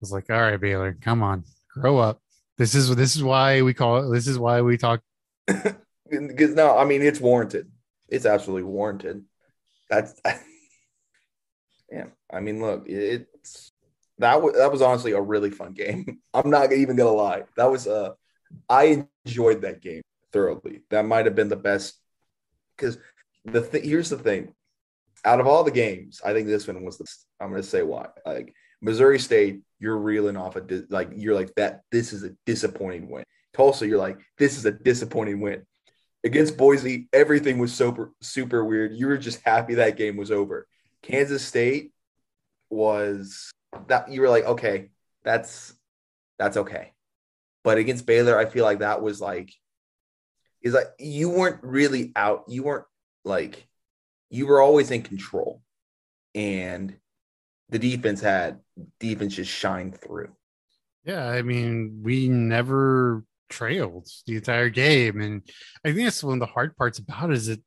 was 0.00 0.12
like, 0.12 0.30
all 0.30 0.40
right, 0.40 0.60
Baylor, 0.60 0.96
come 1.00 1.24
on, 1.24 1.42
grow 1.74 1.98
up. 1.98 2.20
This 2.56 2.76
is 2.76 2.94
this 2.94 3.16
is 3.16 3.22
why 3.24 3.62
we 3.62 3.74
call 3.74 4.04
it. 4.04 4.14
This 4.14 4.28
is 4.28 4.38
why 4.38 4.62
we 4.62 4.78
talk. 4.78 5.02
Because 6.08 6.54
no, 6.54 6.78
I 6.78 6.84
mean 6.84 7.02
it's 7.02 7.18
warranted. 7.18 7.68
It's 8.08 8.26
absolutely 8.26 8.62
warranted. 8.62 9.24
That's 9.90 10.14
yeah. 11.90 12.06
I 12.32 12.38
mean, 12.38 12.60
look, 12.60 12.84
it's 12.86 13.72
that 14.18 14.40
was 14.40 14.54
that 14.54 14.70
was 14.70 14.82
honestly 14.82 15.10
a 15.10 15.20
really 15.20 15.50
fun 15.50 15.72
game. 15.74 16.20
I'm 16.32 16.48
not 16.48 16.72
even 16.72 16.94
gonna 16.94 17.10
lie. 17.10 17.42
That 17.56 17.72
was 17.72 17.88
uh 17.88 18.12
I 18.68 19.06
enjoyed 19.24 19.62
that 19.62 19.80
game 19.80 20.02
thoroughly. 20.32 20.82
That 20.90 21.06
might 21.06 21.26
have 21.26 21.34
been 21.34 21.48
the 21.48 21.56
best 21.56 21.94
because 22.76 22.98
the 23.44 23.62
th- 23.66 23.84
here's 23.84 24.10
the 24.10 24.18
thing. 24.18 24.52
Out 25.24 25.40
of 25.40 25.46
all 25.46 25.64
the 25.64 25.70
games, 25.70 26.20
I 26.24 26.32
think 26.32 26.46
this 26.46 26.66
one 26.66 26.84
was 26.84 26.98
the. 26.98 27.06
I'm 27.40 27.50
going 27.50 27.62
to 27.62 27.68
say 27.68 27.82
why. 27.82 28.08
Like 28.24 28.54
Missouri 28.80 29.18
State, 29.18 29.60
you're 29.78 29.96
reeling 29.96 30.36
off 30.36 30.56
a 30.56 30.60
di- 30.60 30.84
like 30.90 31.10
you're 31.16 31.34
like 31.34 31.54
that. 31.56 31.82
This 31.90 32.12
is 32.12 32.22
a 32.22 32.30
disappointing 32.44 33.10
win. 33.10 33.24
Tulsa, 33.54 33.86
you're 33.86 33.98
like 33.98 34.18
this 34.38 34.56
is 34.56 34.66
a 34.66 34.72
disappointing 34.72 35.40
win. 35.40 35.62
Against 36.24 36.56
Boise, 36.56 37.08
everything 37.12 37.58
was 37.58 37.72
super 37.72 38.12
super 38.20 38.64
weird. 38.64 38.94
You 38.94 39.06
were 39.06 39.18
just 39.18 39.40
happy 39.42 39.74
that 39.76 39.96
game 39.96 40.16
was 40.16 40.30
over. 40.30 40.66
Kansas 41.02 41.44
State 41.44 41.92
was 42.68 43.50
that 43.88 44.10
you 44.10 44.20
were 44.20 44.28
like 44.28 44.44
okay, 44.44 44.90
that's 45.24 45.74
that's 46.38 46.56
okay. 46.58 46.92
But 47.66 47.78
against 47.78 48.06
Baylor, 48.06 48.38
I 48.38 48.46
feel 48.46 48.64
like 48.64 48.78
that 48.78 49.02
was 49.02 49.20
like, 49.20 49.52
is 50.62 50.72
like 50.72 50.86
you 51.00 51.30
weren't 51.30 51.60
really 51.64 52.12
out. 52.14 52.44
You 52.46 52.62
weren't 52.62 52.84
like, 53.24 53.66
you 54.30 54.46
were 54.46 54.62
always 54.62 54.92
in 54.92 55.02
control, 55.02 55.62
and 56.32 56.96
the 57.68 57.80
defense 57.80 58.20
had 58.20 58.60
defense 59.00 59.34
just 59.34 59.50
shined 59.50 60.00
through. 60.00 60.28
Yeah, 61.04 61.28
I 61.28 61.42
mean, 61.42 62.02
we 62.04 62.28
never 62.28 63.24
trailed 63.50 64.06
the 64.28 64.36
entire 64.36 64.70
game, 64.70 65.20
and 65.20 65.42
I 65.84 65.92
think 65.92 66.04
that's 66.04 66.22
one 66.22 66.34
of 66.34 66.40
the 66.40 66.46
hard 66.46 66.76
parts 66.76 67.00
about 67.00 67.30
it 67.30 67.36
is 67.36 67.48
it 67.48 67.62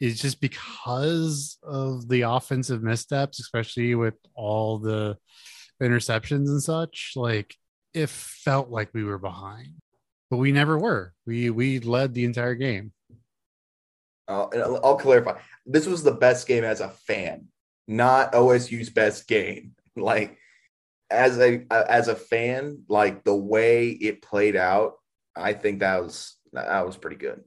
is 0.00 0.20
just 0.20 0.40
because 0.40 1.56
of 1.62 2.08
the 2.08 2.22
offensive 2.22 2.82
missteps, 2.82 3.38
especially 3.38 3.94
with 3.94 4.16
all 4.34 4.80
the 4.80 5.16
interceptions 5.80 6.48
and 6.48 6.60
such. 6.60 7.12
Like 7.14 7.54
it 7.96 8.10
felt 8.10 8.68
like 8.68 8.92
we 8.92 9.04
were 9.04 9.18
behind, 9.18 9.72
but 10.30 10.36
we 10.36 10.52
never 10.52 10.78
were. 10.78 11.14
We 11.24 11.48
we 11.50 11.80
led 11.80 12.12
the 12.12 12.24
entire 12.24 12.54
game. 12.54 12.92
Uh, 14.28 14.46
I'll, 14.54 14.80
I'll 14.84 14.96
clarify. 14.96 15.38
This 15.64 15.86
was 15.86 16.02
the 16.02 16.12
best 16.12 16.46
game 16.46 16.62
as 16.62 16.80
a 16.80 16.90
fan, 16.90 17.48
not 17.88 18.32
OSU's 18.32 18.90
best 18.90 19.26
game. 19.26 19.72
Like 19.98 20.36
as 21.08 21.38
a 21.38 21.64
as 21.70 22.08
a 22.08 22.14
fan, 22.14 22.82
like 22.86 23.24
the 23.24 23.34
way 23.34 23.88
it 23.88 24.20
played 24.20 24.56
out, 24.56 24.96
I 25.34 25.54
think 25.54 25.80
that 25.80 26.02
was 26.02 26.36
that 26.52 26.84
was 26.84 26.98
pretty 26.98 27.16
good. 27.16 27.42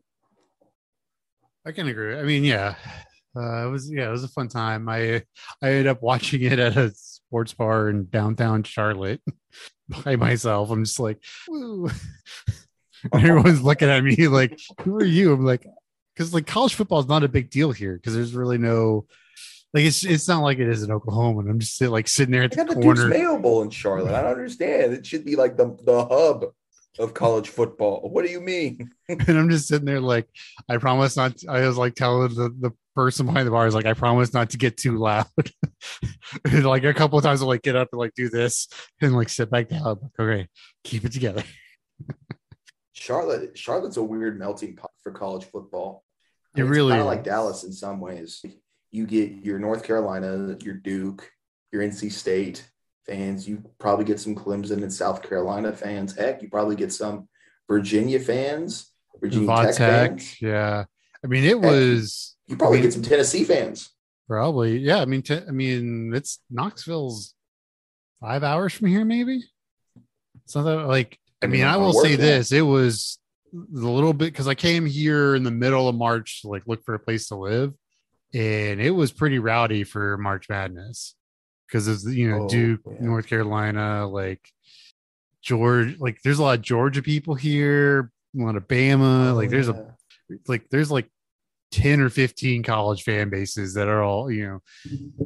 I 1.64 1.74
can 1.74 1.88
agree. 1.88 2.18
I 2.18 2.24
mean, 2.24 2.44
yeah, 2.44 2.74
uh, 3.38 3.68
it 3.68 3.70
was 3.70 3.92
yeah, 3.92 4.08
it 4.08 4.12
was 4.12 4.24
a 4.24 4.30
fun 4.30 4.48
time. 4.48 4.90
I 4.90 5.22
I 5.62 5.70
ended 5.70 5.86
up 5.86 6.02
watching 6.02 6.42
it 6.42 6.58
at 6.58 6.76
a 6.76 6.92
sports 7.30 7.54
bar 7.54 7.90
in 7.90 8.08
downtown 8.10 8.64
Charlotte 8.64 9.22
by 10.04 10.16
myself. 10.16 10.72
I'm 10.72 10.84
just 10.84 11.00
like, 11.00 11.24
everyone's 13.14 13.62
looking 13.62 13.88
at 13.88 14.04
me 14.04 14.16
like, 14.28 14.60
who 14.82 14.96
are 14.96 15.06
you? 15.06 15.34
I'm 15.34 15.46
like, 15.46 15.66
because 16.16 16.34
like 16.34 16.48
college 16.48 16.74
football 16.74 17.00
is 17.00 17.08
not 17.08 17.24
a 17.24 17.30
big 17.30 17.52
deal 17.52 17.72
here 17.72 17.94
because 17.94 18.16
there's 18.16 18.34
really 18.34 18.58
no 18.58 19.06
like 19.74 19.84
it's 19.84 20.04
it's 20.04 20.28
not 20.28 20.42
like 20.42 20.58
it 20.58 20.68
is 20.68 20.82
in 20.82 20.92
Oklahoma. 20.92 21.42
And 21.42 21.52
I'm 21.52 21.60
just 21.60 21.80
like 21.82 22.08
sitting 22.08 22.32
there 22.32 22.44
at 22.44 22.52
the, 22.52 22.64
the 22.64 22.74
corner. 22.74 23.08
Duke's 23.08 23.20
Mayo 23.20 23.38
Bowl 23.38 23.62
in 23.62 23.70
Charlotte. 23.70 24.16
I 24.16 24.24
don't 24.24 24.32
understand. 24.32 24.94
It 24.94 25.06
should 25.06 25.24
be 25.24 25.36
like 25.36 25.56
the 25.56 25.78
the 25.84 26.06
hub 26.06 26.46
of 26.98 27.14
college 27.14 27.50
football. 27.50 28.10
What 28.10 28.26
do 28.26 28.32
you 28.32 28.42
mean? 28.42 28.90
and 29.08 29.30
I'm 29.30 29.52
just 29.52 29.68
sitting 29.68 29.86
there 29.86 30.02
like, 30.02 30.28
I 30.68 30.78
promise 30.78 31.16
not. 31.16 31.36
I 31.48 31.62
was 31.68 31.78
like 31.78 31.94
telling 31.94 32.34
the, 32.34 32.50
the 32.60 32.72
person 33.00 33.26
behind 33.26 33.48
the 33.48 33.52
bar 33.52 33.66
is 33.66 33.74
like, 33.74 33.86
I 33.86 33.94
promise 33.94 34.34
not 34.34 34.50
to 34.50 34.58
get 34.58 34.76
too 34.76 34.98
loud. 34.98 35.26
and 36.46 36.66
like 36.66 36.84
a 36.84 36.94
couple 36.94 37.18
of 37.18 37.24
times 37.24 37.42
I'll 37.42 37.48
like 37.48 37.62
get 37.62 37.78
up 37.78 37.88
and 37.94 38.00
like 38.00 38.14
do 38.14 38.30
this 38.30 38.68
and 39.02 39.16
like 39.16 39.30
sit 39.30 39.50
back 39.50 39.70
down. 39.70 39.84
Like, 39.84 40.20
okay, 40.20 40.48
keep 40.84 41.06
it 41.06 41.14
together. 41.14 41.44
Charlotte, 42.94 43.58
Charlotte's 43.58 43.96
a 43.96 44.04
weird 44.04 44.38
melting 44.38 44.76
pot 44.76 44.92
for 45.02 45.14
college 45.14 45.46
football. 45.46 46.04
It 46.58 46.64
really 46.64 46.92
kind 46.92 47.02
of 47.02 47.08
like 47.08 47.24
Dallas 47.24 47.64
in 47.64 47.72
some 47.72 48.02
ways. 48.02 48.44
You 48.92 49.06
get 49.06 49.46
your 49.46 49.60
North 49.60 49.84
Carolina, 49.84 50.58
your 50.62 50.74
Duke, 50.74 51.32
your 51.72 51.82
NC 51.82 52.12
State 52.12 52.70
fans. 53.06 53.48
You 53.48 53.64
probably 53.80 54.04
get 54.04 54.20
some 54.20 54.36
Clemson 54.36 54.84
and 54.84 54.92
South 54.92 55.22
Carolina 55.22 55.72
fans. 55.72 56.18
Heck, 56.18 56.42
you 56.42 56.50
probably 56.50 56.76
get 56.76 56.92
some 56.92 57.30
Virginia 57.70 58.20
fans, 58.20 58.92
Virginia 59.22 59.48
Tech, 59.48 59.76
Tech, 59.76 60.10
fans. 60.10 60.42
Yeah, 60.42 60.84
I 61.24 61.28
mean 61.28 61.46
it 61.46 61.62
Heck, 61.62 61.72
was. 61.72 62.36
You 62.50 62.58
probably 62.58 62.82
get 62.82 62.94
some 62.94 63.04
Tennessee 63.04 63.44
fans. 63.44 63.92
Probably, 64.28 64.78
yeah. 64.80 65.02
I 65.02 65.06
mean, 65.06 65.22
t- 65.22 65.40
I 65.48 65.52
mean, 65.52 66.14
it's 66.14 66.40
Knoxville's 66.50 67.34
five 68.20 68.44
hours 68.44 68.74
from 68.74 68.88
here, 68.88 69.06
maybe. 69.06 69.44
Something 70.46 70.88
like. 70.88 71.18
I 71.42 71.48
mean, 71.48 71.64
I 71.64 71.78
will 71.78 71.94
say 71.94 72.16
this: 72.16 72.52
it 72.52 72.62
was 72.62 73.20
the 73.54 73.90
little 73.90 74.14
bit 74.14 74.26
because 74.34 74.48
I 74.48 74.56
came 74.56 74.86
here 74.86 75.36
in 75.36 75.44
the 75.44 75.52
middle 75.52 75.88
of 75.88 75.96
March 75.96 76.42
to 76.42 76.48
like 76.50 76.64
look 76.66 76.84
for 76.84 76.96
a 76.96 77.00
place 77.00 77.28
to 77.28 77.36
live, 77.36 77.74
and 78.34 78.82
it 78.82 78.92
was 78.92 79.12
pretty 79.12 79.40
rowdy 79.40 79.84
for 79.84 80.18
March 80.18 80.50
Madness 80.50 81.16
because 81.68 81.88
of 81.88 82.12
you 82.12 82.30
know 82.30 82.44
Oh, 82.44 82.50
Duke, 82.50 82.82
yeah. 82.86 82.98
North 83.00 83.28
Carolina, 83.28 84.08
like 84.08 84.42
George, 85.42 86.00
like 86.00 86.20
there's 86.24 86.40
a 86.40 86.44
lot 86.44 86.58
of 86.58 86.64
Georgia 86.64 87.02
people 87.02 87.36
here, 87.36 88.12
a 88.38 88.44
lot 88.44 88.56
of 88.56 88.68
Bama, 88.68 89.36
like 89.36 89.50
there's 89.50 89.70
a 89.70 89.74
Oh, 89.74 89.94
like 90.48 90.70
there's 90.70 90.92
like 90.92 91.08
10 91.72 92.02
or 92.02 92.10
15 92.10 92.64
college 92.64 93.04
fan 93.04 93.30
bases 93.30 93.76
that 93.76 93.88
are 93.88 94.02
all 94.02 94.32
you 94.32 94.48
know 94.48 94.62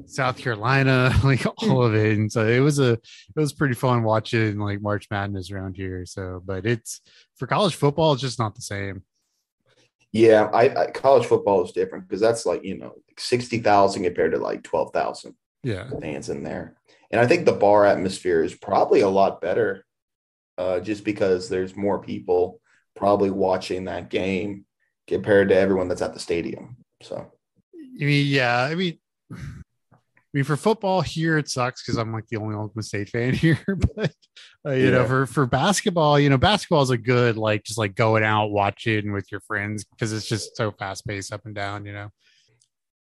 south 0.06 0.38
carolina 0.38 1.14
like 1.24 1.46
all 1.64 1.84
of 1.84 1.96
it. 1.96 2.18
And 2.18 2.32
so 2.32 2.46
it 2.46 2.60
was 2.60 2.80
a 2.80 2.94
it 2.94 3.02
was 3.36 3.54
pretty 3.54 3.76
fun 3.76 4.04
watching 4.04 4.60
like 4.60 4.82
march 4.82 5.08
madness 5.10 5.52
around 5.52 5.76
here. 5.76 6.06
So 6.06 6.42
but 6.44 6.66
it's 6.66 7.02
for 7.38 7.48
college 7.48 7.76
football 7.76 8.14
it's 8.14 8.22
just 8.22 8.40
not 8.40 8.56
the 8.56 8.62
same. 8.62 9.04
Yeah, 10.12 10.44
I, 10.54 10.84
I 10.84 10.92
college 10.92 11.26
football 11.26 11.66
is 11.66 11.72
different 11.72 12.08
because 12.08 12.22
that's 12.22 12.46
like 12.46 12.64
you 12.64 12.78
know 12.78 12.94
sixty 13.18 13.60
thousand 13.60 14.04
compared 14.04 14.34
to 14.34 14.38
like 14.38 14.62
twelve 14.64 14.94
thousand 14.94 15.34
yeah. 15.64 15.90
fans 16.00 16.30
in 16.30 16.44
there, 16.44 16.76
and 17.12 17.20
I 17.20 17.26
think 17.26 17.46
the 17.46 17.52
bar 17.52 17.86
atmosphere 17.86 18.44
is 18.44 18.54
probably 18.54 19.02
a 19.02 19.10
lot 19.10 19.42
better, 19.42 19.84
uh, 20.60 20.82
just 20.82 21.04
because 21.04 21.50
there's 21.50 21.76
more 21.76 22.00
people 22.00 22.62
probably 22.96 23.32
watching 23.32 23.86
that 23.86 24.12
game 24.12 24.66
compared 25.08 25.50
to 25.50 25.56
everyone 25.56 25.88
that's 25.88 26.02
at 26.02 26.14
the 26.14 26.20
stadium. 26.20 26.78
So 27.02 27.32
i 28.02 28.06
mean 28.06 28.26
yeah 28.28 28.62
i 28.64 28.76
mean 28.76 28.98
i 29.32 29.38
mean 30.34 30.44
for 30.44 30.58
football 30.58 31.02
here 31.02 31.38
it 31.38 31.50
sucks 31.50 31.84
because 31.84 31.98
i'm 31.98 32.12
like 32.12 32.28
the 32.28 32.38
only 32.38 32.56
oklahoma 32.56 32.84
state 32.84 33.10
fan 33.10 33.34
here 33.34 33.60
but 33.96 34.14
uh, 34.66 34.72
you 34.72 34.92
know 34.92 35.06
for 35.06 35.26
for 35.26 35.46
basketball 35.46 36.20
you 36.20 36.30
know 36.30 36.38
basketball 36.38 36.82
is 36.82 36.90
a 36.90 36.98
good 36.98 37.38
like 37.38 37.64
just 37.64 37.78
like 37.78 37.96
going 37.96 38.24
out 38.24 38.48
watching 38.48 39.12
with 39.12 39.32
your 39.32 39.42
friends 39.42 39.84
because 39.84 40.12
it's 40.12 40.28
just 40.28 40.56
so 40.56 40.72
fast 40.72 41.06
paced 41.08 41.34
up 41.34 41.46
and 41.46 41.56
down 41.56 41.86
you 41.86 41.94
know 41.94 42.10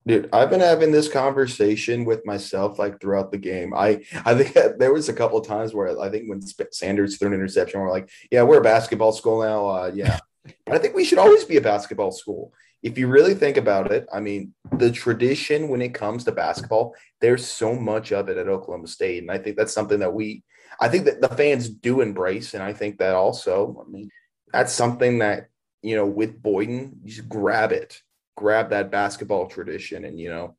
Dude, 0.08 0.30
I've 0.34 0.50
been 0.50 0.62
having 0.62 0.92
this 0.92 1.08
conversation 1.08 2.06
with 2.06 2.26
myself 2.26 2.80
like 2.80 3.00
throughout 3.00 3.32
the 3.32 3.38
game. 3.38 3.72
I 3.72 4.04
I 4.26 4.34
think 4.34 4.54
there 4.80 4.92
was 4.92 5.10
a 5.10 5.14
couple 5.14 5.38
of 5.38 5.46
times 5.46 5.76
where 5.76 6.02
I 6.02 6.10
think 6.10 6.28
when 6.28 6.42
Sanders 6.72 7.20
threw 7.20 7.28
an 7.28 7.36
interception, 7.36 7.80
we're 7.80 7.92
like, 7.92 8.10
"Yeah, 8.32 8.42
we're 8.42 8.62
a 8.62 8.64
basketball 8.64 9.12
school 9.12 9.44
now." 9.44 9.68
Uh, 9.68 9.92
yeah, 9.94 10.18
but 10.66 10.76
I 10.76 10.78
think 10.80 10.96
we 10.96 11.06
should 11.06 11.18
always 11.18 11.44
be 11.46 11.58
a 11.58 11.62
basketball 11.62 12.12
school. 12.12 12.54
If 12.84 12.98
you 12.98 13.08
really 13.08 13.36
think 13.36 13.58
about 13.58 13.92
it, 13.92 14.08
I 14.12 14.20
mean, 14.20 14.54
the 14.74 14.92
tradition 14.92 15.70
when 15.70 15.82
it 15.82 15.94
comes 15.94 16.24
to 16.24 16.32
basketball, 16.32 16.96
there's 17.20 17.46
so 17.46 17.76
much 17.76 18.12
of 18.12 18.28
it 18.28 18.38
at 18.38 18.48
Oklahoma 18.48 18.88
State, 18.88 19.22
and 19.22 19.32
I 19.32 19.38
think 19.38 19.56
that's 19.56 19.74
something 19.74 20.00
that 20.00 20.14
we, 20.14 20.44
I 20.80 20.88
think 20.90 21.06
that 21.06 21.22
the 21.22 21.30
fans 21.30 21.70
do 21.70 22.02
embrace, 22.02 22.54
and 22.56 22.64
I 22.64 22.74
think 22.74 22.98
that 22.98 23.14
also, 23.14 23.86
I 23.86 23.90
mean, 23.90 24.10
that's 24.52 24.74
something 24.74 25.20
that 25.20 25.48
you 25.84 25.96
know 25.96 26.06
with 26.06 26.42
Boynton, 26.42 27.00
you 27.04 27.14
just 27.14 27.30
grab 27.30 27.72
it 27.72 28.02
grab 28.42 28.70
that 28.72 28.92
basketball 28.92 29.48
tradition 29.48 30.06
and 30.06 30.20
you 30.20 30.30
know. 30.30 30.56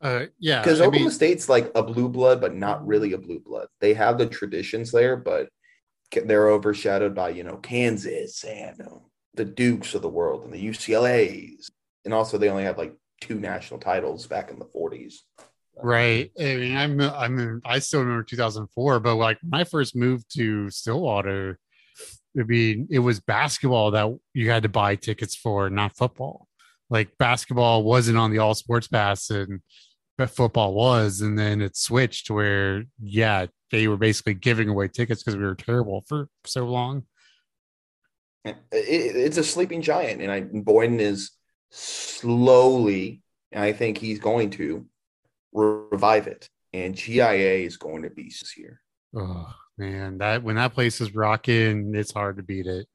Uh 0.00 0.26
yeah 0.38 0.60
because 0.60 0.80
Oklahoma 0.80 1.04
mean- 1.04 1.10
State's 1.10 1.48
like 1.48 1.70
a 1.74 1.82
blue 1.82 2.08
blood 2.08 2.40
but 2.40 2.54
not 2.54 2.86
really 2.86 3.12
a 3.12 3.18
blue 3.18 3.40
blood. 3.40 3.68
They 3.80 3.94
have 3.94 4.18
the 4.18 4.26
traditions 4.26 4.90
there 4.92 5.16
but 5.16 5.48
they're 6.24 6.50
overshadowed 6.50 7.14
by 7.14 7.30
you 7.30 7.44
know 7.44 7.56
Kansas 7.56 8.44
and 8.44 8.80
uh, 8.80 8.98
the 9.34 9.44
Dukes 9.44 9.94
of 9.94 10.02
the 10.02 10.08
world 10.08 10.44
and 10.44 10.52
the 10.52 10.68
UCLA's 10.68 11.70
and 12.04 12.12
also 12.12 12.38
they 12.38 12.48
only 12.48 12.64
have 12.64 12.78
like 12.78 12.94
two 13.20 13.38
national 13.38 13.80
titles 13.80 14.26
back 14.26 14.50
in 14.50 14.58
the 14.58 14.66
40s 14.66 15.14
Right. 15.80 16.30
I 16.38 16.42
mean, 16.56 16.76
I'm, 16.76 17.00
I'm, 17.00 17.62
I 17.64 17.78
still 17.78 18.00
remember 18.00 18.24
2004, 18.24 19.00
but 19.00 19.14
like 19.16 19.38
when 19.42 19.60
I 19.60 19.64
first 19.64 19.96
moved 19.96 20.26
to 20.36 20.70
Stillwater, 20.70 21.58
I 22.38 22.42
mean, 22.42 22.88
it 22.90 22.98
was 22.98 23.20
basketball 23.20 23.92
that 23.92 24.14
you 24.34 24.50
had 24.50 24.64
to 24.64 24.68
buy 24.68 24.96
tickets 24.96 25.36
for, 25.36 25.70
not 25.70 25.96
football. 25.96 26.46
Like 26.90 27.16
basketball 27.18 27.84
wasn't 27.84 28.18
on 28.18 28.30
the 28.30 28.38
all 28.38 28.54
sports 28.54 28.86
pass 28.86 29.30
and 29.30 29.60
but 30.18 30.30
football 30.30 30.74
was. 30.74 31.20
And 31.20 31.38
then 31.38 31.62
it 31.62 31.76
switched 31.76 32.30
where, 32.30 32.84
yeah, 33.02 33.46
they 33.70 33.88
were 33.88 33.96
basically 33.96 34.34
giving 34.34 34.68
away 34.68 34.88
tickets 34.88 35.22
because 35.22 35.36
we 35.36 35.44
were 35.44 35.54
terrible 35.54 36.04
for 36.06 36.28
so 36.44 36.66
long. 36.66 37.04
It- 38.44 38.56
it's 38.72 39.36
a 39.38 39.44
sleeping 39.44 39.82
giant 39.82 40.20
and 40.20 40.30
I 40.32 40.40
Boynton 40.40 41.00
is 41.00 41.30
slowly 41.70 43.22
and 43.52 43.62
I 43.62 43.72
think 43.72 43.98
he's 43.98 44.18
going 44.18 44.50
to 44.50 44.86
revive 45.52 46.26
it 46.26 46.48
and 46.72 46.94
GIA 46.94 47.64
is 47.66 47.76
going 47.76 48.02
to 48.02 48.10
be 48.10 48.24
this 48.24 48.50
here 48.52 48.80
Oh 49.14 49.46
man, 49.76 50.18
that 50.18 50.42
when 50.42 50.56
that 50.56 50.72
place 50.72 51.00
is 51.02 51.14
rocking, 51.14 51.94
it's 51.94 52.12
hard 52.12 52.38
to 52.38 52.42
beat 52.42 52.66
it. 52.66 52.86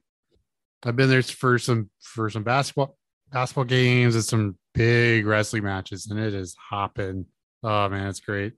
I've 0.84 0.96
been 0.96 1.08
there 1.08 1.22
for 1.22 1.58
some 1.58 1.90
for 2.00 2.28
some 2.28 2.42
basketball 2.42 2.96
basketball 3.32 3.64
games 3.64 4.16
and 4.16 4.24
some 4.24 4.56
big 4.74 5.26
wrestling 5.26 5.62
matches, 5.62 6.08
and 6.10 6.18
it 6.18 6.34
is 6.34 6.56
hopping. 6.70 7.26
Oh 7.62 7.88
man, 7.88 8.08
it's 8.08 8.18
great. 8.20 8.54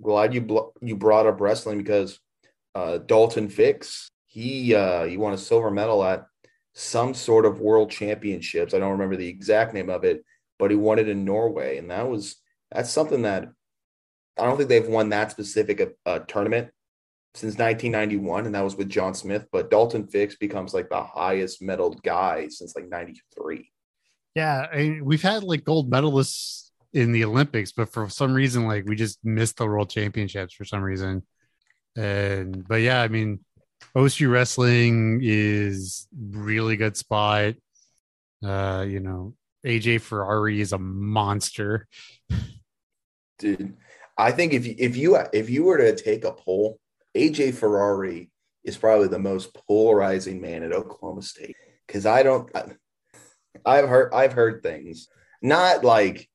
glad 0.00 0.32
you 0.32 0.40
bl- 0.40 0.72
you 0.80 0.96
brought 0.96 1.26
up 1.26 1.40
wrestling 1.42 1.76
because 1.78 2.18
uh, 2.74 2.98
Daton 3.04 3.50
Fix 3.52 4.10
he 4.38 4.74
uh, 4.74 5.04
he 5.04 5.16
won 5.16 5.32
a 5.32 5.38
silver 5.38 5.70
medal 5.70 6.04
at 6.04 6.26
some 6.72 7.12
sort 7.12 7.44
of 7.44 7.60
world 7.60 7.90
championships. 7.90 8.72
I 8.72 8.78
don't 8.78 8.92
remember 8.92 9.16
the 9.16 9.28
exact 9.28 9.74
name 9.74 9.90
of 9.90 10.04
it, 10.04 10.24
but 10.58 10.70
he 10.70 10.76
won 10.76 11.00
it 11.00 11.08
in 11.08 11.24
Norway, 11.24 11.78
and 11.78 11.90
that 11.90 12.08
was 12.08 12.36
that's 12.70 12.90
something 12.90 13.22
that 13.22 13.48
I 14.38 14.44
don't 14.44 14.56
think 14.56 14.68
they've 14.68 14.86
won 14.86 15.08
that 15.08 15.32
specific 15.32 15.96
uh, 16.06 16.20
tournament 16.20 16.70
since 17.34 17.58
1991, 17.58 18.46
and 18.46 18.54
that 18.54 18.62
was 18.62 18.76
with 18.76 18.88
John 18.88 19.12
Smith. 19.12 19.46
But 19.50 19.70
Daton 19.70 20.10
Fix 20.10 20.36
becomes 20.36 20.72
like 20.72 20.88
the 20.88 21.02
highest 21.02 21.60
medaled 21.60 22.00
guy 22.02 22.46
since 22.48 22.76
like 22.76 22.88
'93. 22.88 23.72
Yeah, 24.36 24.66
I, 24.72 25.00
we've 25.02 25.22
had 25.22 25.42
like 25.42 25.64
gold 25.64 25.90
medalists 25.90 26.70
in 26.92 27.10
the 27.10 27.24
Olympics, 27.24 27.72
but 27.72 27.88
for 27.92 28.08
some 28.08 28.32
reason, 28.32 28.68
like 28.68 28.84
we 28.86 28.94
just 28.94 29.18
missed 29.24 29.56
the 29.56 29.66
world 29.66 29.90
championships 29.90 30.54
for 30.54 30.64
some 30.64 30.82
reason. 30.82 31.26
And 31.96 32.66
but 32.68 32.82
yeah, 32.82 33.02
I 33.02 33.08
mean, 33.08 33.40
OSU 33.96 34.30
wrestling 34.30 35.20
is 35.22 36.06
really 36.16 36.76
good 36.76 36.96
spot. 36.96 37.54
Uh, 38.44 38.84
you 38.86 39.00
know, 39.00 39.34
AJ 39.64 40.00
Ferrari 40.02 40.60
is 40.60 40.72
a 40.72 40.78
monster. 40.78 41.86
dude. 43.38 43.76
I 44.16 44.32
think 44.32 44.52
if 44.52 44.66
you, 44.66 44.74
if 44.78 44.96
you 44.96 45.16
if 45.32 45.48
you 45.48 45.64
were 45.64 45.78
to 45.78 45.94
take 45.94 46.24
a 46.24 46.32
poll, 46.32 46.78
AJ 47.16 47.54
Ferrari 47.54 48.30
is 48.64 48.76
probably 48.76 49.08
the 49.08 49.18
most 49.18 49.54
polarizing 49.66 50.40
man 50.40 50.62
at 50.62 50.72
Oklahoma 50.72 51.22
State 51.22 51.56
because 51.86 52.06
I 52.06 52.22
don't. 52.22 52.50
I, 52.54 52.64
I've 53.64 53.88
heard 53.88 54.12
I've 54.12 54.32
heard 54.32 54.62
things, 54.62 55.08
not 55.40 55.84
like 55.84 56.28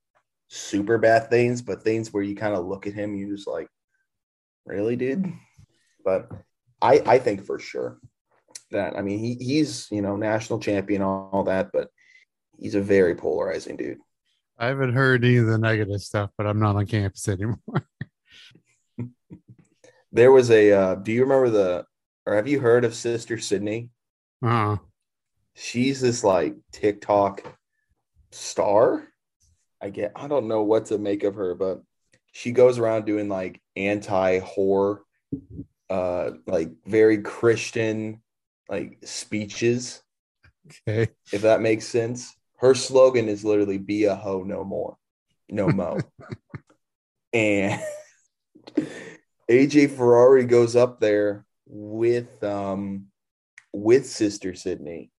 super 0.48 0.98
bad 0.98 1.30
things, 1.30 1.62
but 1.62 1.82
things 1.82 2.12
where 2.12 2.22
you 2.22 2.36
kind 2.36 2.54
of 2.54 2.66
look 2.66 2.86
at 2.86 2.94
him, 2.94 3.14
you 3.14 3.34
just 3.34 3.46
like, 3.46 3.68
really, 4.64 4.96
dude. 4.96 5.32
But 6.04 6.30
I 6.84 7.02
I 7.06 7.18
think 7.18 7.44
for 7.44 7.58
sure 7.58 7.98
that 8.70 8.96
I 8.96 9.02
mean 9.02 9.18
he 9.18 9.34
he's 9.34 9.88
you 9.90 10.02
know 10.02 10.16
national 10.16 10.60
champion 10.60 11.02
all 11.02 11.44
that, 11.46 11.70
but 11.72 11.88
he's 12.58 12.74
a 12.74 12.80
very 12.80 13.14
polarizing 13.14 13.76
dude. 13.76 13.98
I 14.58 14.66
haven't 14.66 14.92
heard 14.92 15.24
any 15.24 15.38
of 15.38 15.46
the 15.46 15.58
negative 15.58 16.00
stuff, 16.00 16.30
but 16.38 16.46
I'm 16.46 16.60
not 16.60 16.76
on 16.76 16.86
campus 16.86 17.26
anymore. 17.28 17.58
There 20.14 20.30
was 20.30 20.48
a. 20.52 20.70
Uh, 20.70 20.94
do 20.94 21.10
you 21.10 21.22
remember 21.22 21.50
the? 21.50 21.86
Or 22.24 22.36
have 22.36 22.46
you 22.46 22.60
heard 22.60 22.84
of 22.84 22.94
Sister 22.94 23.36
Cindy? 23.36 23.90
Uh, 24.40 24.76
She's 25.54 26.00
this 26.00 26.22
like 26.22 26.54
TikTok 26.70 27.58
star. 28.30 29.08
I 29.82 29.90
get. 29.90 30.12
I 30.14 30.28
don't 30.28 30.46
know 30.46 30.62
what 30.62 30.86
to 30.86 30.98
make 30.98 31.24
of 31.24 31.34
her, 31.34 31.56
but 31.56 31.82
she 32.30 32.52
goes 32.52 32.78
around 32.78 33.06
doing 33.06 33.28
like 33.28 33.60
anti 33.74 34.38
horror, 34.38 35.02
uh, 35.94 36.30
like 36.46 36.70
very 36.86 37.18
Christian, 37.22 38.20
like 38.68 38.98
speeches. 39.04 40.02
okay. 40.88 41.12
If 41.32 41.42
that 41.42 41.60
makes 41.60 41.86
sense. 41.86 42.34
Her 42.56 42.74
slogan 42.74 43.28
is 43.28 43.44
literally 43.44 43.78
"Be 43.78 44.04
a 44.04 44.16
hoe 44.16 44.42
no 44.42 44.64
more, 44.64 44.96
no 45.48 45.68
mo." 45.68 46.00
and 47.32 47.80
AJ 49.50 49.96
Ferrari 49.96 50.46
goes 50.46 50.74
up 50.74 50.98
there 50.98 51.44
with 51.66 52.42
um 52.42 53.06
with 53.72 54.06
Sister 54.06 54.54
Cindy 54.54 55.10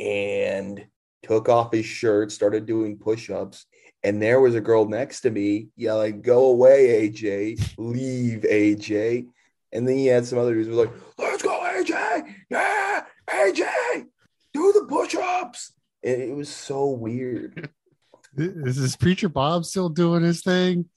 and 0.00 0.84
took 1.22 1.48
off 1.48 1.72
his 1.72 1.86
shirt, 1.86 2.32
started 2.32 2.66
doing 2.66 2.98
push-ups, 2.98 3.66
and 4.02 4.20
there 4.20 4.40
was 4.40 4.54
a 4.54 4.60
girl 4.60 4.86
next 4.88 5.20
to 5.20 5.30
me 5.30 5.68
yelling, 5.76 6.22
"Go 6.22 6.46
away, 6.46 7.08
AJ! 7.08 7.60
Leave, 7.78 8.42
AJ!" 8.42 9.28
And 9.74 9.86
then 9.86 9.96
he 9.96 10.06
had 10.06 10.24
some 10.24 10.38
other 10.38 10.54
dudes 10.54 10.68
who 10.68 10.76
were 10.76 10.84
like, 10.84 10.94
"Let's 11.18 11.42
go, 11.42 11.50
AJ! 11.50 12.34
Yeah, 12.48 13.04
AJ! 13.28 14.04
Do 14.52 14.72
the 14.72 14.86
push-ups!" 14.88 15.72
And 16.04 16.22
it 16.22 16.34
was 16.34 16.48
so 16.48 16.90
weird. 16.90 17.70
Is 18.36 18.80
this 18.80 18.96
preacher 18.96 19.28
Bob 19.28 19.64
still 19.64 19.88
doing 19.88 20.22
his 20.22 20.42
thing? 20.42 20.88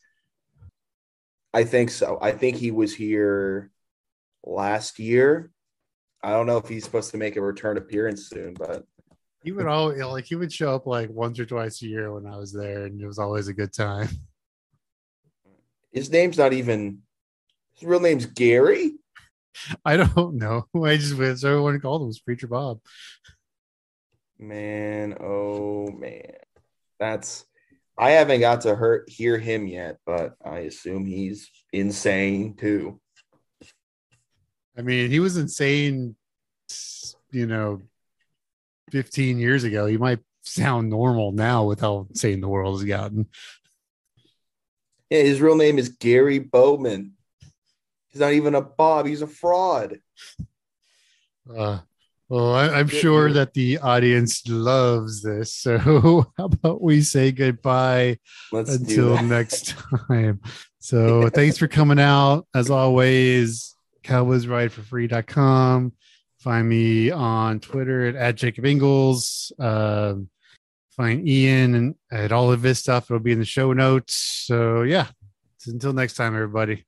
I 1.54 1.64
think 1.64 1.90
so. 1.92 2.18
I 2.22 2.32
think 2.32 2.58
he 2.58 2.72
was 2.72 2.96
here 2.96 3.72
last 4.44 5.00
year. 5.00 5.52
I 6.24 6.32
don't 6.32 6.46
know 6.46 6.58
if 6.58 6.68
he's 6.68 6.84
supposed 6.84 7.12
to 7.12 7.18
make 7.18 7.36
a 7.36 7.42
return 7.42 7.78
appearance 7.78 8.30
soon, 8.30 8.54
but 8.54 8.86
He 9.44 9.52
would 9.52 9.68
always 9.68 10.00
like 10.04 10.26
he 10.26 10.36
would 10.36 10.52
show 10.54 10.76
up 10.76 10.86
like 10.88 11.10
once 11.10 11.40
or 11.40 11.46
twice 11.46 11.82
a 11.82 11.88
year 11.88 12.12
when 12.14 12.26
I 12.26 12.38
was 12.38 12.52
there, 12.52 12.86
and 12.86 13.02
it 13.02 13.08
was 13.08 13.20
always 13.20 13.48
a 13.48 13.54
good 13.54 13.74
time. 13.74 14.10
his 15.92 16.12
name's 16.12 16.38
not 16.38 16.54
even 16.54 17.02
his 17.78 17.88
real 17.88 18.00
name's 18.00 18.26
Gary. 18.26 18.94
I 19.86 19.98
don't 19.98 20.36
know. 20.36 20.66
I 20.76 20.98
just 20.98 21.16
wish 21.16 21.44
everyone 21.44 21.80
called 21.80 22.02
him 22.02 22.08
was 22.08 22.20
Preacher 22.20 22.48
Bob. 22.48 22.80
Man, 24.40 25.16
oh 25.20 25.88
man. 25.92 26.34
That's 27.00 27.46
I 27.98 28.12
haven't 28.12 28.42
got 28.42 28.62
to 28.62 28.76
hurt 28.76 29.10
hear 29.10 29.40
him 29.40 29.66
yet, 29.68 29.98
but 30.06 30.36
I 30.44 30.60
assume 30.60 31.06
he's 31.06 31.50
insane 31.74 32.56
too. 32.56 33.00
I 34.78 34.84
mean, 34.84 35.10
he 35.10 35.20
was 35.20 35.38
insane, 35.38 36.16
you 37.32 37.48
know, 37.48 37.82
15 38.92 39.40
years 39.40 39.64
ago. 39.64 39.88
He 39.88 39.98
might 39.98 40.20
sound 40.44 40.90
normal 40.92 41.32
now 41.32 41.66
with 41.66 41.80
how 41.80 42.06
insane 42.10 42.42
the 42.42 42.48
world 42.48 42.80
has 42.80 42.88
gotten. 42.88 43.26
Yeah, 45.10 45.24
his 45.24 45.42
real 45.42 45.56
name 45.56 45.80
is 45.80 45.90
Gary 45.90 46.38
Bowman. 46.38 47.17
He's 48.18 48.22
not 48.22 48.34
even 48.34 48.56
a 48.56 48.62
Bob, 48.62 49.06
he's 49.06 49.22
a 49.22 49.28
fraud. 49.28 50.00
Uh, 51.56 51.78
well, 52.28 52.56
I, 52.56 52.70
I'm 52.70 52.88
sure 52.88 53.32
that 53.32 53.54
the 53.54 53.78
audience 53.78 54.42
loves 54.48 55.22
this. 55.22 55.54
So, 55.54 56.26
how 56.38 56.46
about 56.46 56.82
we 56.82 57.02
say 57.02 57.32
goodbye 57.32 58.18
Let's 58.52 58.74
until 58.74 59.22
next 59.22 59.76
time? 60.08 60.42
So, 60.80 61.30
thanks 61.30 61.60
for 61.60 61.68
coming 61.68 62.00
out. 62.00 62.48
As 62.56 62.72
always, 62.72 63.76
cowboysrideforfree.com. 64.04 65.94
Find 66.40 66.68
me 66.68 67.12
on 67.12 67.60
Twitter 67.60 68.08
at, 68.08 68.16
at 68.16 68.36
Jacob 68.36 68.66
Ingles. 68.66 69.52
Um, 69.60 70.32
find 70.96 71.30
Ian 71.30 71.76
and 71.76 71.96
at 72.12 72.32
all 72.32 72.52
of 72.52 72.64
his 72.64 72.80
stuff. 72.80 73.12
It'll 73.12 73.20
be 73.20 73.34
in 73.34 73.38
the 73.38 73.46
show 73.46 73.74
notes. 73.74 74.16
So, 74.16 74.82
yeah, 74.82 75.06
until 75.68 75.94
next 75.94 76.16
time, 76.16 76.34
everybody. 76.34 76.84